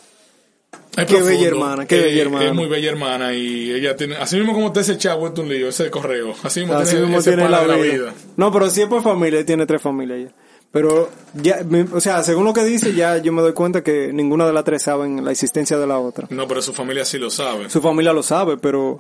Es 0.95 1.05
Qué 1.05 1.21
bella 1.21 1.47
hermana, 1.47 1.85
qué 1.87 1.99
eh, 1.99 2.03
bella 2.03 2.21
hermana. 2.21 2.45
Es 2.45 2.53
muy 2.53 2.67
bella 2.67 2.89
hermana 2.89 3.33
y 3.33 3.71
ella 3.71 3.95
tiene, 3.95 4.15
así 4.15 4.37
mismo 4.37 4.53
como 4.53 4.71
te 4.71 4.81
ese 4.81 4.97
chavo 4.97 5.27
en 5.27 5.33
tu 5.33 5.43
lío, 5.43 5.67
ese 5.67 5.89
correo, 5.89 6.35
así 6.43 6.61
mismo 6.61 6.75
Así 6.75 6.91
tiene 6.91 7.05
mismo 7.05 7.19
ese 7.19 7.31
tiene 7.31 7.49
la 7.49 7.65
de 7.65 7.81
vida. 7.81 8.13
No, 8.37 8.51
pero 8.51 8.69
si 8.69 8.81
es 8.81 8.87
por 8.87 9.01
familia, 9.01 9.43
tiene 9.45 9.65
tres 9.65 9.81
familias 9.81 10.29
ya. 10.29 10.35
Pero, 10.73 11.07
ya, 11.35 11.63
o 11.93 11.99
sea, 11.99 12.23
según 12.23 12.45
lo 12.45 12.53
que 12.53 12.63
dice, 12.63 12.95
ya 12.95 13.17
yo 13.17 13.31
me 13.31 13.43
doy 13.43 13.53
cuenta 13.53 13.83
que 13.83 14.11
ninguna 14.11 14.47
de 14.47 14.53
las 14.53 14.63
tres 14.63 14.81
saben 14.81 15.23
la 15.23 15.31
existencia 15.31 15.77
de 15.77 15.85
la 15.85 15.99
otra. 15.99 16.25
No, 16.31 16.47
pero 16.47 16.63
su 16.63 16.73
familia 16.73 17.05
sí 17.05 17.19
lo 17.19 17.29
sabe. 17.29 17.69
Su 17.69 17.79
familia 17.79 18.11
lo 18.11 18.23
sabe, 18.23 18.57
pero, 18.57 18.99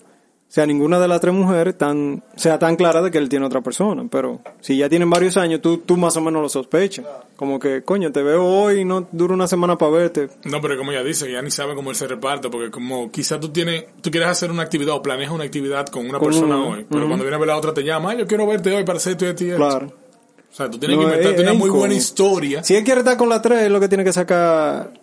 sea, 0.53 0.67
ninguna 0.67 0.99
de 0.99 1.07
las 1.07 1.19
tres 1.19 1.33
mujeres 1.33 1.75
tan, 1.77 2.23
sea 2.35 2.59
tan 2.59 2.75
clara 2.75 3.01
de 3.01 3.09
que 3.09 3.17
él 3.17 3.27
tiene 3.27 3.45
otra 3.45 3.61
persona. 3.61 4.05
Pero, 4.11 4.39
si 4.61 4.77
ya 4.77 4.87
tienen 4.87 5.09
varios 5.09 5.35
años, 5.35 5.61
tú, 5.61 5.79
tú 5.79 5.97
más 5.97 6.15
o 6.15 6.21
menos 6.21 6.43
lo 6.43 6.49
sospechas. 6.49 7.05
Como 7.35 7.57
que, 7.57 7.81
coño, 7.81 8.11
te 8.11 8.21
veo 8.21 8.45
hoy 8.45 8.81
y 8.81 8.85
no 8.85 9.07
dura 9.11 9.33
una 9.33 9.47
semana 9.47 9.77
para 9.77 9.91
verte. 9.91 10.29
No, 10.43 10.61
pero 10.61 10.77
como 10.77 10.91
ella 10.91 11.03
dice, 11.03 11.31
ya 11.31 11.41
ni 11.41 11.49
sabe 11.49 11.73
cómo 11.73 11.89
él 11.89 11.95
se 11.95 12.07
reparte, 12.07 12.49
porque 12.49 12.69
como 12.69 13.09
quizás 13.11 13.39
tú 13.39 13.49
tienes, 13.49 13.85
tú 14.01 14.11
quieres 14.11 14.29
hacer 14.29 14.51
una 14.51 14.61
actividad 14.61 14.93
o 14.95 15.01
planeas 15.01 15.31
una 15.31 15.43
actividad 15.43 15.87
con 15.87 16.07
una 16.07 16.19
Con 16.19 16.27
persona 16.27 16.55
uno, 16.57 16.69
hoy, 16.69 16.85
pero 16.87 17.07
cuando 17.07 17.23
viene 17.23 17.35
a 17.35 17.39
ver 17.39 17.47
la 17.47 17.57
otra 17.57 17.73
te 17.73 17.83
llama, 17.83 18.11
"Ay, 18.11 18.19
yo 18.19 18.27
quiero 18.27 18.45
verte 18.45 18.75
hoy 18.75 18.83
para 18.83 18.97
hacer 18.97 19.13
esto 19.13 19.25
y 19.25 19.29
esto 19.29 19.43
y 19.45 19.49
esto". 19.49 19.57
Claro. 19.67 19.87
O 20.51 20.55
sea, 20.55 20.69
tú 20.69 20.77
tienes 20.77 20.95
No, 20.97 21.01
que 21.03 21.07
inventarte 21.09 21.41
una 21.41 21.53
muy 21.53 21.71
buena 21.71 21.95
historia. 21.95 22.63
Si 22.63 22.75
él 22.75 22.83
quiere 22.83 22.99
estar 22.99 23.17
con 23.17 23.27
la 23.27 23.41
3, 23.41 23.63
es 23.63 23.71
lo 23.71 23.79
que 23.79 23.87
tiene 23.87 24.03
que 24.03 24.13
sacar, 24.13 24.93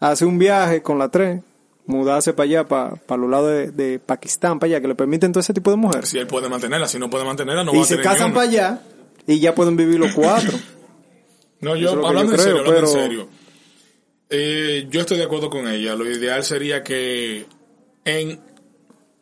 hacer 0.00 0.26
un 0.26 0.38
viaje 0.38 0.80
con 0.80 0.98
la 0.98 1.10
3, 1.10 1.42
mudarse 1.86 2.32
para 2.32 2.44
allá, 2.44 2.64
para, 2.66 2.96
para 2.96 3.20
los 3.20 3.30
lados 3.30 3.50
de, 3.50 3.70
de 3.70 3.98
Pakistán, 3.98 4.58
para 4.58 4.68
allá, 4.68 4.80
que 4.80 4.88
le 4.88 4.94
permiten 4.94 5.32
todo 5.32 5.40
ese 5.40 5.52
tipo 5.54 5.70
de 5.70 5.76
mujeres. 5.76 6.08
Si 6.08 6.18
él 6.18 6.26
puede 6.26 6.48
mantenerla, 6.48 6.88
si 6.88 6.98
no 6.98 7.10
puede 7.10 7.24
mantenerla, 7.24 7.64
no 7.64 7.72
va 7.72 7.78
y 7.78 7.82
a 7.82 7.84
se 7.84 7.96
tener 7.96 8.04
casan 8.04 8.18
ni 8.18 8.32
una. 8.32 8.34
para 8.34 8.48
allá 8.48 8.80
y 9.26 9.40
ya 9.40 9.54
pueden 9.54 9.76
vivir 9.76 9.98
los 9.98 10.12
cuatro. 10.12 10.58
No, 11.60 11.76
yo, 11.76 11.90
es 11.90 12.06
hablando 12.06 12.32
yo 12.32 12.38
en 12.38 12.38
serio, 12.38 12.58
hablando 12.60 12.80
en 12.80 12.86
serio. 12.86 13.28
Eh, 14.28 14.86
yo 14.90 15.00
estoy 15.00 15.16
de 15.18 15.24
acuerdo 15.24 15.48
con 15.48 15.68
ella. 15.68 15.94
Lo 15.94 16.10
ideal 16.10 16.42
sería 16.44 16.82
que 16.82 17.46
en... 18.04 18.40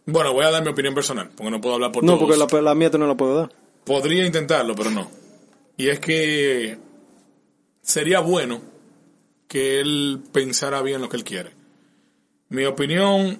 Bueno, 0.06 0.32
voy 0.32 0.44
a 0.44 0.50
dar 0.50 0.62
mi 0.64 0.70
opinión 0.70 0.94
personal, 0.94 1.30
porque 1.36 1.50
no 1.50 1.60
puedo 1.60 1.76
hablar 1.76 1.92
por 1.92 2.02
no, 2.02 2.16
todos. 2.18 2.36
porque 2.36 2.56
la, 2.56 2.62
la 2.62 2.74
mía 2.74 2.90
tú 2.90 2.98
no 2.98 3.06
la 3.06 3.16
puedo 3.16 3.36
dar. 3.36 3.52
Podría 3.84 4.26
intentarlo, 4.26 4.74
pero 4.74 4.90
no. 4.90 5.08
Y 5.76 5.88
es 5.88 6.00
que 6.00 6.78
sería 7.80 8.20
bueno 8.20 8.60
que 9.46 9.80
él 9.80 10.20
pensara 10.32 10.82
bien 10.82 11.00
lo 11.00 11.08
que 11.08 11.16
él 11.16 11.24
quiere. 11.24 11.50
Mi 12.52 12.64
opinión, 12.64 13.38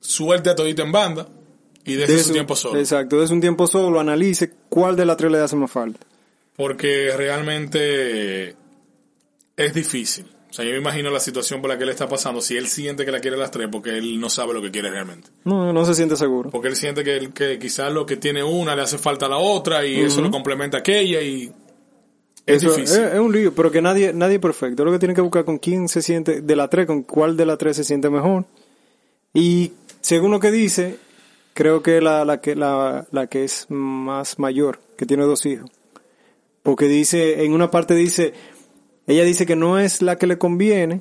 suelte 0.00 0.50
a 0.50 0.54
todito 0.54 0.82
en 0.82 0.92
banda 0.92 1.28
y 1.84 1.94
deje 1.94 2.18
su 2.18 2.24
su- 2.28 2.32
tiempo 2.32 2.56
solo. 2.56 2.78
Exacto, 2.78 3.22
es 3.22 3.30
un 3.30 3.40
tiempo 3.40 3.66
solo, 3.66 4.00
analice 4.00 4.52
cuál 4.68 4.96
de 4.96 5.04
las 5.04 5.16
tres 5.16 5.30
le 5.32 5.38
hace 5.38 5.56
más 5.56 5.70
falta. 5.70 6.00
Porque 6.56 7.12
realmente 7.16 8.54
es 9.56 9.74
difícil. 9.74 10.26
O 10.50 10.52
sea, 10.54 10.64
yo 10.64 10.70
me 10.70 10.78
imagino 10.78 11.10
la 11.10 11.18
situación 11.18 11.60
por 11.60 11.68
la 11.68 11.76
que 11.76 11.82
él 11.82 11.90
está 11.90 12.08
pasando, 12.08 12.40
si 12.40 12.56
él 12.56 12.68
siente 12.68 13.04
que 13.04 13.10
la 13.10 13.18
quiere 13.18 13.36
las 13.36 13.50
tres, 13.50 13.68
porque 13.72 13.98
él 13.98 14.20
no 14.20 14.30
sabe 14.30 14.54
lo 14.54 14.62
que 14.62 14.70
quiere 14.70 14.88
realmente. 14.88 15.30
No, 15.42 15.72
no 15.72 15.84
se 15.84 15.94
siente 15.94 16.14
seguro. 16.16 16.50
Porque 16.50 16.68
él 16.68 16.76
siente 16.76 17.02
que, 17.02 17.30
que 17.34 17.58
quizás 17.58 17.92
lo 17.92 18.06
que 18.06 18.16
tiene 18.18 18.44
una 18.44 18.76
le 18.76 18.82
hace 18.82 18.96
falta 18.98 19.26
a 19.26 19.28
la 19.28 19.38
otra 19.38 19.84
y 19.84 20.00
eso 20.00 20.20
lo 20.20 20.30
complementa 20.30 20.76
a 20.76 20.80
aquella 20.80 21.20
y 21.22 21.52
es 22.46 22.62
Eso 22.62 22.74
difícil. 22.74 23.02
Es, 23.02 23.12
es 23.14 23.20
un 23.20 23.32
lío, 23.32 23.54
pero 23.54 23.70
que 23.70 23.80
nadie, 23.80 24.12
nadie 24.12 24.36
es 24.36 24.40
perfecto. 24.40 24.84
Lo 24.84 24.92
que 24.92 24.98
tiene 24.98 25.14
que 25.14 25.20
buscar 25.20 25.44
con 25.44 25.58
quién 25.58 25.88
se 25.88 26.02
siente, 26.02 26.40
de 26.40 26.56
la 26.56 26.68
tres, 26.68 26.86
con 26.86 27.02
cuál 27.02 27.36
de 27.36 27.46
las 27.46 27.58
tres 27.58 27.76
se 27.76 27.84
siente 27.84 28.10
mejor. 28.10 28.44
Y 29.32 29.72
según 30.00 30.30
lo 30.30 30.40
que 30.40 30.50
dice, 30.50 30.98
creo 31.54 31.82
que 31.82 32.00
la, 32.00 32.24
la 32.24 32.40
que 32.40 32.54
la, 32.54 33.06
la 33.10 33.26
que 33.26 33.44
es 33.44 33.66
más 33.68 34.38
mayor, 34.38 34.80
que 34.96 35.06
tiene 35.06 35.24
dos 35.24 35.46
hijos. 35.46 35.70
Porque 36.62 36.86
dice, 36.86 37.44
en 37.44 37.52
una 37.52 37.70
parte 37.70 37.94
dice, 37.94 38.32
ella 39.06 39.24
dice 39.24 39.44
que 39.46 39.56
no 39.56 39.78
es 39.78 40.02
la 40.02 40.16
que 40.16 40.26
le 40.26 40.38
conviene, 40.38 41.00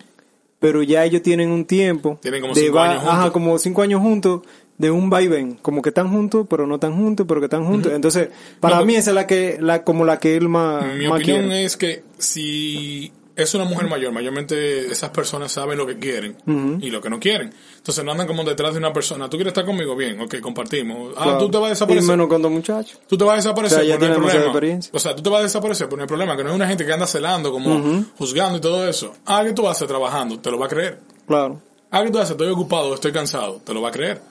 pero 0.60 0.82
ya 0.82 1.04
ellos 1.04 1.22
tienen 1.22 1.52
un 1.52 1.66
tiempo. 1.66 2.20
Tienen 2.22 2.42
como 2.42 2.54
de 2.54 2.62
cinco 2.62 2.80
años 2.80 2.98
juntos. 3.00 3.14
Ajá, 3.14 3.32
como 3.32 3.60
cinco 3.60 3.82
años 3.82 4.02
juntos, 4.02 4.42
de 4.78 4.92
un 4.92 5.10
vaivén, 5.10 5.56
como 5.62 5.82
que 5.82 5.90
están 5.90 6.10
juntos, 6.12 6.46
pero 6.50 6.66
no 6.68 6.76
están 6.76 6.96
juntos, 6.96 7.26
pero 7.28 7.40
que 7.40 7.46
están 7.46 7.66
juntos. 7.66 7.92
Entonces, 7.94 8.30
para 8.60 8.78
No, 8.80 8.86
mí 8.86 8.96
esa 8.96 9.12
es 9.12 9.16
la 9.16 9.28
que, 9.28 9.58
la, 9.62 9.84
como 9.84 10.04
la 10.06 10.20
que 10.20 10.36
él 10.36 10.50
más, 10.50 10.84
Mi 10.96 11.08
más 11.08 11.20
opinión 11.20 11.42
quiere. 11.46 11.64
es 11.66 11.78
que 11.78 12.04
si 12.18 13.12
es 13.36 13.54
una 13.56 13.66
mujer 13.66 13.88
mayor, 13.90 14.12
mayormente 14.12 14.92
esas 14.92 15.10
personas 15.10 15.52
saben 15.52 15.78
lo 15.78 15.88
que 15.88 15.98
quieren 15.98 16.36
y 16.82 16.90
lo 16.92 17.02
que 17.02 17.10
no 17.10 17.20
quieren. 17.20 17.52
Entonces 17.78 18.04
no 18.04 18.12
andan 18.12 18.28
como 18.28 18.44
detrás 18.44 18.74
de 18.74 18.80
una 18.80 18.94
persona. 18.94 19.30
¿Tú 19.30 19.38
quieres 19.38 19.52
estar 19.52 19.66
conmigo? 19.66 19.96
Bien, 19.96 20.20
ok, 20.22 20.40
compartimos. 20.40 21.14
Ah, 21.18 21.24
Claro. 21.24 21.38
tú 21.40 21.50
te 21.52 21.58
vas 21.58 21.66
a 21.66 21.68
Y 21.68 21.72
desaparecer. 21.74 22.10
menos 22.10 22.28
con 22.28 22.42
dos 22.42 22.52
muchachos. 22.52 23.00
Tú 23.08 23.18
te 23.18 23.24
vas 23.24 23.34
a 23.34 23.36
desaparecer, 23.38 23.78
O 23.80 23.82
sea, 23.82 23.90
ya 23.90 23.98
pues 23.98 24.10
no 24.10 24.16
hay 24.16 24.50
problema. 24.52 24.80
O 24.92 25.00
sea, 25.00 25.16
tú 25.16 25.22
te 25.24 25.30
vas 25.30 25.40
a 25.40 25.44
desaparecer, 25.44 25.88
pero 25.88 25.98
no 25.98 26.04
hay 26.04 26.08
problema, 26.08 26.36
que 26.38 26.44
no 26.44 26.50
es 26.50 26.56
una 26.56 26.68
gente 26.68 26.86
que 26.86 26.94
anda 26.94 27.08
celando, 27.08 27.52
como 27.52 28.04
juzgando 28.18 28.58
y 28.58 28.62
todo 28.62 28.88
eso. 28.88 29.14
Ah, 29.26 29.44
¿qué 29.46 29.54
tú 29.54 29.68
haces 29.68 29.88
trabajando? 29.88 30.40
Te 30.40 30.50
lo 30.52 30.58
va 30.60 30.66
a 30.66 30.70
creer. 30.70 31.00
Claro. 31.28 31.60
Ah, 31.92 32.04
¿qué 32.04 32.12
tú 32.12 32.18
haces? 32.20 32.32
Estoy 32.32 32.50
ocupado, 32.50 32.94
estoy 32.94 33.12
cansado. 33.12 33.62
Te 33.66 33.74
lo 33.74 33.82
va 33.82 33.90
a 33.90 33.92
creer. 33.92 34.22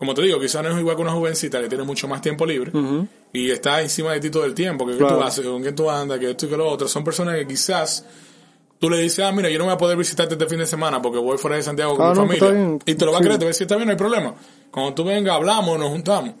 Como 0.00 0.14
te 0.14 0.22
digo, 0.22 0.40
quizás 0.40 0.62
no 0.64 0.70
es 0.70 0.78
igual 0.80 0.96
que 0.96 1.02
una 1.02 1.12
jovencita 1.12 1.60
que 1.60 1.68
tiene 1.68 1.84
mucho 1.84 2.08
más 2.08 2.20
tiempo 2.22 2.44
libre 2.46 2.72
y 3.34 3.50
está 3.50 3.80
encima 3.82 4.12
de 4.14 4.20
ti 4.20 4.30
todo 4.30 4.44
el 4.46 4.54
tiempo. 4.54 4.86
Que, 4.86 4.92
¿Qué 4.92 4.98
Claro. 4.98 5.18
tú 5.18 5.22
haces? 5.22 5.46
¿Con 5.46 5.60
quién 5.62 5.74
tú 5.76 5.88
andas? 5.90 6.18
Que 6.18 6.30
esto 6.30 6.46
y 6.46 6.48
que 6.48 6.56
lo 6.56 6.66
otro. 6.68 6.88
Son 6.88 7.04
personas 7.04 7.36
que 7.36 7.46
quizás 7.46 8.04
tú 8.78 8.88
le 8.88 8.96
dices, 8.98 9.22
ah, 9.24 9.30
mira, 9.30 9.50
yo 9.50 9.58
no 9.58 9.66
voy 9.66 9.74
a 9.74 9.76
poder 9.76 9.98
visitarte 9.98 10.34
este 10.34 10.46
fin 10.46 10.58
de 10.58 10.66
semana 10.66 11.02
porque 11.02 11.18
voy 11.18 11.36
fuera 11.36 11.56
de 11.56 11.62
Santiago 11.62 11.96
con 11.96 12.06
Ah, 12.06 12.12
mi 12.14 12.18
no, 12.18 12.26
pues 12.26 12.40
familia. 12.40 12.78
Y 12.86 12.94
te 12.94 13.04
lo 13.04 13.12
va 13.12 13.18
a 13.18 13.20
creer, 13.20 13.38
te 13.38 13.44
va 13.44 13.48
a 13.48 13.52
decir, 13.52 13.66
está 13.66 13.76
bien, 13.76 13.86
no 13.88 13.92
hay 13.92 13.98
problema. 13.98 14.34
Cuando 14.70 14.94
tú 14.94 15.04
vengas, 15.04 15.34
hablamos, 15.36 15.78
nos 15.78 15.90
juntamos. 15.90 16.34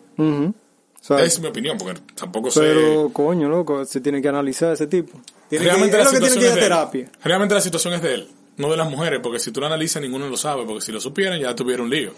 Sea, 1.02 1.16
Esa 1.18 1.24
es 1.26 1.40
mi 1.40 1.48
opinión, 1.48 1.78
porque 1.78 2.00
tampoco 2.14 2.50
sé... 2.50 2.60
pero, 2.60 3.10
coño, 3.12 3.48
loco, 3.48 3.84
se 3.86 4.00
tiene 4.00 4.20
que 4.20 4.28
analizar 4.28 4.72
ese 4.72 4.86
tipo. 4.86 5.18
Tiene 5.48 5.64
que, 5.64 5.70
realmente 5.70 5.98
es 5.98 6.04
la 6.04 6.04
lo 6.04 6.10
que 6.12 6.18
tiene 6.18 6.30
situación 6.34 6.40
que 6.40 6.46
ir 6.46 6.46
es 6.46 6.52
a 6.52 6.54
de 6.54 6.60
él. 6.60 6.68
terapia. 7.04 7.10
Realmente 7.24 7.54
la 7.54 7.60
situación 7.62 7.94
es 7.94 8.02
de 8.02 8.14
él, 8.14 8.28
no 8.58 8.70
de 8.70 8.76
las 8.76 8.90
mujeres, 8.90 9.20
porque 9.22 9.38
si 9.38 9.50
tú 9.50 9.60
lo 9.60 9.66
analizas 9.66 10.02
ninguno 10.02 10.28
lo 10.28 10.36
sabe, 10.36 10.64
porque 10.64 10.80
si 10.82 10.92
lo 10.92 11.00
supieran 11.00 11.38
ya 11.40 11.54
tuviera 11.54 11.82
un 11.82 11.90
lío. 11.90 12.12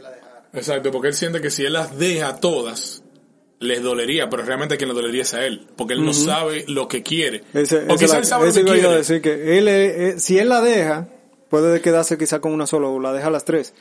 La 0.00 0.10
dejara. 0.10 0.48
Exacto, 0.52 0.90
porque 0.90 1.08
él 1.08 1.14
siente 1.14 1.40
que 1.40 1.50
si 1.50 1.64
él 1.64 1.72
las 1.74 1.98
deja 1.98 2.28
a 2.28 2.40
todas, 2.40 3.02
les 3.58 3.82
dolería, 3.82 4.28
pero 4.28 4.42
realmente 4.42 4.74
a 4.74 4.78
quien 4.78 4.88
le 4.88 4.94
dolería 4.94 5.22
es 5.22 5.34
a 5.34 5.44
él, 5.44 5.66
porque 5.76 5.94
él 5.94 6.04
no 6.04 6.12
sabe 6.12 6.64
lo 6.68 6.88
que 6.88 7.02
quiere. 7.02 7.42
Ese, 7.54 7.84
o 7.88 7.96
quizás 7.96 8.18
él 8.18 8.24
sabe 8.24 8.46
lo 8.48 8.52
que 8.52 8.60
a 8.60 8.64
quiere. 8.64 8.96
decir 8.96 9.22
que 9.22 9.58
él, 9.58 9.68
eh, 9.68 10.08
eh, 10.08 10.20
si 10.20 10.38
él 10.38 10.48
la 10.48 10.60
deja, 10.60 11.08
puede 11.48 11.80
quedarse 11.80 12.18
quizá 12.18 12.40
con 12.40 12.52
una 12.52 12.66
sola 12.66 12.88
o 12.88 13.00
la 13.00 13.12
deja 13.12 13.28
a 13.28 13.30
las 13.30 13.44
tres. 13.44 13.74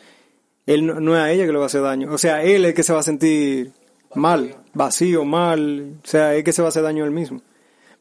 Él 0.66 0.86
no, 0.86 1.00
no 1.00 1.16
es 1.16 1.22
a 1.22 1.32
ella 1.32 1.46
que 1.46 1.52
le 1.52 1.58
va 1.58 1.66
a 1.66 1.68
hacer 1.68 1.82
daño. 1.82 2.12
O 2.12 2.18
sea, 2.18 2.44
él 2.44 2.64
es 2.66 2.70
el 2.70 2.74
que 2.74 2.84
se 2.84 2.94
va 2.94 3.00
a 3.00 3.04
sentir 3.04 3.72
mal, 4.16 4.56
vacío, 4.74 5.26
mal. 5.26 5.98
O 6.04 6.08
sea, 6.08 6.36
es 6.36 6.44
que 6.44 6.54
se 6.54 6.62
va 6.62 6.68
a 6.68 6.70
hacer 6.70 6.84
daño 6.84 7.04
a 7.04 7.08
él 7.08 7.14
mismo. 7.14 7.42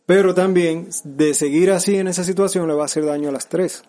Pero 0.06 0.34
también, 0.34 0.88
de 1.04 1.34
seguir 1.34 1.70
así 1.70 1.96
en 1.96 2.08
esa 2.08 2.24
situación, 2.24 2.68
le 2.68 2.74
va 2.74 2.82
a 2.82 2.87
hacer 2.87 3.04
daño 3.04 3.30
a 3.30 3.32
las 3.32 3.48
tres. 3.48 3.84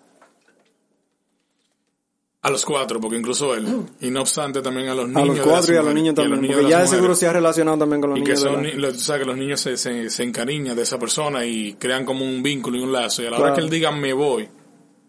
A 2.46 2.52
los 2.52 2.64
cuatro, 2.64 3.00
porque 3.02 3.18
incluso 3.18 3.56
él, 3.56 3.66
y 4.02 4.12
no 4.12 4.22
obstante 4.22 4.62
también 4.62 4.88
a 4.90 4.94
los 4.94 5.08
niños. 5.08 5.24
A 5.24 5.26
los 5.26 5.36
de 5.38 5.42
cuatro 5.42 5.74
y 5.74 5.78
a 5.78 5.82
los 5.82 5.94
niños 5.96 6.16
los 6.16 6.24
también. 6.24 6.42
niños 6.42 6.56
Porque 6.58 6.66
de 6.66 6.72
ya 6.72 6.82
de 6.82 6.88
seguro 6.88 7.16
se 7.16 7.28
ha 7.28 7.34
relacionado 7.34 7.78
también 7.80 8.02
con 8.02 8.10
los 8.12 8.20
Y 8.20 8.24
que 8.24 8.34
niños. 8.34 8.44
de 8.44 8.50
son, 8.72 8.82
la- 8.82 8.92
tú 8.92 9.00
sabes 9.00 9.22
que 9.22 9.26
los 9.28 9.38
niños 9.38 9.60
se, 9.62 9.78
se, 9.78 10.10
se 10.12 10.24
encariñan 10.24 10.76
de 10.76 10.84
esa 10.84 11.00
persona 11.00 11.44
y 11.46 11.74
crean 11.74 12.06
como 12.06 12.24
un 12.24 12.44
vínculo 12.44 12.78
y 12.78 12.82
un 12.82 12.92
lazo. 12.92 13.24
Y 13.24 13.26
a 13.26 13.32
la 13.32 13.40
hora 13.40 13.54
que 13.56 13.62
él 13.62 13.70
diga 13.70 13.92
me 13.92 14.14
voy, 14.14 14.48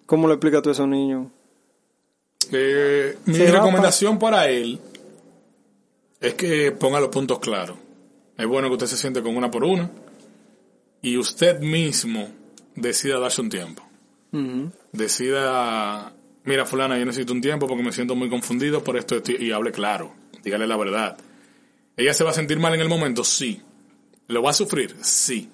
¿Cómo 0.06 0.26
le 0.28 0.34
explicas 0.34 0.62
tú 0.62 0.68
a 0.70 0.72
esos 0.72 0.88
niños? 0.88 1.26
Eh, 2.52 3.18
mi 3.26 3.38
recomendación 3.38 4.18
para 4.18 4.48
él 4.48 4.78
es 6.20 6.34
que 6.34 6.72
ponga 6.72 7.00
los 7.00 7.08
puntos 7.10 7.38
claros. 7.40 7.76
Es 8.38 8.46
bueno 8.46 8.68
que 8.68 8.74
usted 8.74 8.86
se 8.86 8.96
siente 8.96 9.22
con 9.22 9.36
una 9.36 9.50
por 9.50 9.64
una 9.64 9.90
y 11.02 11.18
usted 11.18 11.60
mismo 11.60 12.28
decida 12.76 13.18
darse 13.18 13.40
un 13.42 13.50
tiempo. 13.50 13.82
Decida, 14.92 16.12
mira 16.46 16.64
fulana, 16.64 16.98
yo 16.98 17.04
necesito 17.04 17.32
un 17.32 17.40
tiempo 17.40 17.66
porque 17.66 17.82
me 17.82 17.92
siento 17.92 18.14
muy 18.14 18.28
confundido 18.28 18.82
por 18.82 18.96
esto 18.96 19.16
esto", 19.16 19.32
y 19.32 19.52
hable 19.52 19.72
claro. 19.72 20.12
Dígale 20.42 20.66
la 20.66 20.76
verdad. 20.76 21.18
¿Ella 21.96 22.14
se 22.14 22.24
va 22.24 22.30
a 22.30 22.34
sentir 22.34 22.58
mal 22.58 22.74
en 22.74 22.80
el 22.80 22.88
momento? 22.88 23.24
Sí. 23.24 23.60
¿Lo 24.28 24.42
va 24.42 24.50
a 24.50 24.54
sufrir? 24.54 24.94
Sí. 25.02 25.48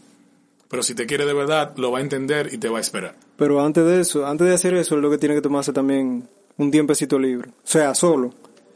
Pero 0.69 0.83
si 0.83 0.95
te 0.95 1.07
quiere 1.07 1.27
de 1.27 1.35
verdad, 1.35 1.75
lo 1.77 1.91
va 1.91 1.99
a 1.99 2.01
entender 2.03 2.49
y 2.53 2.59
te 2.59 2.69
va 2.69 2.79
a 2.79 2.81
esperar. 2.81 3.15
Pero 3.37 3.65
antes 3.65 3.85
de 3.85 4.01
eso, 4.01 4.27
antes 4.27 4.47
de 4.47 4.55
hacer 4.55 4.75
eso, 4.75 4.97
es 4.97 5.03
lo 5.03 5.11
que 5.11 5.19
tiene 5.19 5.35
que 5.35 5.43
tomarse 5.43 5.73
también 5.73 6.29
un 6.57 6.71
tiempecito 6.71 7.19
libre. 7.19 7.51
O 7.51 7.67
sea, 7.67 7.95
solo. 7.95 8.33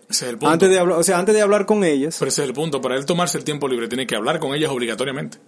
Ese 0.08 0.26
es 0.26 0.30
el 0.30 0.38
punto. 0.38 0.52
Antes 0.52 0.70
de 0.70 0.78
hablar, 0.78 0.98
o 0.98 1.02
sea, 1.02 1.18
antes 1.18 1.34
de 1.34 1.40
hablar 1.40 1.66
con 1.66 1.84
ellas. 1.84 2.16
Pero 2.18 2.28
ese 2.28 2.42
es 2.42 2.48
el 2.48 2.54
punto. 2.54 2.80
Para 2.80 2.96
él 2.96 3.06
tomarse 3.06 3.38
el 3.38 3.44
tiempo 3.44 3.66
libre, 3.66 3.88
tiene 3.88 4.06
que 4.06 4.14
hablar 4.14 4.38
con 4.38 4.54
ellas 4.54 4.70
obligatoriamente. 4.70 5.38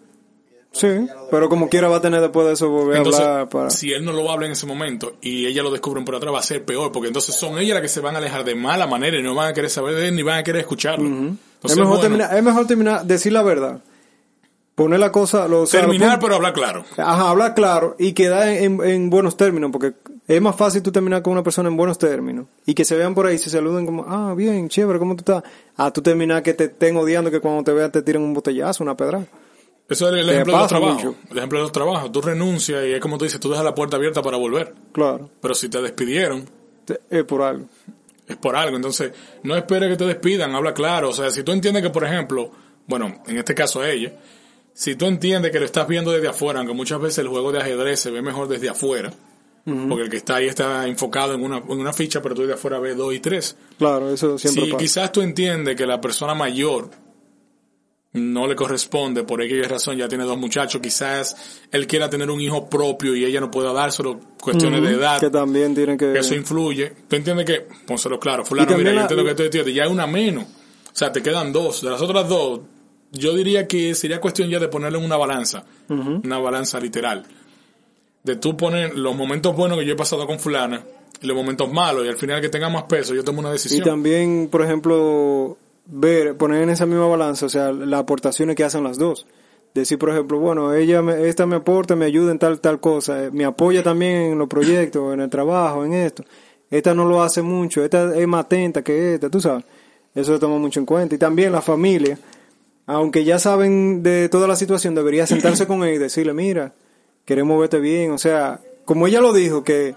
Sí, 0.71 1.09
pero 1.31 1.49
como 1.49 1.69
quiera 1.69 1.89
va 1.89 1.97
a 1.97 2.01
tener 2.01 2.21
después 2.21 2.47
de 2.47 2.53
eso 2.53 2.69
volver 2.69 2.97
a 2.97 2.99
Entonces, 2.99 3.21
hablar 3.23 3.49
para... 3.49 3.71
si 3.71 3.93
él 3.93 4.05
no 4.05 4.13
lo 4.13 4.31
habla 4.31 4.47
en 4.47 4.53
ese 4.53 4.67
momento 4.67 5.15
y 5.21 5.47
ella 5.47 5.63
lo 5.63 5.71
descubren 5.71 6.05
por 6.05 6.15
atrás, 6.15 6.33
va 6.33 6.39
a 6.39 6.43
ser 6.43 6.65
peor, 6.65 6.93
porque 6.93 7.09
entonces 7.09 7.35
son 7.35 7.59
ellas 7.59 7.75
las 7.75 7.83
que 7.83 7.89
se 7.89 8.01
van 8.01 8.15
a 8.15 8.19
alejar 8.19 8.45
de 8.45 8.55
mala 8.55 8.87
manera 8.87 9.19
y 9.19 9.23
no 9.23 9.35
van 9.35 9.49
a 9.49 9.53
querer 9.55 9.71
saber 9.71 9.95
de 9.95 10.09
él 10.09 10.15
ni 10.15 10.23
van 10.23 10.39
a 10.39 10.43
querer 10.43 10.61
escucharlo. 10.61 11.07
Entonces, 11.07 11.39
es, 11.65 11.77
mejor 11.77 11.89
bueno, 11.89 12.01
terminar, 12.03 12.37
es 12.37 12.43
mejor 12.43 12.67
terminar, 12.67 13.05
decir 13.05 13.33
la 13.33 13.43
verdad. 13.43 13.81
Poner 14.75 15.01
la 15.01 15.11
cosa, 15.11 15.49
lo, 15.49 15.63
o 15.63 15.67
sea, 15.67 15.81
terminar, 15.81 16.21
pero 16.21 16.37
hablar 16.37 16.53
claro. 16.53 16.85
Ajá, 16.97 17.31
hablar 17.31 17.55
claro 17.55 17.97
y 17.99 18.13
quedar 18.13 18.47
en, 18.47 18.81
en 18.85 19.11
buenos 19.11 19.37
términos, 19.37 19.73
porque 19.73 19.95
es 20.29 20.41
más 20.43 20.55
fácil 20.55 20.83
tú 20.83 20.93
terminar 20.93 21.23
con 21.23 21.33
una 21.33 21.43
persona 21.43 21.69
en 21.69 21.77
buenos 21.77 21.99
términos 21.99 22.47
y 22.67 22.75
que 22.75 22.85
se 22.85 22.97
vean 22.97 23.15
por 23.15 23.27
ahí, 23.27 23.39
se 23.39 23.51
saluden 23.51 23.87
como, 23.87 24.05
ah, 24.07 24.35
bien, 24.37 24.69
chévere, 24.69 24.99
¿cómo 25.01 25.17
tú 25.17 25.21
estás? 25.21 25.43
Ah, 25.77 25.91
tú 25.91 26.03
terminar 26.03 26.43
que 26.43 26.55
te 26.55 26.65
estén 26.65 26.97
odiando, 26.97 27.31
que 27.31 27.41
cuando 27.41 27.65
te 27.65 27.73
vean 27.73 27.91
te 27.91 28.03
tiren 28.03 28.23
un 28.23 28.35
botellazo, 28.35 28.85
una 28.85 28.97
pedra. 28.97 29.25
Eso 29.89 30.09
es 30.15 30.21
el 30.23 30.29
ejemplo 30.29 30.53
de 30.55 30.59
los 30.61 30.69
trabajos. 30.69 31.05
mucho. 31.05 31.15
El 31.31 31.39
ejemplo 31.39 31.59
de 31.59 31.63
los 31.63 31.73
trabajos. 31.73 32.13
Tú 32.13 32.21
renuncias 32.21 32.85
y 32.87 32.93
es 32.93 33.01
como 33.01 33.17
tú 33.19 33.25
dices, 33.25 33.41
tú 33.41 33.49
dejas 33.51 33.65
la 33.65 33.75
puerta 33.75 33.97
abierta 33.97 34.21
para 34.23 34.37
volver. 34.37 34.75
Claro, 34.93 35.31
Pero 35.41 35.55
si 35.55 35.69
te 35.69 35.81
despidieron, 35.81 36.49
es 37.11 37.25
por 37.25 37.43
algo. 37.43 37.67
es 38.27 38.37
por 38.37 38.55
algo. 38.57 38.77
Entonces, 38.77 39.13
no 39.43 39.57
espere 39.57 39.89
que 39.89 39.97
te 39.97 40.05
despidan, 40.05 40.55
habla 40.55 40.75
claro. 40.75 41.09
O 41.11 41.13
sea, 41.13 41.31
si 41.31 41.43
tú 41.43 41.53
entiendes 41.53 41.83
que, 41.83 41.91
por 41.91 42.05
ejemplo, 42.05 42.51
bueno, 42.87 43.23
en 43.27 43.39
este 43.39 43.55
caso 43.55 43.81
a 43.81 43.91
ella, 43.91 44.13
si 44.75 44.95
tú 44.95 45.07
entiendes 45.07 45.51
que 45.53 45.59
lo 45.59 45.65
estás 45.65 45.89
viendo 45.89 46.13
desde 46.13 46.29
afuera, 46.29 46.59
aunque 46.61 46.75
muchas 46.75 47.01
veces 47.01 47.19
el 47.19 47.29
juego 47.29 47.51
de 47.53 47.59
ajedrez 47.61 47.99
se 48.01 48.11
ve 48.11 48.21
mejor 48.23 48.47
desde 48.49 48.69
afuera, 48.69 49.13
porque 49.65 50.05
el 50.05 50.09
que 50.11 50.17
está 50.19 50.37
ahí 50.37 50.47
está 50.47 50.87
enfocado 50.87 51.35
en 51.35 51.43
una, 51.43 51.59
en 51.59 51.79
una 51.81 51.93
ficha, 51.93 52.23
pero 52.23 52.35
tú 52.35 52.41
desde 52.43 52.55
afuera 52.55 52.79
ves 52.79 52.97
dos 52.97 53.13
y 53.13 53.21
tres. 53.21 53.55
Claro, 53.79 54.11
eso 54.11 54.39
siempre 54.39 54.65
Si 54.65 54.71
pasa. 54.71 54.79
quizás 54.83 55.13
tú 55.13 55.21
entiendes 55.21 55.77
que 55.77 55.85
la 55.87 56.01
persona 56.01 56.35
mayor 56.35 56.91
no 58.13 58.47
le 58.47 58.57
corresponde 58.57 59.23
por 59.25 59.43
aquella 59.43 59.69
razón, 59.69 59.97
ya 59.97 60.09
tiene 60.09 60.25
dos 60.25 60.39
muchachos, 60.39 60.81
quizás 60.81 61.37
él 61.71 61.87
quiera 61.87 62.09
tener 62.09 62.31
un 62.31 62.41
hijo 62.41 62.69
propio 62.69 63.15
y 63.15 63.25
ella 63.25 63.41
no 63.41 63.51
pueda 63.51 63.73
dárselo, 63.73 64.19
cuestiones 64.41 64.83
de 64.83 64.93
edad, 64.93 65.21
Que 65.21 65.31
también 65.31 65.75
tienen 65.75 65.99
que... 65.99 66.19
eso 66.19 66.35
influye. 66.35 66.93
Tú 67.09 67.17
entiendes 67.17 67.45
que, 67.45 67.67
pónselo 67.87 68.19
claro, 68.19 68.45
fulano, 68.45 68.73
Y 68.73 68.77
mira, 68.77 68.91
yo 68.91 68.97
la- 68.97 69.03
entiendo 69.03 69.25
que 69.25 69.43
entiendes, 69.45 69.75
ya 69.75 69.85
hay 69.85 69.91
una 69.91 70.07
menos. 70.07 70.45
O 70.45 70.97
sea, 70.99 71.13
te 71.13 71.23
quedan 71.23 71.53
dos. 71.53 71.83
De 71.83 71.91
las 71.91 72.01
otras 72.01 72.29
dos, 72.29 72.61
yo 73.13 73.35
diría 73.35 73.69
que 73.69 73.95
sería 73.95 74.21
cuestión 74.21 74.49
ya 74.49 74.59
de 74.59 74.69
ponerle 74.69 74.99
en 74.99 75.05
una 75.05 75.17
balanza, 75.17 75.65
una 75.89 76.39
balanza 76.39 76.81
literal. 76.81 77.25
De 78.25 78.37
tú 78.37 78.57
poner 78.57 78.97
los 78.99 79.15
momentos 79.15 79.55
buenos 79.55 79.79
que 79.79 79.87
yo 79.87 79.93
he 79.93 79.97
pasado 79.97 80.27
con 80.27 80.41
fulana 80.41 80.83
y 81.21 81.27
los 81.27 81.37
momentos 81.37 81.71
malos 81.73 82.05
y 82.05 82.09
al 82.09 82.17
final 82.17 82.41
que 82.41 82.49
tenga 82.49 82.69
más 82.69 82.85
peso, 82.85 83.15
yo 83.15 83.23
tomo 83.23 83.41
una 83.41 83.51
Y 83.51 83.53
decisión. 83.53 83.85
también, 83.85 84.49
por 84.51 84.63
ejemplo, 84.63 85.57
ver, 85.89 86.37
poner 86.37 86.63
en 86.63 86.71
esa 86.71 86.87
misma 86.87 87.07
balanza, 87.07 87.47
o 87.47 87.49
sea, 87.49 87.73
las 87.73 88.01
aportaciones 88.01 88.55
que 88.55 88.65
hacen 88.65 88.85
las 88.85 88.99
dos. 88.99 89.27
Decir, 89.75 89.99
por 89.99 90.11
ejemplo, 90.11 90.39
bueno, 90.39 90.75
ella, 90.75 91.03
me, 91.03 91.29
esta 91.29 91.47
me 91.47 91.57
aporta, 91.57 91.97
me 91.97 92.05
ayuda 92.05 92.33
en 92.33 92.39
tal, 92.39 92.61
tal 92.61 92.81
cosa, 92.81 93.25
eh, 93.25 93.31
me 93.31 93.45
apoya 93.45 93.83
también 93.83 94.33
en 94.33 94.39
los 94.39 94.49
proyectos, 94.49 95.13
en 95.15 95.21
el 95.21 95.31
trabajo, 95.31 95.85
en 95.85 95.95
esto. 95.95 96.25
Esta 96.71 96.95
no 96.95 97.07
lo 97.07 97.23
hace 97.23 97.43
mucho, 97.43 97.83
esta 97.83 98.17
es 98.17 98.27
más 98.27 98.45
atenta 98.45 98.83
que 98.83 99.15
esta, 99.15 99.31
tú 99.31 99.41
sabes. 99.41 99.65
Eso 100.15 100.35
se 100.35 100.39
toma 100.39 100.59
mucho 100.59 100.81
en 100.81 100.87
cuenta. 100.87 101.15
Y 101.15 101.19
también 101.19 101.53
la 101.53 101.63
familia, 101.63 102.19
aunque 102.87 103.25
ya 103.25 103.39
saben 103.39 104.03
de 104.03 104.29
toda 104.29 104.49
la 104.49 104.57
situación, 104.57 104.95
debería 104.95 105.27
sentarse 105.27 105.67
con 105.67 105.85
ella 105.85 105.95
y 105.95 105.99
decirle, 105.99 106.33
mira, 106.35 106.73
queremos 107.25 107.61
verte 107.61 107.79
bien. 107.79 108.11
O 108.11 108.19
sea, 108.19 108.61
como 108.85 109.07
ella 109.07 109.21
lo 109.21 109.33
dijo, 109.33 109.63
que, 109.63 109.95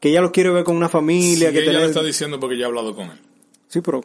que 0.00 0.08
ella 0.10 0.20
lo 0.20 0.32
quiere 0.32 0.50
ver 0.50 0.64
con 0.64 0.76
una 0.76 0.88
familia, 0.88 1.48
Sí, 1.48 1.54
que 1.54 1.62
ella 1.62 1.80
lo 1.80 1.84
está 1.84 2.02
diciendo 2.02 2.40
porque 2.40 2.58
ya 2.58 2.64
he 2.64 2.68
hablado 2.68 2.94
con 2.94 3.04
él. 3.10 3.18
Sí, 3.68 3.80
pero 3.80 4.02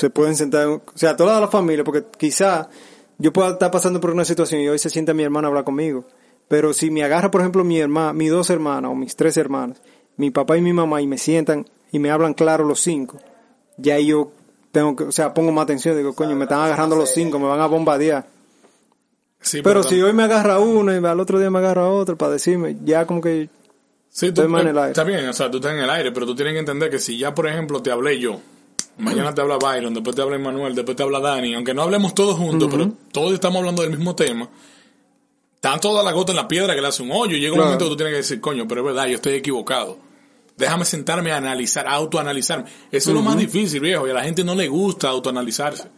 se 0.00 0.08
pueden 0.08 0.34
sentar, 0.34 0.66
o 0.66 0.82
sea, 0.94 1.14
toda 1.14 1.38
la 1.38 1.48
familia, 1.48 1.84
porque 1.84 2.04
quizá 2.16 2.70
yo 3.18 3.34
pueda 3.34 3.50
estar 3.50 3.70
pasando 3.70 4.00
por 4.00 4.10
una 4.10 4.24
situación 4.24 4.62
y 4.62 4.68
hoy 4.70 4.78
se 4.78 4.88
sienta 4.88 5.12
mi 5.12 5.22
hermana 5.22 5.46
a 5.46 5.50
hablar 5.50 5.64
conmigo. 5.64 6.06
Pero 6.48 6.72
si 6.72 6.90
me 6.90 7.04
agarra, 7.04 7.30
por 7.30 7.42
ejemplo, 7.42 7.64
mi 7.64 7.78
hermana, 7.78 8.14
mis 8.14 8.30
dos 8.30 8.48
hermanas 8.48 8.90
o 8.90 8.94
mis 8.94 9.14
tres 9.14 9.36
hermanas, 9.36 9.82
mi 10.16 10.30
papá 10.30 10.56
y 10.56 10.62
mi 10.62 10.72
mamá, 10.72 11.02
y 11.02 11.06
me 11.06 11.18
sientan 11.18 11.66
y 11.92 11.98
me 11.98 12.10
hablan 12.10 12.32
claro 12.32 12.64
los 12.64 12.80
cinco, 12.80 13.18
ya 13.76 13.98
yo 13.98 14.32
tengo 14.72 14.96
que, 14.96 15.04
o 15.04 15.12
sea, 15.12 15.34
pongo 15.34 15.52
más 15.52 15.64
atención, 15.64 15.98
digo, 15.98 16.14
coño, 16.14 16.34
me 16.34 16.44
están 16.44 16.60
agarrando 16.60 16.96
los 16.96 17.12
cinco, 17.12 17.38
me 17.38 17.46
van 17.46 17.60
a 17.60 17.66
bombardear. 17.66 18.26
Sí, 19.42 19.60
Pero 19.60 19.82
si 19.82 20.00
hoy 20.00 20.14
me 20.14 20.22
agarra 20.22 20.60
uno 20.60 20.98
y 20.98 21.04
al 21.04 21.20
otro 21.20 21.38
día 21.38 21.50
me 21.50 21.58
agarra 21.58 21.88
otro 21.88 22.16
para 22.16 22.32
decirme, 22.32 22.78
ya 22.84 23.04
como 23.04 23.20
que, 23.20 23.50
Sí, 24.08 24.32
tú, 24.32 24.40
Estoy 24.40 24.48
más 24.48 24.62
en 24.62 24.68
el 24.68 24.78
aire. 24.78 24.90
está 24.92 25.04
bien, 25.04 25.28
o 25.28 25.32
sea, 25.34 25.50
tú 25.50 25.58
estás 25.58 25.72
en 25.72 25.80
el 25.80 25.90
aire, 25.90 26.10
pero 26.10 26.24
tú 26.24 26.34
tienes 26.34 26.54
que 26.54 26.58
entender 26.58 26.88
que 26.90 26.98
si 26.98 27.18
ya, 27.18 27.34
por 27.34 27.46
ejemplo, 27.46 27.80
te 27.82 27.92
hablé 27.92 28.18
yo, 28.18 28.40
mañana 29.00 29.34
te 29.34 29.40
habla 29.40 29.56
Byron, 29.58 29.92
después 29.94 30.14
te 30.16 30.22
habla 30.22 30.38
Manuel, 30.38 30.74
después 30.74 30.96
te 30.96 31.02
habla 31.02 31.20
Dani, 31.20 31.54
aunque 31.54 31.74
no 31.74 31.82
hablemos 31.82 32.14
todos 32.14 32.36
juntos, 32.36 32.68
pero 32.70 32.92
todos 33.12 33.32
estamos 33.32 33.58
hablando 33.58 33.82
del 33.82 33.90
mismo 33.90 34.14
tema, 34.14 34.48
están 35.54 35.80
todas 35.80 36.04
las 36.04 36.14
gotas 36.14 36.30
en 36.34 36.36
la 36.42 36.48
piedra 36.48 36.74
que 36.74 36.80
le 36.80 36.88
hace 36.88 37.02
un 37.02 37.10
hoyo, 37.12 37.36
y 37.36 37.40
llega 37.40 37.52
un 37.54 37.58
momento 37.66 37.84
que 37.86 37.90
tú 37.90 37.96
tienes 37.96 38.12
que 38.12 38.18
decir, 38.18 38.40
coño, 38.40 38.66
pero 38.68 38.80
es 38.82 38.86
verdad, 38.86 39.06
yo 39.08 39.16
estoy 39.16 39.34
equivocado. 39.34 39.98
Déjame 40.56 40.84
sentarme 40.84 41.32
a 41.32 41.36
analizar, 41.38 41.86
a 41.86 41.92
autoanalizarme. 41.92 42.64
Eso 42.92 43.10
es 43.10 43.14
lo 43.16 43.22
más 43.22 43.36
difícil, 43.38 43.80
viejo, 43.80 44.06
y 44.06 44.10
a 44.10 44.14
la 44.14 44.22
gente 44.22 44.44
no 44.44 44.54
le 44.54 44.68
gusta 44.68 45.08
autoanalizarse. 45.08 45.88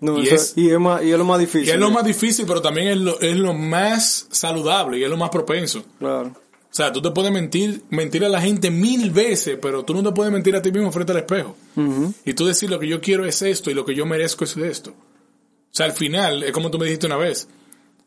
No, 0.00 0.18
Y 0.18 0.26
eso- 0.26 0.34
es- 0.36 0.52
y, 0.56 0.70
es 0.70 0.78
más, 0.80 1.02
y 1.02 1.12
es 1.12 1.18
lo 1.18 1.24
más 1.24 1.38
difícil. 1.38 1.68
Y 1.68 1.70
es 1.70 1.78
lo 1.78 1.90
más 1.90 2.04
difícil, 2.04 2.44
pero 2.46 2.60
también 2.62 2.88
es 2.88 2.96
lo, 2.98 3.20
es 3.20 3.36
lo 3.36 3.54
más 3.54 4.26
saludable 4.30 4.98
y 4.98 5.04
es 5.04 5.10
lo 5.10 5.16
más 5.16 5.30
propenso. 5.30 5.84
Claro. 5.98 6.32
O 6.72 6.74
sea, 6.74 6.90
tú 6.90 7.02
te 7.02 7.10
puedes 7.10 7.30
mentir, 7.30 7.82
mentir 7.90 8.24
a 8.24 8.30
la 8.30 8.40
gente 8.40 8.70
mil 8.70 9.10
veces, 9.10 9.58
pero 9.60 9.84
tú 9.84 9.92
no 9.92 10.02
te 10.02 10.10
puedes 10.12 10.32
mentir 10.32 10.56
a 10.56 10.62
ti 10.62 10.72
mismo 10.72 10.90
frente 10.90 11.12
al 11.12 11.18
espejo. 11.18 11.54
Y 12.24 12.32
tú 12.32 12.46
decir 12.46 12.70
lo 12.70 12.78
que 12.80 12.88
yo 12.88 13.00
quiero 13.02 13.26
es 13.26 13.42
esto 13.42 13.70
y 13.70 13.74
lo 13.74 13.84
que 13.84 13.94
yo 13.94 14.06
merezco 14.06 14.44
es 14.44 14.56
esto. 14.56 14.90
O 14.92 14.94
sea, 15.74 15.84
al 15.86 15.92
final, 15.92 16.42
es 16.42 16.52
como 16.52 16.70
tú 16.70 16.78
me 16.78 16.86
dijiste 16.86 17.04
una 17.06 17.18
vez, 17.18 17.46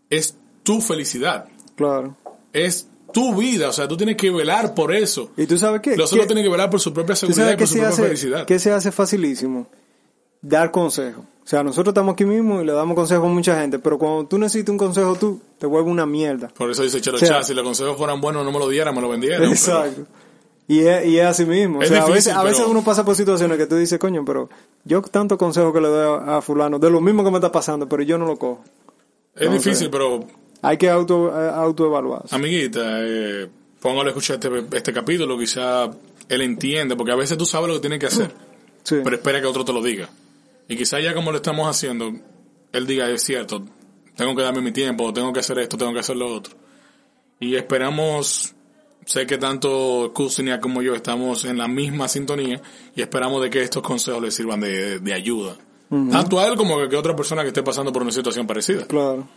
es 0.09 0.35
tu 0.63 0.81
felicidad, 0.81 1.45
Claro. 1.75 2.17
es 2.53 2.87
tu 3.13 3.35
vida, 3.35 3.69
o 3.69 3.71
sea, 3.73 3.87
tú 3.87 3.97
tienes 3.97 4.17
que 4.17 4.31
velar 4.31 4.73
por 4.73 4.93
eso. 4.95 5.31
¿Y 5.37 5.45
tú 5.45 5.57
sabes 5.59 5.81
qué? 5.81 5.95
Los 5.95 6.09
¿Qué- 6.09 6.15
otros 6.15 6.27
tienen 6.27 6.43
que 6.43 6.49
velar 6.49 6.69
por 6.71 6.79
su 6.79 6.91
propia 6.91 7.13
¿Tú 7.13 7.27
seguridad 7.27 7.53
y 7.53 7.57
por 7.57 7.67
su 7.67 7.73
propia 7.75 7.89
hace, 7.89 8.01
felicidad. 8.03 8.45
qué 8.47 8.57
se 8.59 8.71
hace 8.71 8.91
facilísimo? 8.91 9.67
Dar 10.41 10.71
consejo. 10.71 11.23
O 11.45 11.47
sea, 11.47 11.63
nosotros 11.63 11.91
estamos 11.91 12.13
aquí 12.13 12.25
mismo 12.25 12.59
y 12.61 12.65
le 12.65 12.73
damos 12.73 12.95
consejo 12.95 13.27
a 13.27 13.29
mucha 13.29 13.61
gente, 13.61 13.77
pero 13.77 13.99
cuando 13.99 14.25
tú 14.25 14.39
necesitas 14.39 14.71
un 14.71 14.79
consejo 14.79 15.13
tú, 15.15 15.39
te 15.59 15.67
vuelve 15.67 15.91
una 15.91 16.07
mierda. 16.07 16.47
Por 16.47 16.71
eso 16.71 16.81
dice 16.81 16.99
Chelo 17.01 17.17
O 17.17 17.19
sea- 17.19 17.27
Chá, 17.29 17.43
si 17.43 17.53
los 17.53 17.63
consejos 17.63 17.95
fueran 17.97 18.19
buenos 18.19 18.43
no 18.43 18.51
me 18.51 18.57
lo 18.57 18.67
dieran, 18.67 18.95
me 18.95 19.01
lo 19.01 19.09
vendieran. 19.09 19.43
Exacto. 19.51 20.07
Y 20.67 20.79
es, 20.79 21.05
y 21.05 21.19
es 21.19 21.25
así 21.27 21.45
mismo. 21.45 21.77
O 21.79 21.81
Es 21.83 21.91
a 21.91 21.93
difícil, 21.95 22.13
veces, 22.15 22.33
a 22.33 22.41
veces 22.41 22.65
uno 22.67 22.83
pasa 22.83 23.05
por 23.05 23.15
situaciones 23.15 23.59
que 23.59 23.67
tú 23.67 23.75
dices, 23.75 23.99
coño, 23.99 24.25
pero 24.25 24.49
yo 24.85 25.03
tanto 25.03 25.37
consejo 25.37 25.71
que 25.71 25.79
le 25.81 25.87
doy 25.87 26.19
a, 26.25 26.37
a 26.37 26.41
fulano, 26.41 26.79
de 26.79 26.89
lo 26.89 26.99
mismo 26.99 27.23
que 27.23 27.29
me 27.29 27.37
está 27.37 27.51
pasando, 27.51 27.87
pero 27.87 28.01
yo 28.01 28.17
no 28.17 28.25
lo 28.25 28.37
cojo. 28.37 28.63
Es 29.35 29.51
difícil, 29.51 29.91
pero 29.91 30.25
Hay 30.63 30.77
que 30.77 30.89
auto, 30.89 31.29
eh, 31.29 31.51
autoevaluarse. 31.53 32.33
Amiguita, 32.35 32.79
eh, 33.03 33.47
póngale 33.79 34.05
a 34.05 34.09
escuchar 34.09 34.37
este, 34.43 34.77
este 34.77 34.91
capítulo, 34.91 35.37
quizá 35.37 35.91
él 36.27 36.41
entiende, 36.41 36.95
porque 36.95 37.11
a 37.11 37.15
veces 37.15 37.37
tú 37.37 37.45
sabes 37.45 37.67
lo 37.67 37.75
que 37.75 37.81
tienes 37.81 37.99
que 37.99 38.07
hacer, 38.07 38.31
Sí. 38.81 38.95
pero 39.03 39.15
espera 39.17 39.39
que 39.39 39.45
otro 39.45 39.63
te 39.63 39.71
lo 39.73 39.83
diga. 39.83 40.09
Y 40.67 40.75
quizá 40.75 40.99
ya 40.99 41.13
como 41.13 41.31
lo 41.31 41.37
estamos 41.37 41.67
haciendo, 41.67 42.13
él 42.71 42.87
diga, 42.87 43.09
es 43.09 43.23
cierto, 43.23 43.63
tengo 44.15 44.35
que 44.35 44.41
darme 44.41 44.61
mi 44.61 44.71
tiempo, 44.71 45.13
tengo 45.13 45.31
que 45.31 45.39
hacer 45.39 45.59
esto, 45.59 45.77
tengo 45.77 45.93
que 45.93 45.99
hacer 45.99 46.15
lo 46.15 46.27
otro. 46.33 46.55
Y 47.39 47.55
esperamos, 47.55 48.55
sé 49.05 49.25
que 49.25 49.37
tanto 49.37 50.11
Kusinia 50.13 50.59
como 50.59 50.81
yo 50.81 50.95
estamos 50.95 51.45
en 51.45 51.57
la 51.57 51.67
misma 51.67 52.07
sintonía 52.07 52.61
y 52.95 53.01
esperamos 53.01 53.41
de 53.41 53.49
que 53.49 53.61
estos 53.61 53.83
consejos 53.83 54.21
le 54.21 54.31
sirvan 54.31 54.61
de, 54.61 54.99
de 54.99 55.13
ayuda. 55.13 55.57
Tanto 55.89 56.39
a 56.39 56.47
él 56.47 56.55
como 56.55 56.79
a 56.79 56.89
que 56.89 56.95
otra 56.95 57.15
persona 57.15 57.43
que 57.43 57.49
esté 57.49 57.61
pasando 57.61 57.93
por 57.93 58.01
una 58.01 58.11
situación 58.11 58.47
parecida. 58.47 58.85
Claro. 58.85 59.27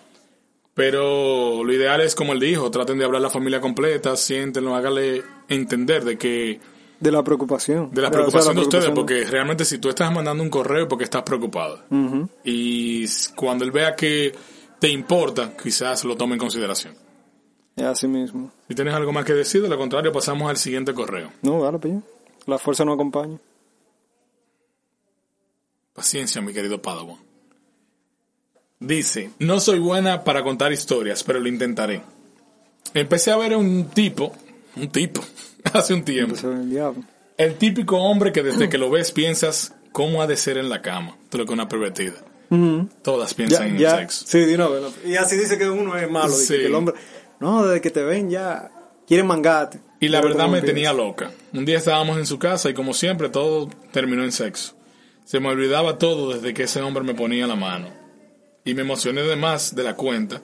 Pero 0.74 1.62
lo 1.64 1.72
ideal 1.72 2.00
es, 2.00 2.14
como 2.14 2.32
él 2.32 2.40
dijo, 2.40 2.70
traten 2.70 2.98
de 2.98 3.04
hablar 3.04 3.20
la 3.20 3.30
familia 3.30 3.60
completa, 3.60 4.16
siéntenlo, 4.16 4.74
hágale 4.74 5.22
entender 5.48 6.04
de 6.04 6.16
que 6.16 6.60
De 7.00 7.12
la 7.12 7.22
preocupación. 7.22 7.90
de 7.92 8.02
la 8.02 8.08
O 8.08 8.10
sea, 8.10 8.18
preocupación 8.18 8.56
de 8.56 8.62
ustedes, 8.62 8.84
preocupación. 8.86 8.94
porque 9.24 9.30
realmente 9.30 9.64
si 9.64 9.78
tú 9.78 9.88
estás 9.88 10.12
mandando 10.12 10.42
un 10.42 10.50
correo 10.50 10.82
es 10.82 10.88
porque 10.88 11.04
estás 11.04 11.22
preocupado. 11.22 11.84
Y 12.44 13.06
cuando 13.36 13.64
él 13.64 13.70
vea 13.70 13.94
que 13.94 14.32
te 14.80 14.88
importa, 14.88 15.56
quizás 15.56 16.04
lo 16.04 16.16
tome 16.16 16.34
en 16.34 16.40
consideración. 16.40 16.94
Es 17.76 17.84
así 17.84 18.08
mismo. 18.08 18.50
Si 18.68 18.74
tienes 18.74 18.92
algo 18.94 19.12
más 19.12 19.24
que 19.24 19.34
decir, 19.34 19.62
de 19.62 19.68
lo 19.68 19.78
contrario, 19.78 20.10
pasamos 20.12 20.50
al 20.50 20.56
siguiente 20.56 20.92
correo. 20.92 21.30
No, 21.42 21.62
dale, 21.62 21.78
pillo. 21.78 22.02
La 22.46 22.58
fuerza 22.58 22.84
no 22.84 22.92
acompaña. 22.94 23.38
Paciencia, 25.92 26.40
mi 26.40 26.52
querido 26.52 26.80
Padawan. 26.80 27.16
Dice, 28.80 29.30
no 29.40 29.58
soy 29.58 29.80
buena 29.80 30.22
para 30.22 30.42
contar 30.44 30.72
historias, 30.72 31.24
pero 31.24 31.40
lo 31.40 31.48
intentaré. 31.48 32.02
Empecé 32.94 33.32
a 33.32 33.36
ver 33.36 33.52
a 33.54 33.58
un 33.58 33.88
tipo, 33.90 34.32
un 34.76 34.88
tipo, 34.90 35.20
hace 35.74 35.94
un 35.94 36.04
tiempo. 36.04 36.34
El 37.36 37.54
típico 37.54 37.98
hombre 37.98 38.32
que 38.32 38.42
desde 38.42 38.68
que 38.68 38.78
lo 38.78 38.90
ves 38.90 39.12
piensas 39.12 39.74
cómo 39.92 40.22
ha 40.22 40.26
de 40.26 40.36
ser 40.36 40.58
en 40.58 40.68
la 40.68 40.82
cama. 40.82 41.16
Tú 41.28 41.38
lo 41.38 41.46
que 41.46 41.52
una 41.52 41.68
pervertida. 41.68 42.16
Todas 43.02 43.34
piensan 43.34 43.62
Ya, 43.62 43.68
en 43.68 43.78
ya, 43.78 43.90
el 44.00 44.08
sexo. 44.08 44.24
sí, 44.26 44.38
vez. 44.46 44.58
¿no? 44.58 44.92
Y 45.04 45.16
así 45.16 45.36
dice 45.36 45.58
que 45.58 45.68
uno 45.68 45.96
es 45.96 46.10
malo, 46.10 46.36
dice 46.36 46.56
que 46.56 46.66
el 46.66 46.74
hombre, 46.74 46.94
no, 47.40 47.66
desde 47.66 47.80
que 47.82 47.90
te 47.90 48.02
ven 48.02 48.30
ya 48.30 48.70
quieren 49.06 49.26
mangarte. 49.26 49.80
Y 50.00 50.08
la 50.08 50.20
verdad 50.20 50.48
me 50.48 50.62
tenía 50.62 50.92
loca. 50.92 51.30
Un 51.52 51.64
día 51.64 51.76
estábamos 51.78 52.16
en 52.18 52.26
su 52.26 52.38
casa 52.38 52.70
y 52.70 52.74
como 52.74 52.94
siempre 52.94 53.28
todo 53.28 53.68
terminó 53.92 54.24
en 54.24 54.32
sexo. 54.32 54.74
Se 55.24 55.40
me 55.40 55.48
olvidaba 55.48 55.98
todo 55.98 56.32
desde 56.32 56.54
que 56.54 56.62
ese 56.62 56.80
hombre 56.80 57.04
me 57.04 57.14
ponía 57.14 57.46
la 57.46 57.56
mano. 57.56 57.88
Y 58.64 58.74
me 58.74 58.82
emocioné 58.82 59.22
de 59.22 59.36
más 59.36 59.74
de 59.74 59.82
la 59.82 59.94
cuenta. 59.94 60.40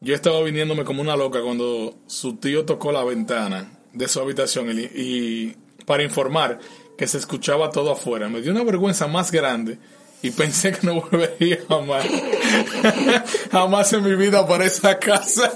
Yo 0.00 0.14
estaba 0.14 0.42
viniéndome 0.42 0.84
como 0.84 1.02
una 1.02 1.16
loca 1.16 1.40
cuando 1.42 1.98
su 2.06 2.36
tío 2.36 2.64
tocó 2.64 2.90
la 2.90 3.04
ventana 3.04 3.78
de 3.92 4.08
su 4.08 4.20
habitación 4.20 4.70
y, 4.70 4.82
y 4.94 5.56
para 5.84 6.02
informar 6.02 6.58
que 6.96 7.06
se 7.06 7.18
escuchaba 7.18 7.70
todo 7.70 7.92
afuera. 7.92 8.28
Me 8.28 8.40
dio 8.40 8.52
una 8.52 8.64
vergüenza 8.64 9.06
más 9.06 9.30
grande 9.30 9.78
y 10.22 10.30
pensé 10.30 10.72
que 10.72 10.86
no 10.86 11.00
volvería 11.10 11.58
jamás. 11.68 12.06
jamás 13.52 13.92
en 13.92 14.04
mi 14.04 14.14
vida 14.14 14.46
para 14.46 14.64
esa 14.64 14.98
casa. 14.98 15.52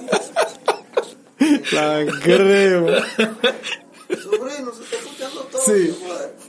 La 1.72 2.05
creo. 2.22 2.87
Sobrino, 4.09 4.72
se 4.74 4.82
está 4.84 4.97
escuchando 4.97 5.41
todo. 5.51 5.62
Sí. 5.62 5.97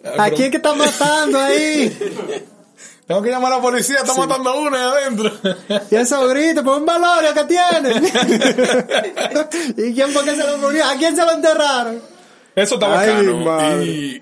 Ah, 0.03 0.25
¿A 0.25 0.31
quién 0.31 0.51
que 0.51 0.57
está 0.57 0.73
matando 0.73 1.39
ahí? 1.39 2.43
Tengo 3.07 3.21
que 3.21 3.29
llamar 3.29 3.53
a 3.53 3.55
la 3.55 3.61
policía, 3.61 3.99
está 3.99 4.13
matando 4.13 4.49
a 4.49 4.55
uno 4.59 4.75
ahí 4.75 4.83
adentro. 4.83 5.31
Y 5.89 5.95
eso 5.95 6.27
grita, 6.27 6.61
por 6.61 6.79
un 6.79 6.85
valorio 6.85 7.33
que 7.33 7.43
tiene. 7.45 8.01
¿Y 9.89 9.93
quién 9.93 10.09
fue 10.11 10.25
que 10.25 10.35
se 10.35 10.43
lo 10.45 10.57
murió? 10.57 10.83
¿A 10.85 10.95
quién 10.97 11.15
se 11.15 11.23
lo 11.25 11.31
enterraron? 11.31 12.01
Eso 12.53 12.73
está 12.75 12.87
bacano. 12.87 13.81
Y 13.83 14.21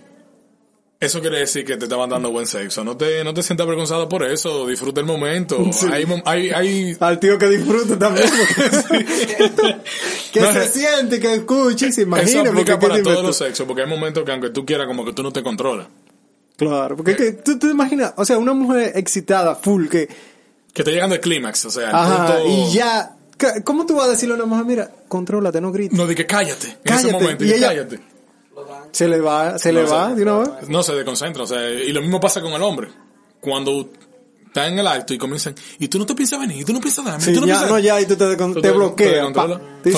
eso 1.00 1.20
quiere 1.20 1.40
decir 1.40 1.66
que 1.66 1.78
te 1.78 1.86
estaban 1.86 2.10
dando 2.12 2.32
buen 2.32 2.46
sexo. 2.46 2.84
No 2.84 2.96
te, 2.96 3.24
no 3.24 3.34
te 3.34 3.42
sientas 3.42 3.66
avergonzado 3.66 4.08
por 4.08 4.24
eso. 4.24 4.68
Disfruta 4.68 5.00
el 5.02 5.08
momento. 5.08 5.58
Hay, 5.92 6.06
hay, 6.26 6.50
hay, 6.52 6.98
Al 7.00 7.20
tío 7.20 7.40
que 7.40 7.48
disfruta 7.48 7.98
también. 7.98 8.30
que 10.32 10.40
No, 10.42 10.52
se 10.54 10.60
no. 10.60 10.66
siente, 10.66 11.20
que 11.20 11.34
escuche 11.34 11.88
y 11.88 11.92
se 11.92 12.02
eso 12.02 12.10
imagine. 12.10 12.50
aplica 12.50 12.80
para 12.80 13.02
todos 13.02 13.24
los 13.24 13.36
sexos. 13.38 13.66
Porque 13.66 13.82
hay 13.82 13.90
momentos 13.90 14.24
que 14.24 14.32
aunque 14.32 14.50
tú 14.52 14.64
quieras, 14.66 14.86
como 14.88 15.04
que 15.04 15.14
tú 15.14 15.24
no 15.24 15.32
te 15.32 15.42
controlas. 15.42 15.88
Claro, 16.58 16.96
porque 16.96 17.12
es 17.12 17.18
que 17.18 17.32
tú 17.34 17.60
te 17.60 17.68
imaginas, 17.68 18.14
o 18.16 18.24
sea, 18.26 18.38
una 18.38 18.54
mujer 18.54 18.94
excitada, 18.96 19.56
full, 19.56 19.88
que, 19.88 20.08
Que 20.74 20.84
te 20.84 20.92
llegan 20.92 21.10
del 21.10 21.20
clímax. 21.20 21.66
O 21.66 21.70
sea, 21.70 21.90
el 21.90 21.96
ajá, 21.96 22.38
punto- 22.38 22.50
y 22.50 22.74
ya, 22.74 23.16
¿qué- 23.38 23.64
¿cómo 23.64 23.86
tú 23.86 23.96
vas 23.96 24.08
a 24.08 24.12
decirle 24.12 24.34
a 24.36 24.38
una 24.38 24.46
mujer, 24.46 24.66
mira, 24.66 24.92
contrólate, 25.08 25.60
no 25.62 25.72
grites? 25.72 25.98
No, 25.98 26.06
de 26.08 26.16
que 26.16 26.26
cállate. 26.26 26.68
En 26.68 26.78
Cállate. 26.84 27.08
ese 27.08 27.12
momento, 27.18 27.44
Y 27.46 27.52
ella- 27.54 27.68
cállate. 27.70 28.00
Se 28.92 29.08
le 29.08 29.20
va, 29.20 29.58
se 29.60 29.74
le 29.74 29.84
No, 29.84 29.90
va 29.90 30.10
se- 30.10 30.16
de 30.16 30.22
una 30.24 30.38
vez. 30.40 30.70
No 30.70 30.82
se 30.84 30.94
desconcentra. 30.94 31.44
O 31.44 31.48
sea, 31.48 31.70
y 31.70 31.92
lo 31.92 32.02
mismo 32.02 32.20
pasa 32.22 32.42
con 32.42 32.54
el 32.54 32.62
hombre. 32.62 32.88
Cuando 33.42 33.90
está 34.46 34.68
en 34.68 34.80
el 34.80 34.88
acto 34.88 35.14
y 35.14 35.18
comienzan, 35.18 35.54
y 35.80 35.88
tú 35.90 36.00
no 36.00 36.06
te 36.06 36.16
piensas 36.16 36.40
venir, 36.40 36.62
y 36.62 36.64
tú 36.66 36.72
no 36.74 36.80
piensas 36.80 37.04
darme, 37.04 37.22
y 37.22 37.26
Sí, 37.26 37.34
tú 37.34 37.42
no 37.42 37.48
ya, 37.48 37.54
piensas 37.54 37.70
no, 37.72 37.80
ya, 37.80 38.00
y 38.02 38.06
tú 38.06 38.16
te, 38.16 38.26
bloqueas. 38.36 38.54
Te 38.64 38.72
lo 38.72 39.30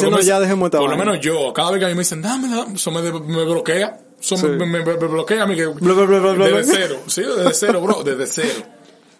no, 0.10 0.20
ya 0.20 0.34
menos- 0.36 0.42
dejemos 0.42 0.70
Por 0.72 0.90
lo 0.90 0.98
menos 0.98 1.20
yo, 1.22 1.54
cada 1.54 1.70
vez 1.72 1.80
que 1.80 1.86
a 1.86 1.90
mí 1.90 1.94
me 1.94 2.00
dicen, 2.02 2.22
dámela, 2.24 2.66
eso 2.74 2.92
me, 2.92 3.02
me 3.04 3.46
bloquea. 3.46 4.00
Sí. 4.20 4.36
me, 4.48 4.66
me- 4.66 4.84
me 4.84 4.94
bloquea 4.96 5.44
a 5.44 5.48
mí 5.48 5.56
que... 5.56 5.68
Bla, 5.68 5.94
bla, 5.94 6.06
bla, 6.06 6.20
bla, 6.20 6.32
bla, 6.34 6.48
desde 6.50 6.74
cero. 6.74 7.00
Sí, 7.08 7.22
desde 7.22 7.54
cero, 7.54 7.82
bro. 7.82 8.04
Desde 8.04 8.26
cero. 8.28 8.64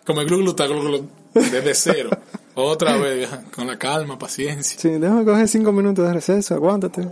Como 0.06 0.22
el 0.22 0.28
glu 0.28 0.56
Desde 1.34 1.74
cero. 1.76 2.10
Otra 2.56 2.98
vez, 2.98 3.30
con 3.56 3.68
la 3.68 3.78
calma, 3.78 4.18
paciencia. 4.18 4.80
Sí, 4.80 4.90
déjame 4.90 5.24
coger 5.26 5.48
cinco 5.48 5.72
minutos 5.72 6.06
de 6.08 6.14
receso, 6.14 6.56
aguántate. 6.56 7.04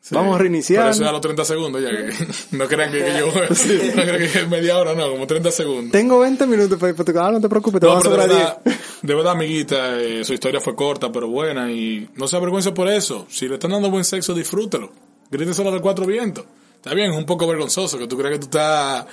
Sí. 0.00 0.14
Vamos 0.14 0.36
a 0.36 0.38
reiniciar. 0.38 0.84
Por 0.84 0.92
eso 0.92 1.08
a 1.08 1.12
los 1.12 1.20
30 1.20 1.44
segundos 1.44 1.82
ya 1.82 1.90
que... 1.90 2.10
No 2.56 2.66
crean 2.66 2.90
que, 2.90 3.04
que 3.04 3.18
yo... 3.18 3.26
No 3.96 4.02
crean 4.02 4.18
que 4.18 4.24
es 4.40 4.48
media 4.48 4.78
hora, 4.78 4.94
no. 4.94 5.10
Como 5.10 5.26
30 5.26 5.50
segundos. 5.50 5.92
Tengo 5.92 6.18
20 6.20 6.46
minutos 6.46 6.78
para 6.78 6.94
para 6.94 7.04
tu 7.04 7.12
casa, 7.12 7.30
no 7.32 7.40
te 7.40 7.48
preocupes, 7.50 7.80
te 7.80 7.86
No, 7.86 7.92
van 7.94 7.98
a 7.98 8.02
pero 8.02 8.16
de 8.16 8.22
sobrar 8.22 8.36
10. 8.64 8.64
verdad, 8.64 8.80
de 9.02 9.14
verdad, 9.14 9.32
amiguita, 9.32 10.00
eh, 10.00 10.24
su 10.24 10.32
historia 10.32 10.60
fue 10.60 10.74
corta, 10.74 11.12
pero 11.12 11.28
buena 11.28 11.70
y 11.70 12.08
no 12.16 12.26
se 12.26 12.36
avergüence 12.36 12.72
por 12.72 12.88
eso. 12.88 13.26
Si 13.28 13.46
le 13.46 13.54
están 13.54 13.72
dando 13.72 13.90
buen 13.90 14.04
sexo, 14.04 14.32
disfrútelo. 14.32 14.90
Gríteselo 15.30 15.70
de 15.70 15.80
cuatro 15.80 16.06
vientos. 16.06 16.44
Está 16.80 16.94
bien, 16.94 17.10
es 17.10 17.16
un 17.18 17.26
poco 17.26 17.46
vergonzoso 17.46 17.98
que 17.98 18.06
tú 18.06 18.16
creas 18.16 18.32
que 18.32 18.38
tú 18.38 18.46
estás 18.46 19.04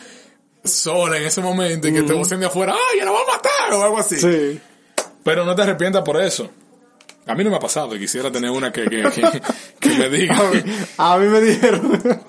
sola 0.63 1.18
en 1.18 1.26
ese 1.26 1.41
momento 1.41 1.89
y 1.89 1.93
que 1.93 2.03
te 2.03 2.13
vocen 2.13 2.39
de 2.39 2.45
afuera, 2.45 2.74
¡ay, 2.74 2.99
ya 2.99 3.03
la 3.03 3.11
va 3.11 3.20
a 3.20 3.36
matar! 3.36 3.74
o 3.74 3.84
algo 3.84 3.97
así. 3.97 4.15
Sí. 4.15 4.57
Pero 5.22 5.43
no 5.43 5.53
te 5.53 5.63
arrepientas 5.63 6.01
por 6.01 6.22
eso. 6.22 6.49
A 7.26 7.36
mí 7.36 7.43
no 7.43 7.49
me 7.49 7.57
ha 7.57 7.59
pasado 7.59 7.93
y 7.93 7.99
quisiera 7.99 8.32
tener 8.32 8.51
una 8.51 8.72
que, 8.72 8.86
que, 8.86 9.03
que, 9.03 9.41
que 9.82 9.89
me 9.89 10.09
diga. 10.09 10.38
A 10.39 10.49
mí, 10.49 10.63
a 10.97 11.18
mí 11.18 11.26
me 11.26 11.41
dijeron. 11.41 12.22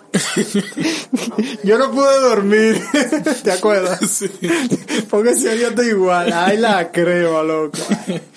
Yo 1.62 1.78
no 1.78 1.92
pude 1.92 2.20
dormir. 2.20 2.82
¿Te 3.44 3.52
acuerdas? 3.52 4.00
Sí. 4.10 4.28
Porque 5.08 5.36
si 5.36 5.44
yo 5.44 5.68
estoy 5.68 5.90
igual. 5.90 6.32
Ay, 6.32 6.56
la 6.56 6.90
crema, 6.90 7.44
loco. 7.44 7.78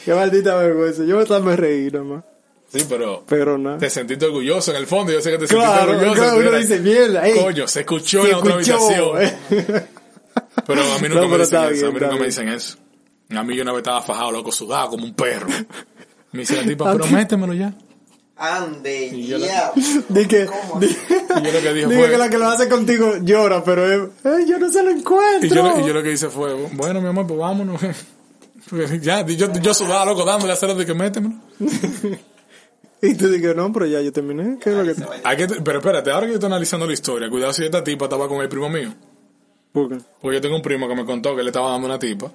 Qué 0.05 0.13
maldita 0.13 0.55
vergüenza. 0.55 1.03
Yo 1.03 1.25
me 1.41 1.55
reí 1.55 1.89
nomás. 1.89 2.23
Sí, 2.71 2.85
pero 2.87 3.23
Pero 3.27 3.57
nada. 3.57 3.77
te 3.77 3.89
sentiste 3.89 4.25
orgulloso 4.25 4.71
en 4.71 4.77
el 4.77 4.87
fondo. 4.87 5.11
Yo 5.11 5.21
sé 5.21 5.31
que 5.31 5.37
te 5.39 5.47
Claro, 5.47 5.91
sentiste 5.91 5.91
orgulloso. 6.05 6.21
claro, 6.35 6.49
uno 6.49 6.57
dice, 6.57 6.79
mierda, 6.79 7.27
ey. 7.27 7.37
Coño, 7.39 7.67
se 7.67 7.79
escuchó 7.81 8.23
Se 8.23 8.29
en 8.29 8.35
otra 8.35 8.61
escuchó, 8.61 8.77
habitación. 8.77 9.21
eh. 9.21 9.87
Pero 10.67 10.81
a 10.81 10.97
mí 10.99 11.09
nunca 11.09 11.21
No, 11.21 11.27
me 11.27 11.37
dicen 11.39 11.63
eso. 11.73 11.87
a 11.87 11.91
mí 11.91 11.99
nunca 11.99 12.15
me 12.15 12.25
dicen 12.25 12.47
eso. 12.49 12.77
A 13.35 13.43
mí 13.43 13.55
yo 13.55 13.63
una 13.63 13.71
vez 13.73 13.79
estaba 13.79 14.01
fajado, 14.01 14.31
loco, 14.31 14.51
sudado 14.51 14.89
como 14.91 15.03
un 15.05 15.13
perro. 15.13 15.47
Me 16.33 16.39
dice 16.41 16.55
la 16.55 16.63
tipa, 16.63 16.89
A 16.89 16.93
pero 16.93 17.07
métemelo 17.07 17.53
ya. 17.53 17.73
Ande, 18.37 19.07
Y 19.07 19.27
yo 19.27 19.37
le- 19.37 19.47
ya. 19.47 19.71
Di 20.07 20.25
que, 20.25 20.45
¿Cómo 20.45 20.79
di, 20.79 20.85
así? 20.87 20.97
Y 21.09 21.41
yo 21.43 21.51
lo 21.51 21.59
que 21.61 21.73
dije 21.73 21.87
Dije 21.87 21.99
fue... 21.99 22.09
que 22.09 22.17
la 22.17 22.29
que 22.29 22.37
lo 22.37 22.47
hace 22.47 22.69
contigo 22.69 23.15
llora, 23.21 23.61
pero 23.65 23.85
es, 24.05 24.09
"Ay, 24.23 24.45
yo 24.47 24.57
no 24.57 24.71
se 24.71 24.81
lo 24.81 24.91
encuentro. 24.91 25.45
Y 25.45 25.49
yo, 25.49 25.61
lo- 25.61 25.79
y 25.81 25.85
yo 25.87 25.93
lo 25.93 26.01
que 26.01 26.13
hice 26.13 26.29
fue, 26.29 26.53
bueno, 26.71 27.01
mi 27.01 27.07
amor, 27.09 27.27
pues 27.27 27.37
vámonos. 27.37 27.81
ya, 29.01 29.25
yo, 29.25 29.51
yo 29.53 29.73
sudaba 29.73 30.05
loco 30.05 30.23
dándole 30.23 30.53
a 30.53 30.55
hacer 30.55 30.73
de 30.73 30.85
que 30.85 30.93
métemelo. 30.93 31.35
Y 33.03 33.15
tú 33.15 33.29
dices, 33.29 33.55
no, 33.55 33.73
pero 33.73 33.87
ya 33.87 33.99
yo 34.01 34.11
terminé. 34.11 34.57
¿Qué 34.59 34.69
es 34.69 34.75
lo 34.75 34.83
que 34.83 34.93
te... 34.93 35.03
Hay 35.23 35.37
que, 35.37 35.47
pero 35.63 35.79
espérate, 35.79 36.11
ahora 36.11 36.27
que 36.27 36.33
yo 36.33 36.35
estoy 36.35 36.47
analizando 36.47 36.85
la 36.85 36.93
historia, 36.93 37.29
cuidado 37.29 37.51
si 37.51 37.65
esta 37.65 37.83
tipa 37.83 38.05
estaba 38.05 38.27
con 38.27 38.41
el 38.41 38.49
primo 38.49 38.69
mío. 38.69 38.93
¿Por 39.71 39.89
qué? 39.89 39.97
Porque 40.21 40.37
yo 40.37 40.41
tengo 40.41 40.55
un 40.55 40.61
primo 40.61 40.87
que 40.87 40.95
me 40.95 41.05
contó 41.05 41.35
que 41.35 41.41
le 41.41 41.49
estaba 41.49 41.71
dando 41.71 41.87
una 41.87 41.97
tipa. 41.97 42.31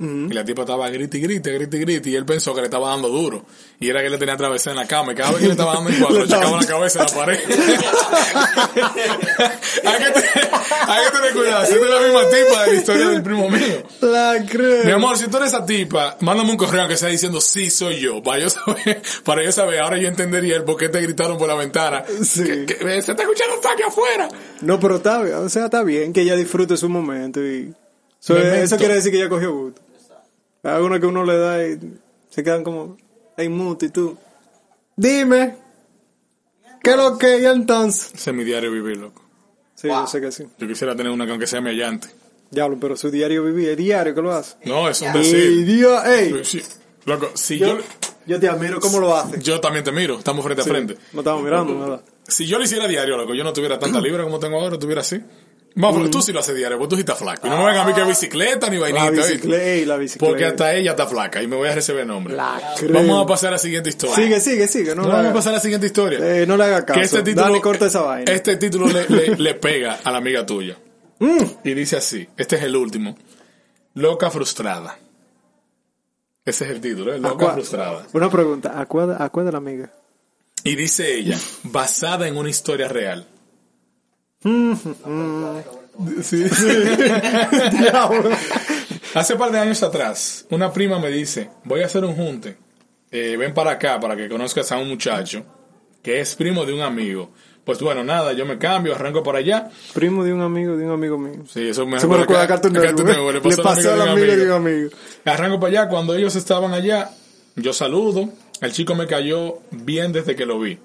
Y 0.00 0.32
la 0.32 0.42
tipa 0.42 0.62
estaba 0.62 0.88
grite 0.88 1.18
y 1.18 1.20
grite, 1.20 1.52
grite 1.52 1.76
y 1.76 1.80
grite. 1.80 2.08
Y 2.08 2.16
él 2.16 2.24
pensó 2.24 2.54
que 2.54 2.62
le 2.62 2.68
estaba 2.68 2.88
dando 2.88 3.10
duro. 3.10 3.44
Y 3.78 3.90
era 3.90 4.02
que 4.02 4.08
le 4.08 4.16
tenía 4.16 4.32
atravesada 4.32 4.72
en 4.72 4.78
la 4.78 4.86
cama. 4.86 5.12
Y 5.12 5.14
cada 5.14 5.32
vez 5.32 5.40
que 5.40 5.46
le 5.46 5.52
estaba 5.52 5.74
dando 5.74 5.90
en 5.90 6.00
cuatro, 6.00 6.22
le 6.22 6.28
chocaba 6.32 6.58
la 6.58 6.66
cabeza 6.66 7.00
en 7.00 7.04
la 7.04 7.12
pared. 7.12 7.38
hay, 9.84 9.98
que 9.98 10.10
tener, 10.10 10.50
hay 10.86 11.04
que 11.04 11.10
tener 11.10 11.32
cuidado. 11.34 11.66
Si 11.66 11.72
es 11.74 11.80
la 11.82 12.00
misma 12.00 12.20
tipa 12.24 12.62
de 12.62 12.72
la 12.72 12.74
historia 12.74 13.08
del 13.10 13.22
primo 13.22 13.50
mío. 13.50 13.82
La 14.00 14.42
creo. 14.48 14.84
Mi 14.86 14.92
amor, 14.92 15.18
si 15.18 15.28
tú 15.28 15.36
eres 15.36 15.50
esa 15.50 15.66
tipa, 15.66 16.16
mándame 16.20 16.50
un 16.50 16.56
correo 16.56 16.88
que 16.88 16.96
sea 16.96 17.10
diciendo 17.10 17.38
sí 17.38 17.68
soy 17.68 18.00
yo. 18.00 18.22
Para 18.22 18.40
yo 18.40 18.48
saber, 18.48 19.02
para 19.24 19.44
yo 19.44 19.52
saber, 19.52 19.80
ahora 19.80 19.98
yo 19.98 20.08
entendería 20.08 20.56
el 20.56 20.64
por 20.64 20.78
qué 20.78 20.88
te 20.88 20.98
gritaron 21.02 21.36
por 21.36 21.46
la 21.46 21.56
ventana. 21.56 22.04
Sí. 22.22 22.44
Que, 22.44 22.64
que, 22.64 22.74
eh, 22.74 23.02
se 23.02 23.10
está 23.10 23.22
escuchando 23.22 23.56
un 23.56 23.60
taque 23.60 23.84
afuera. 23.84 24.28
No, 24.62 24.80
pero 24.80 24.96
está 24.96 25.20
bien, 25.22 25.34
o 25.34 25.48
sea, 25.50 25.66
está 25.66 25.82
bien 25.82 26.14
que 26.14 26.22
ella 26.22 26.36
disfrute 26.36 26.78
su 26.78 26.88
momento 26.88 27.44
y... 27.44 27.74
Eso 28.20 28.76
quiere 28.76 28.94
decir 28.94 29.10
que 29.10 29.18
ella 29.18 29.28
cogió 29.28 29.52
gusto. 29.52 29.89
Hay 30.62 30.72
algunos 30.72 31.00
que 31.00 31.06
uno 31.06 31.24
le 31.24 31.36
da 31.36 31.66
y 31.66 31.78
se 32.28 32.44
quedan 32.44 32.62
como, 32.62 32.96
hey, 33.36 33.48
muto, 33.48 33.86
y 33.86 33.88
tú, 33.90 34.16
dime, 34.96 35.56
¿qué 36.82 36.90
es 36.90 36.96
lo 36.96 37.16
que 37.18 37.26
hay 37.26 37.46
entonces? 37.46 38.12
Ese 38.14 38.30
es 38.30 38.36
mi 38.36 38.44
diario 38.44 38.70
vivir, 38.70 38.96
loco. 38.98 39.22
Sí, 39.74 39.88
yo 39.88 40.06
sé 40.06 40.20
que 40.20 40.30
sí. 40.30 40.44
Yo 40.58 40.68
quisiera 40.68 40.94
tener 40.94 41.10
una 41.10 41.24
que 41.24 41.30
aunque 41.30 41.46
sea 41.46 41.60
mi 41.60 41.70
allante. 41.70 42.08
Diablo, 42.50 42.76
pero 42.80 42.96
su 42.96 43.10
diario 43.10 43.44
vivir, 43.44 43.70
el 43.70 43.76
diario 43.76 44.14
que 44.14 44.20
lo 44.20 44.32
hace. 44.32 44.56
No, 44.64 44.88
es 44.88 45.00
un 45.00 45.14
Y 45.14 45.18
decir. 45.18 45.64
Dios, 45.64 46.02
hey, 46.04 46.40
Sí, 46.42 46.62
Loco, 47.06 47.30
si 47.34 47.58
yo, 47.58 47.78
yo, 47.78 47.84
yo 48.26 48.40
te 48.40 48.48
admiro 48.48 48.78
cómo 48.78 48.98
lo 48.98 49.16
hace. 49.16 49.40
yo 49.40 49.58
también 49.60 49.84
te 49.84 49.92
miro, 49.92 50.18
estamos 50.18 50.44
frente 50.44 50.62
a 50.62 50.64
frente. 50.64 50.96
No 51.12 51.20
estamos 51.20 51.42
mirando, 51.42 51.74
nada. 51.74 52.02
Si 52.28 52.46
yo 52.46 52.58
lo 52.58 52.64
hiciera 52.64 52.86
diario, 52.86 53.16
loco, 53.16 53.34
yo 53.34 53.42
no 53.42 53.52
tuviera 53.54 53.78
tanta 53.78 54.00
libra 54.02 54.24
como 54.24 54.38
tengo 54.38 54.60
ahora, 54.60 54.78
tuviera 54.78 55.00
así. 55.00 55.18
Vamos, 55.76 56.10
tú 56.10 56.20
sí 56.20 56.32
lo 56.32 56.40
haces 56.40 56.56
diario, 56.56 56.78
porque 56.78 56.90
tú 56.90 56.96
sí 56.96 57.00
estás 57.00 57.18
flaco. 57.18 57.46
Y 57.46 57.50
no 57.50 57.58
me 57.58 57.64
vengan 57.66 57.84
a 57.86 57.88
mí 57.88 57.92
que 57.94 58.02
bicicleta 58.04 58.68
ni 58.68 58.76
vainita. 58.78 59.04
La 59.04 59.10
bicicleta, 59.10 59.64
ey, 59.64 59.84
la 59.84 59.96
bicicleta. 59.96 60.30
Porque 60.30 60.44
hasta 60.44 60.74
ella 60.74 60.90
está 60.90 61.06
flaca 61.06 61.42
y 61.42 61.46
me 61.46 61.56
voy 61.56 61.68
a 61.68 61.74
recibir 61.74 62.04
nombre. 62.06 62.34
La 62.34 62.60
creo. 62.76 62.92
Vamos 62.92 63.24
a 63.24 63.26
pasar 63.26 63.48
a 63.48 63.52
la 63.52 63.58
siguiente 63.58 63.88
historia. 63.90 64.16
Sigue, 64.16 64.40
sigue, 64.40 64.66
sigue, 64.68 64.94
no, 64.94 65.02
No, 65.02 65.08
le 65.08 65.14
vamos 65.14 65.30
a 65.30 65.34
pasar 65.34 65.52
a 65.52 65.56
la 65.56 65.60
siguiente 65.62 65.86
historia. 65.86 66.18
eh, 66.42 66.44
no 66.46 66.56
le 66.56 66.64
haga 66.64 66.84
caso. 66.84 66.98
que 66.98 67.06
este 67.06 67.22
título, 67.22 67.46
Dani, 67.46 67.60
corta 67.60 67.86
esa 67.86 68.02
vaina. 68.02 68.32
Este 68.32 68.56
título 68.56 68.88
le, 68.88 69.08
le- 69.08 69.36
le 69.38 69.54
pega 69.54 70.00
a 70.02 70.10
la 70.10 70.18
amiga 70.18 70.44
tuya. 70.44 70.76
Mm. 71.20 71.38
Y 71.64 71.74
dice 71.74 71.96
así, 71.96 72.26
este 72.36 72.56
es 72.56 72.62
el 72.62 72.74
último. 72.76 73.16
Loca 73.94 74.30
frustrada. 74.30 74.98
Ese 76.44 76.64
es 76.64 76.70
el 76.70 76.80
título, 76.80 77.12
¿eh? 77.12 77.16
¿A 77.16 77.18
Loca 77.18 77.52
frustrada. 77.52 78.06
Una 78.12 78.30
pregunta, 78.30 78.78
¿a 78.80 78.86
cuál, 78.86 79.14
a 79.18 79.28
cuál 79.28 79.46
de 79.46 79.52
la 79.52 79.58
amiga? 79.58 79.90
Y 80.64 80.74
dice 80.74 81.14
ella, 81.14 81.38
basada 81.62 82.26
en 82.26 82.36
una 82.36 82.50
historia 82.50 82.88
real. 82.88 83.26
Sí, 86.22 86.48
sí. 86.48 86.68
Hace 89.14 89.36
par 89.36 89.52
de 89.52 89.58
años 89.58 89.82
atrás, 89.82 90.46
una 90.50 90.72
prima 90.72 90.98
me 90.98 91.10
dice, 91.10 91.50
voy 91.64 91.82
a 91.82 91.86
hacer 91.86 92.04
un 92.04 92.14
junte. 92.14 92.56
Eh, 93.10 93.36
ven 93.36 93.52
para 93.52 93.72
acá 93.72 93.98
para 93.98 94.16
que 94.16 94.28
conozcas 94.28 94.70
a 94.72 94.78
un 94.78 94.88
muchacho 94.88 95.44
que 96.02 96.20
es 96.20 96.34
primo 96.36 96.64
de 96.64 96.72
un 96.72 96.80
amigo. 96.80 97.30
Pues 97.64 97.80
bueno, 97.80 98.02
nada, 98.02 98.32
yo 98.32 98.46
me 98.46 98.56
cambio, 98.56 98.94
arranco 98.94 99.22
para 99.22 99.38
allá. 99.38 99.68
Primo 99.92 100.24
de 100.24 100.32
un 100.32 100.40
amigo, 100.40 100.76
de 100.76 100.86
un 100.86 100.92
amigo 100.92 101.18
mío. 101.18 101.42
Sí, 101.52 101.68
eso 101.68 101.86
me 101.86 101.98
recuerda 101.98 102.44
a 102.44 102.48
Cartoon 102.48 102.76
a 102.76 102.80
Network. 102.80 103.08
Network, 103.08 103.44
Le 103.44 103.56
pasó 103.58 103.92
a 103.92 103.96
la 103.96 104.12
amiga 104.12 104.36
de 104.36 104.46
un 104.46 104.52
amigo. 104.52 104.90
Arranco 105.24 105.60
para 105.60 105.80
allá, 105.80 105.88
cuando 105.88 106.14
ellos 106.14 106.34
estaban 106.36 106.72
allá, 106.72 107.10
yo 107.56 107.72
saludo, 107.72 108.30
el 108.62 108.72
chico 108.72 108.94
me 108.94 109.06
cayó 109.06 109.58
bien 109.70 110.12
desde 110.12 110.34
que 110.34 110.46
lo 110.46 110.58
vi. 110.58 110.78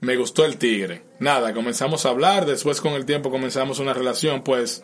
Me 0.00 0.16
gustó 0.16 0.46
el 0.46 0.56
tigre. 0.56 1.02
Nada, 1.18 1.52
comenzamos 1.52 2.06
a 2.06 2.08
hablar, 2.08 2.46
después 2.46 2.80
con 2.80 2.94
el 2.94 3.04
tiempo 3.04 3.30
comenzamos 3.30 3.78
una 3.78 3.92
relación, 3.92 4.42
pues 4.42 4.82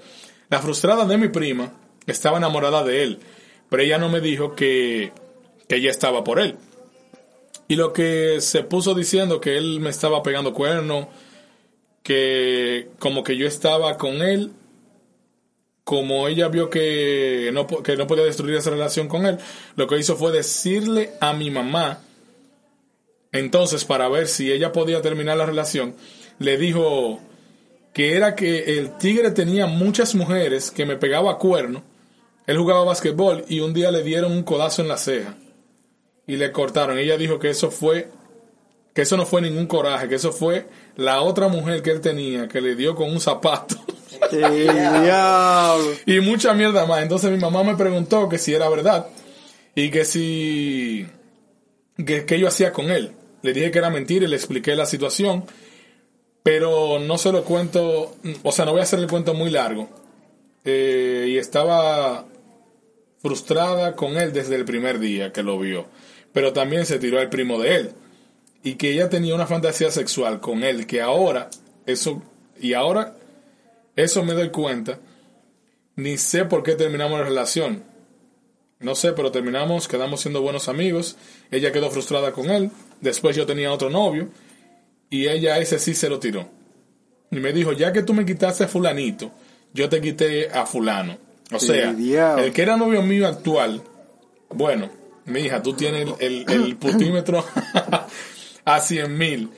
la 0.51 0.61
frustrada 0.61 1.07
de 1.07 1.17
mi 1.17 1.29
prima 1.29 1.73
estaba 2.07 2.37
enamorada 2.37 2.85
de 2.85 3.03
él, 3.03 3.19
pero 3.71 3.83
ella 3.83 3.99
no 3.99 4.09
me 4.09 4.21
dijo 4.21 4.55
que, 4.55 5.13
ella 5.69 5.91
estaba 5.91 6.23
por 6.23 6.39
él. 6.39 6.57
Y 7.67 7.77
lo 7.77 7.93
que 7.93 8.41
se 8.41 8.63
puso 8.63 8.95
diciendo 8.95 9.41
que 9.41 9.57
él 9.57 9.81
me 9.81 9.91
estaba 9.91 10.23
pegando 10.23 10.53
cuerno, 10.53 11.09
que 12.03 12.91
como 13.01 13.25
que 13.25 13.37
yo 13.37 13.49
estaba 13.49 13.97
con 13.97 14.23
él, 14.23 14.53
como 15.83 16.29
ella 16.29 16.49
vio 16.49 16.71
que 16.71 17.51
no, 17.53 17.67
que 17.67 17.97
no 17.97 18.07
podía 18.07 18.25
destruir 18.25 18.57
esa 18.57 18.71
relación 18.71 19.09
con 19.09 19.27
él, 19.27 19.39
lo 19.75 19.87
que 19.89 19.99
hizo 19.99 20.17
fue 20.17 20.31
decirle 20.31 21.15
a 21.21 21.33
mi 21.33 21.51
mamá, 21.51 22.03
entonces 23.39 23.85
para 23.85 24.09
ver 24.09 24.29
si 24.29 24.51
ella 24.51 24.73
podía 24.73 25.03
terminar 25.03 25.37
la 25.37 25.47
relación, 25.47 25.95
le 26.39 26.59
dijo 26.59 27.21
que 27.93 28.15
era 28.15 28.35
que 28.35 28.79
el 28.79 28.99
tigre 28.99 29.31
tenía 29.31 29.67
muchas 29.67 30.15
mujeres 30.15 30.71
que 30.71 30.85
me 30.85 30.97
pegaba 30.97 31.39
cuerno, 31.39 31.83
él 32.47 32.59
jugaba 32.59 32.85
basquetbol 32.85 33.45
y 33.49 33.61
un 33.61 33.73
día 33.75 33.91
le 33.91 34.03
dieron 34.03 34.33
un 34.33 34.43
codazo 34.43 34.83
en 34.83 34.89
la 34.89 34.99
ceja 34.99 35.35
y 36.27 36.37
le 36.37 36.53
cortaron. 36.53 36.99
Ella 36.99 37.17
dijo 37.17 37.39
que 37.39 37.51
eso 37.51 37.71
fue 37.71 38.09
que 38.95 39.03
eso 39.03 39.17
no 39.17 39.27
fue 39.27 39.43
ningún 39.43 39.67
coraje, 39.67 40.09
que 40.09 40.15
eso 40.15 40.33
fue 40.33 40.67
la 40.97 41.21
otra 41.21 41.49
mujer 41.49 41.83
que 41.83 41.91
él 41.91 42.01
tenía 42.01 42.49
que 42.49 42.61
le 42.61 42.75
dio 42.75 42.95
con 42.95 43.11
un 43.11 43.21
zapato. 43.21 43.77
Y 46.07 46.21
mucha 46.21 46.55
mierda 46.55 46.87
más. 46.87 47.03
Entonces 47.03 47.31
mi 47.31 47.39
mamá 47.39 47.63
me 47.63 47.77
preguntó 47.77 48.29
que 48.29 48.39
si 48.39 48.55
era 48.55 48.69
verdad 48.69 49.07
y 49.75 49.91
que 49.91 50.05
si 50.05 51.07
que, 51.97 52.25
que 52.25 52.39
yo 52.39 52.49
hacía 52.49 52.73
con 52.73 52.91
él. 52.91 53.13
Le 53.43 53.53
dije 53.53 53.71
que 53.71 53.79
era 53.79 53.91
mentira 53.91 54.25
y 54.25 54.29
le 54.29 54.37
expliqué 54.37 54.75
la 54.75 54.87
situación, 54.87 55.45
pero 56.43 56.99
no 56.99 57.19
se 57.19 57.33
lo 57.33 57.45
cuento, 57.45 58.17
o 58.43 58.53
sea, 58.53 58.65
no 58.65 58.73
voy 58.73 58.81
a 58.81 58.85
hacer 58.85 58.99
el 58.99 59.09
cuento 59.09 59.35
muy 59.35 59.51
largo. 59.51 59.89
Eh, 60.65 61.27
y 61.29 61.39
estaba 61.39 62.27
frustrada 63.19 63.95
con 63.95 64.17
él 64.17 64.33
desde 64.33 64.57
el 64.57 64.65
primer 64.65 64.99
día 64.99 65.33
que 65.33 65.43
lo 65.43 65.59
vio, 65.59 65.87
pero 66.33 66.53
también 66.53 66.87
se 66.87 66.99
tiró 66.99 67.19
al 67.19 67.29
primo 67.29 67.59
de 67.61 67.77
él 67.77 67.91
y 68.67 68.75
que 68.75 68.91
ella 68.91 69.09
tenía 69.09 69.35
una 69.35 69.47
fantasía 69.47 69.93
sexual 69.93 70.41
con 70.41 70.65
él 70.65 70.89
que 70.89 71.01
ahora 71.01 71.51
eso 71.87 72.21
y 72.61 72.73
ahora 72.73 73.17
eso 73.95 74.25
me 74.25 74.35
doy 74.35 74.51
cuenta 74.51 74.99
ni 75.95 76.19
sé 76.19 76.45
por 76.47 76.65
qué 76.65 76.75
terminamos 76.75 77.17
la 77.19 77.27
relación 77.27 77.85
no 78.81 78.97
sé 78.97 79.13
pero 79.13 79.31
terminamos 79.31 79.87
quedamos 79.87 80.21
siendo 80.21 80.43
buenos 80.43 80.69
amigos 80.69 81.17
ella 81.53 81.71
quedó 81.71 81.93
frustrada 81.93 82.33
con 82.33 82.51
él 82.51 82.73
después 83.01 83.37
yo 83.37 83.47
tenía 83.47 83.73
otro 83.73 83.91
novio 83.91 84.29
y 85.11 85.29
ella 85.29 85.55
a 85.55 85.59
ese 85.59 85.79
sí 85.79 85.95
se 85.95 86.09
lo 86.09 86.19
tiró 86.19 86.49
y 87.31 87.37
me 87.37 87.53
dijo 87.53 87.73
ya 87.73 87.93
que 87.93 88.03
tú 88.03 88.15
me 88.15 88.25
quitaste 88.25 88.65
a 88.65 88.69
fulanito 88.69 89.31
yo 89.75 89.89
te 89.89 90.01
quité 90.01 90.49
a 90.51 90.67
fulano 90.67 91.19
o 91.53 91.59
sea 91.59 91.91
el 91.91 92.53
que 92.53 92.63
era 92.63 92.77
novio 92.77 93.03
mío 93.03 93.27
actual 93.27 93.83
bueno 94.51 94.91
mi 95.27 95.41
hija 95.41 95.63
tú 95.63 95.75
tienes 95.75 96.09
el, 96.21 96.45
el, 96.49 96.51
el 96.65 96.77
putímetro 96.81 97.45
a 98.65 98.81
100 98.81 99.17
mil 99.19 99.51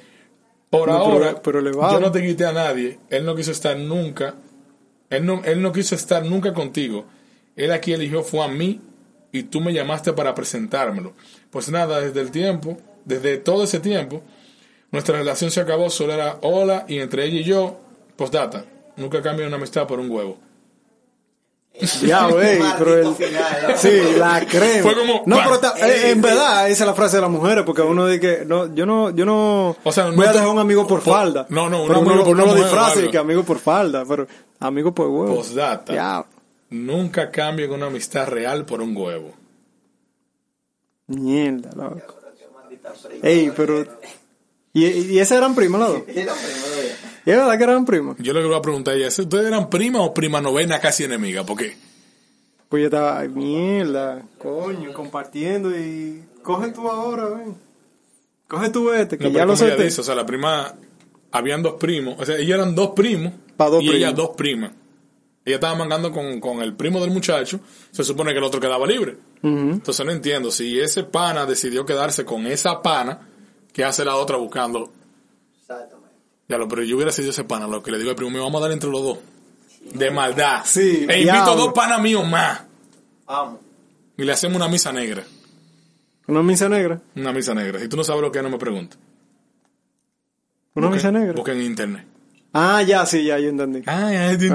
por 0.71 0.89
No, 0.89 0.95
pero- 0.97 1.13
ahora 1.13 1.43
pero 1.43 1.59
elevado. 1.61 1.93
yo 1.95 2.01
no 2.01 2.13
te 2.13 2.21
quité 2.23 2.45
a 2.47 2.53
nadie 2.53 2.99
él 3.11 3.25
no 3.25 3.35
quiso 3.35 3.53
estar 3.53 3.77
nunca 3.77 4.35
él 5.11 5.25
no, 5.25 5.43
él 5.45 5.63
no 5.63 5.73
quiso 5.73 5.95
estar 5.95 6.23
nunca 6.23 6.53
contigo. 6.53 7.07
Él 7.57 7.73
aquí 7.73 7.95
eligió 7.95 8.23
fue 8.23 8.45
a 8.45 8.49
mí 8.49 8.79
y 9.33 9.45
tú 9.45 9.63
me 9.63 9.73
llamaste 9.73 10.13
para 10.13 10.35
presentármelo. 10.35 11.15
Pues 11.49 11.71
nada, 11.71 11.99
desde 12.03 12.21
el 12.21 12.31
tiempo, 12.31 12.77
desde 13.09 13.39
todo 13.39 13.65
ese 13.65 13.81
tiempo, 13.81 14.23
nuestra 14.93 15.19
relación 15.19 15.51
se 15.51 15.61
acabó, 15.61 15.91
solo 15.91 16.13
era 16.13 16.39
hola 16.43 16.85
y 16.89 16.99
entre 17.01 17.25
ella 17.25 17.41
y 17.41 17.45
yo, 17.45 17.79
postdata, 18.17 18.65
nunca 18.97 19.21
cambia 19.23 19.47
una 19.47 19.57
amistad 19.57 19.87
por 19.87 19.99
un 19.99 20.11
huevo. 20.11 20.39
Diablo, 22.03 22.43
ey, 22.43 22.59
pero 22.77 22.95
el... 22.99 23.05
Maldito 23.05 23.25
final, 23.27 23.67
¿no? 23.69 23.77
Sí, 23.77 24.01
la 24.19 24.45
crema. 24.47 24.83
Fue 24.83 24.97
como, 24.97 25.23
No, 25.27 25.37
pero 25.45 25.55
está- 25.55 25.75
eh, 25.89 26.11
en 26.11 26.21
verdad, 26.21 26.69
esa 26.69 26.83
es 26.83 26.87
la 26.89 26.95
frase 26.95 27.17
de 27.19 27.21
las 27.23 27.31
mujeres, 27.31 27.63
porque 27.65 27.83
uno 27.83 28.05
dice 28.09 28.21
que, 28.21 28.45
no, 28.45 28.75
yo 28.75 28.85
no, 28.85 29.11
yo 29.11 29.25
no, 29.25 29.77
O 29.85 29.93
sea, 29.93 30.07
no 30.07 30.17
voy 30.17 30.27
a 30.27 30.33
dejar 30.33 30.49
un 30.49 30.59
amigo 30.59 30.89
por, 30.89 31.03
por- 31.03 31.15
falda. 31.15 31.47
no, 31.51 31.71
no, 31.71 31.83
un 31.83 31.87
pero 31.89 32.01
amigo 32.01 32.15
uno, 32.15 32.25
por 32.25 32.35
uno 32.35 32.47
lo 32.47 32.81
algo. 32.85 33.11
que 33.13 33.19
amigo 33.19 33.45
por 33.45 33.59
falda, 33.61 34.05
pero 34.09 34.27
amigo 34.59 34.93
por 34.93 35.07
huevo. 35.07 35.37
Postdata, 35.37 35.93
Diablo. 35.93 36.27
nunca 36.71 37.31
cambien 37.31 37.71
una 37.71 37.87
amistad 37.87 38.27
real 38.27 38.65
por 38.65 38.81
un 38.81 38.97
huevo. 38.97 39.35
Mierda, 41.07 41.71
loco. 41.77 42.18
Ey, 43.23 43.53
pero, 43.57 43.87
y, 44.73 44.85
y 44.87 45.19
esa 45.19 45.37
eran 45.37 45.55
primas, 45.55 45.81
¿no? 45.81 45.89
Sí, 45.89 45.95
no, 45.99 46.05
primero 46.07 46.33
ya. 46.77 47.09
Y 47.27 47.31
es 47.31 47.37
verdad 47.37 47.59
que 47.59 47.65
eran 47.65 47.85
primas. 47.85 48.17
Yo 48.19 48.33
lo 48.33 48.41
que 48.41 48.47
voy 48.47 48.57
a 48.57 48.63
preguntar 48.63 48.97
es, 48.97 49.19
¿ustedes 49.19 49.47
eran 49.47 49.69
prima 49.69 50.01
o 50.03 50.15
prima 50.15 50.41
novena 50.41 50.81
casi 50.81 51.05
enemiga? 51.05 51.45
¿Por 51.45 51.59
qué? 51.59 51.77
Pues 52.69 52.83
yo 52.83 52.87
estaba, 52.87 53.19
ay, 53.21 53.29
mierda, 53.29 54.23
coño, 54.39 54.93
compartiendo 54.93 55.71
y 55.77 56.23
coge 56.43 56.71
tú 56.71 56.89
ahora, 56.89 57.29
ven. 57.29 57.57
Coge 58.47 58.71
tu 58.71 58.93
este, 58.93 59.19
que 59.19 59.25
No, 59.25 59.31
ya 59.31 59.47
pero 59.47 59.55
lo 59.57 59.65
ella 59.67 59.83
dice, 59.83 60.01
o 60.01 60.05
sea, 60.05 60.15
la 60.15 60.25
prima, 60.27 60.75
habían 61.33 61.63
dos 61.63 61.75
primos, 61.75 62.17
o 62.19 62.25
sea, 62.27 62.37
ellos 62.37 62.55
eran 62.55 62.75
dos 62.75 62.91
primos 62.91 63.33
Pa' 63.57 63.69
dos 63.69 63.83
y 63.83 63.89
ella 63.89 64.09
primos. 64.09 64.15
dos 64.17 64.37
primas. 64.37 64.71
Ella 65.45 65.57
estaba 65.57 65.75
mangando 65.75 66.13
con, 66.13 66.41
con 66.41 66.61
el 66.61 66.75
primo 66.75 67.01
del 67.01 67.11
muchacho, 67.11 67.61
se 67.91 68.05
supone 68.05 68.33
que 68.33 68.39
el 68.39 68.45
otro 68.45 68.61
quedaba 68.61 68.87
libre. 68.87 69.17
Entonces 69.43 70.05
no 70.05 70.13
entiendo, 70.13 70.51
si 70.51 70.79
ese 70.81 71.05
pana 71.05 71.47
decidió 71.47 71.85
quedarse 71.87 72.25
con 72.25 72.47
esa 72.47 72.83
pana, 72.83 73.29
¿qué 73.73 73.85
hace 73.85 74.05
la 74.05 74.17
otra 74.17 74.37
buscando? 74.37 74.91
Exactamente. 75.61 76.17
Ya 76.49 76.59
lo, 76.59 76.67
pero 76.69 76.83
yo 76.83 76.97
hubiera 76.97 77.13
sido 77.13 77.31
ese 77.31 77.45
pana, 77.45 77.67
lo 77.67 77.83
que 77.83 77.91
le 77.93 77.99
digo 77.99 78.11
al 78.11 78.17
primo 78.17 78.31
mío, 78.31 78.43
vamos 78.43 78.61
a 78.61 78.65
dar 78.65 78.73
entre 78.73 78.91
los 78.91 79.03
dos. 79.03 79.19
De 79.95 80.11
maldad. 80.11 80.63
Sí, 80.65 81.07
E 81.09 81.21
invito 81.21 81.53
a 81.53 81.57
dos 81.57 81.73
panas 81.73 82.01
míos 82.01 82.27
más. 82.29 82.63
Vamos. 83.27 83.61
Y 84.17 84.25
le 84.25 84.33
hacemos 84.33 84.57
una 84.57 84.69
misa 84.69 84.93
negra. 84.93 85.23
Una 86.27 86.43
misa 86.43 86.69
negra. 86.69 87.01
Una 87.17 87.33
misa 87.33 87.55
negra. 87.55 87.79
Si 87.81 87.89
tú 87.89 87.97
no 87.97 88.05
sabes 88.05 88.21
lo 88.23 88.33
que 88.33 88.39
es, 88.39 88.45
no 88.45 88.51
me 88.51 88.59
preguntes. 88.59 88.99
Una 90.75 90.89
Busca- 90.89 90.95
misa 90.97 91.13
negra. 91.13 91.33
Busca 91.35 91.53
en 91.53 91.63
internet. 91.63 92.05
Ah, 92.53 92.83
ya, 92.83 93.07
sí, 93.07 93.25
ya, 93.25 93.39
yo 93.39 93.49
entendí. 93.51 93.83
Ah, 93.87 94.11
ya, 94.13 94.33
ya, 94.33 94.39
ya, 94.49 94.55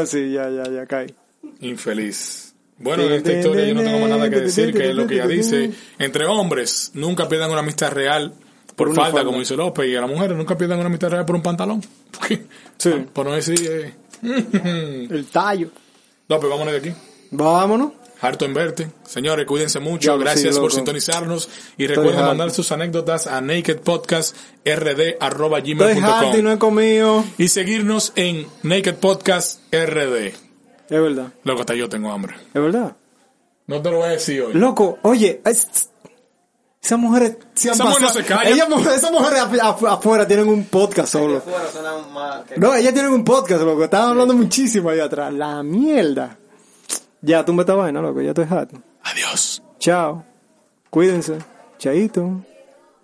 Ah, 0.00 0.06
sí, 0.06 0.30
ya, 0.32 0.50
ya, 0.50 0.70
ya 0.70 0.86
caí. 0.86 1.14
Infeliz. 1.60 2.47
Bueno, 2.78 3.02
en 3.04 3.12
esta 3.12 3.32
historia 3.32 3.66
yo 3.66 3.74
no 3.74 3.82
tengo 3.82 3.98
más 3.98 4.10
nada 4.10 4.30
que 4.30 4.40
decir, 4.40 4.72
que 4.72 4.90
es 4.90 4.94
lo 4.94 5.06
que 5.06 5.14
ella 5.14 5.26
dice. 5.26 5.70
Entre 5.98 6.26
hombres, 6.26 6.90
nunca 6.94 7.28
pierdan 7.28 7.50
una 7.50 7.60
amistad 7.60 7.90
real 7.92 8.32
por, 8.66 8.76
Por 8.76 8.88
una 8.90 9.02
falta, 9.02 9.12
falda. 9.18 9.26
como 9.26 9.38
dice 9.40 9.56
López, 9.56 9.86
y 9.88 9.96
a 9.96 10.00
las 10.00 10.10
mujeres 10.10 10.36
nunca 10.36 10.56
pierdan 10.56 10.78
una 10.78 10.86
amistad 10.88 11.10
real 11.10 11.24
por 11.24 11.34
un 11.36 11.42
pantalón. 11.42 11.82
Porque, 12.12 12.44
Sí. 12.76 12.90
Por 13.12 13.26
no 13.26 13.32
decir... 13.32 13.58
eh, 13.68 13.94
El 15.10 15.26
tallo. 15.26 15.70
López, 16.28 16.50
vámonos 16.50 16.72
de 16.72 16.78
aquí. 16.78 16.92
Vámonos. 17.32 17.92
Harto 18.20 18.44
en 18.44 18.52
verte. 18.54 18.88
Señores, 19.04 19.46
cuídense 19.46 19.78
mucho. 19.78 20.18
Gracias 20.18 20.56
sí, 20.56 20.60
por 20.60 20.72
sintonizarnos. 20.72 21.48
Y 21.76 21.86
recuerden 21.86 22.16
harto. 22.16 22.26
mandar 22.28 22.50
sus 22.50 22.72
anécdotas 22.72 23.28
a 23.28 23.40
nakedpodcastrd.gmail.com 23.40 26.36
y 26.38 26.42
no 26.42 26.52
he 26.52 26.58
comido. 26.58 27.24
Y 27.38 27.46
seguirnos 27.48 28.12
en 28.16 28.46
Naked 28.64 28.96
Podcast 28.96 29.60
RD. 29.72 30.47
Es 30.90 31.00
verdad, 31.02 31.32
Loco, 31.44 31.60
hasta 31.60 31.74
yo 31.74 31.88
tengo 31.88 32.10
hambre. 32.10 32.34
es 32.54 32.62
verdad. 32.62 32.96
No 33.66 33.82
te 33.82 33.90
lo 33.90 33.98
voy 33.98 34.06
a 34.06 34.10
decir 34.12 34.40
hoy. 34.42 34.54
Loco, 34.54 34.98
oye, 35.02 35.42
es- 35.44 35.90
esas 36.82 36.98
mujeres 36.98 37.36
se 37.54 37.68
han 37.68 37.74
Esas 37.74 37.86
mujeres 37.86 38.12
pasado- 38.12 38.36
no 38.36 38.42
se. 38.44 38.50
Ellas 38.52 38.68
mujeres- 38.70 38.98
esas 38.98 39.12
mujeres 39.12 39.40
afu- 39.40 39.60
afu- 39.60 39.88
afuera 39.88 40.26
tienen 40.26 40.48
un 40.48 40.64
podcast 40.64 41.12
solo. 41.12 41.42
No, 42.56 42.74
ellas 42.74 42.94
tienen 42.94 43.12
un 43.12 43.24
podcast, 43.24 43.62
loco. 43.62 43.84
Estaban 43.84 44.10
hablando 44.10 44.32
muchísimo 44.34 44.88
ahí 44.88 45.00
atrás. 45.00 45.32
La 45.34 45.62
mierda. 45.62 46.38
Ya, 47.20 47.44
tumba 47.44 47.64
esta 47.64 47.74
vaina, 47.74 48.00
loco. 48.00 48.22
Ya 48.22 48.30
estoy 48.30 48.46
harto. 48.48 48.80
Adiós. 49.02 49.62
Chao. 49.78 50.24
Cuídense. 50.88 51.38
Chaito. 51.78 52.42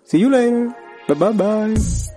See 0.05 0.19
you 0.19 0.29
later. 0.29 0.69
Bye 1.07 1.15
bye 1.15 1.31
bye. 1.33 2.14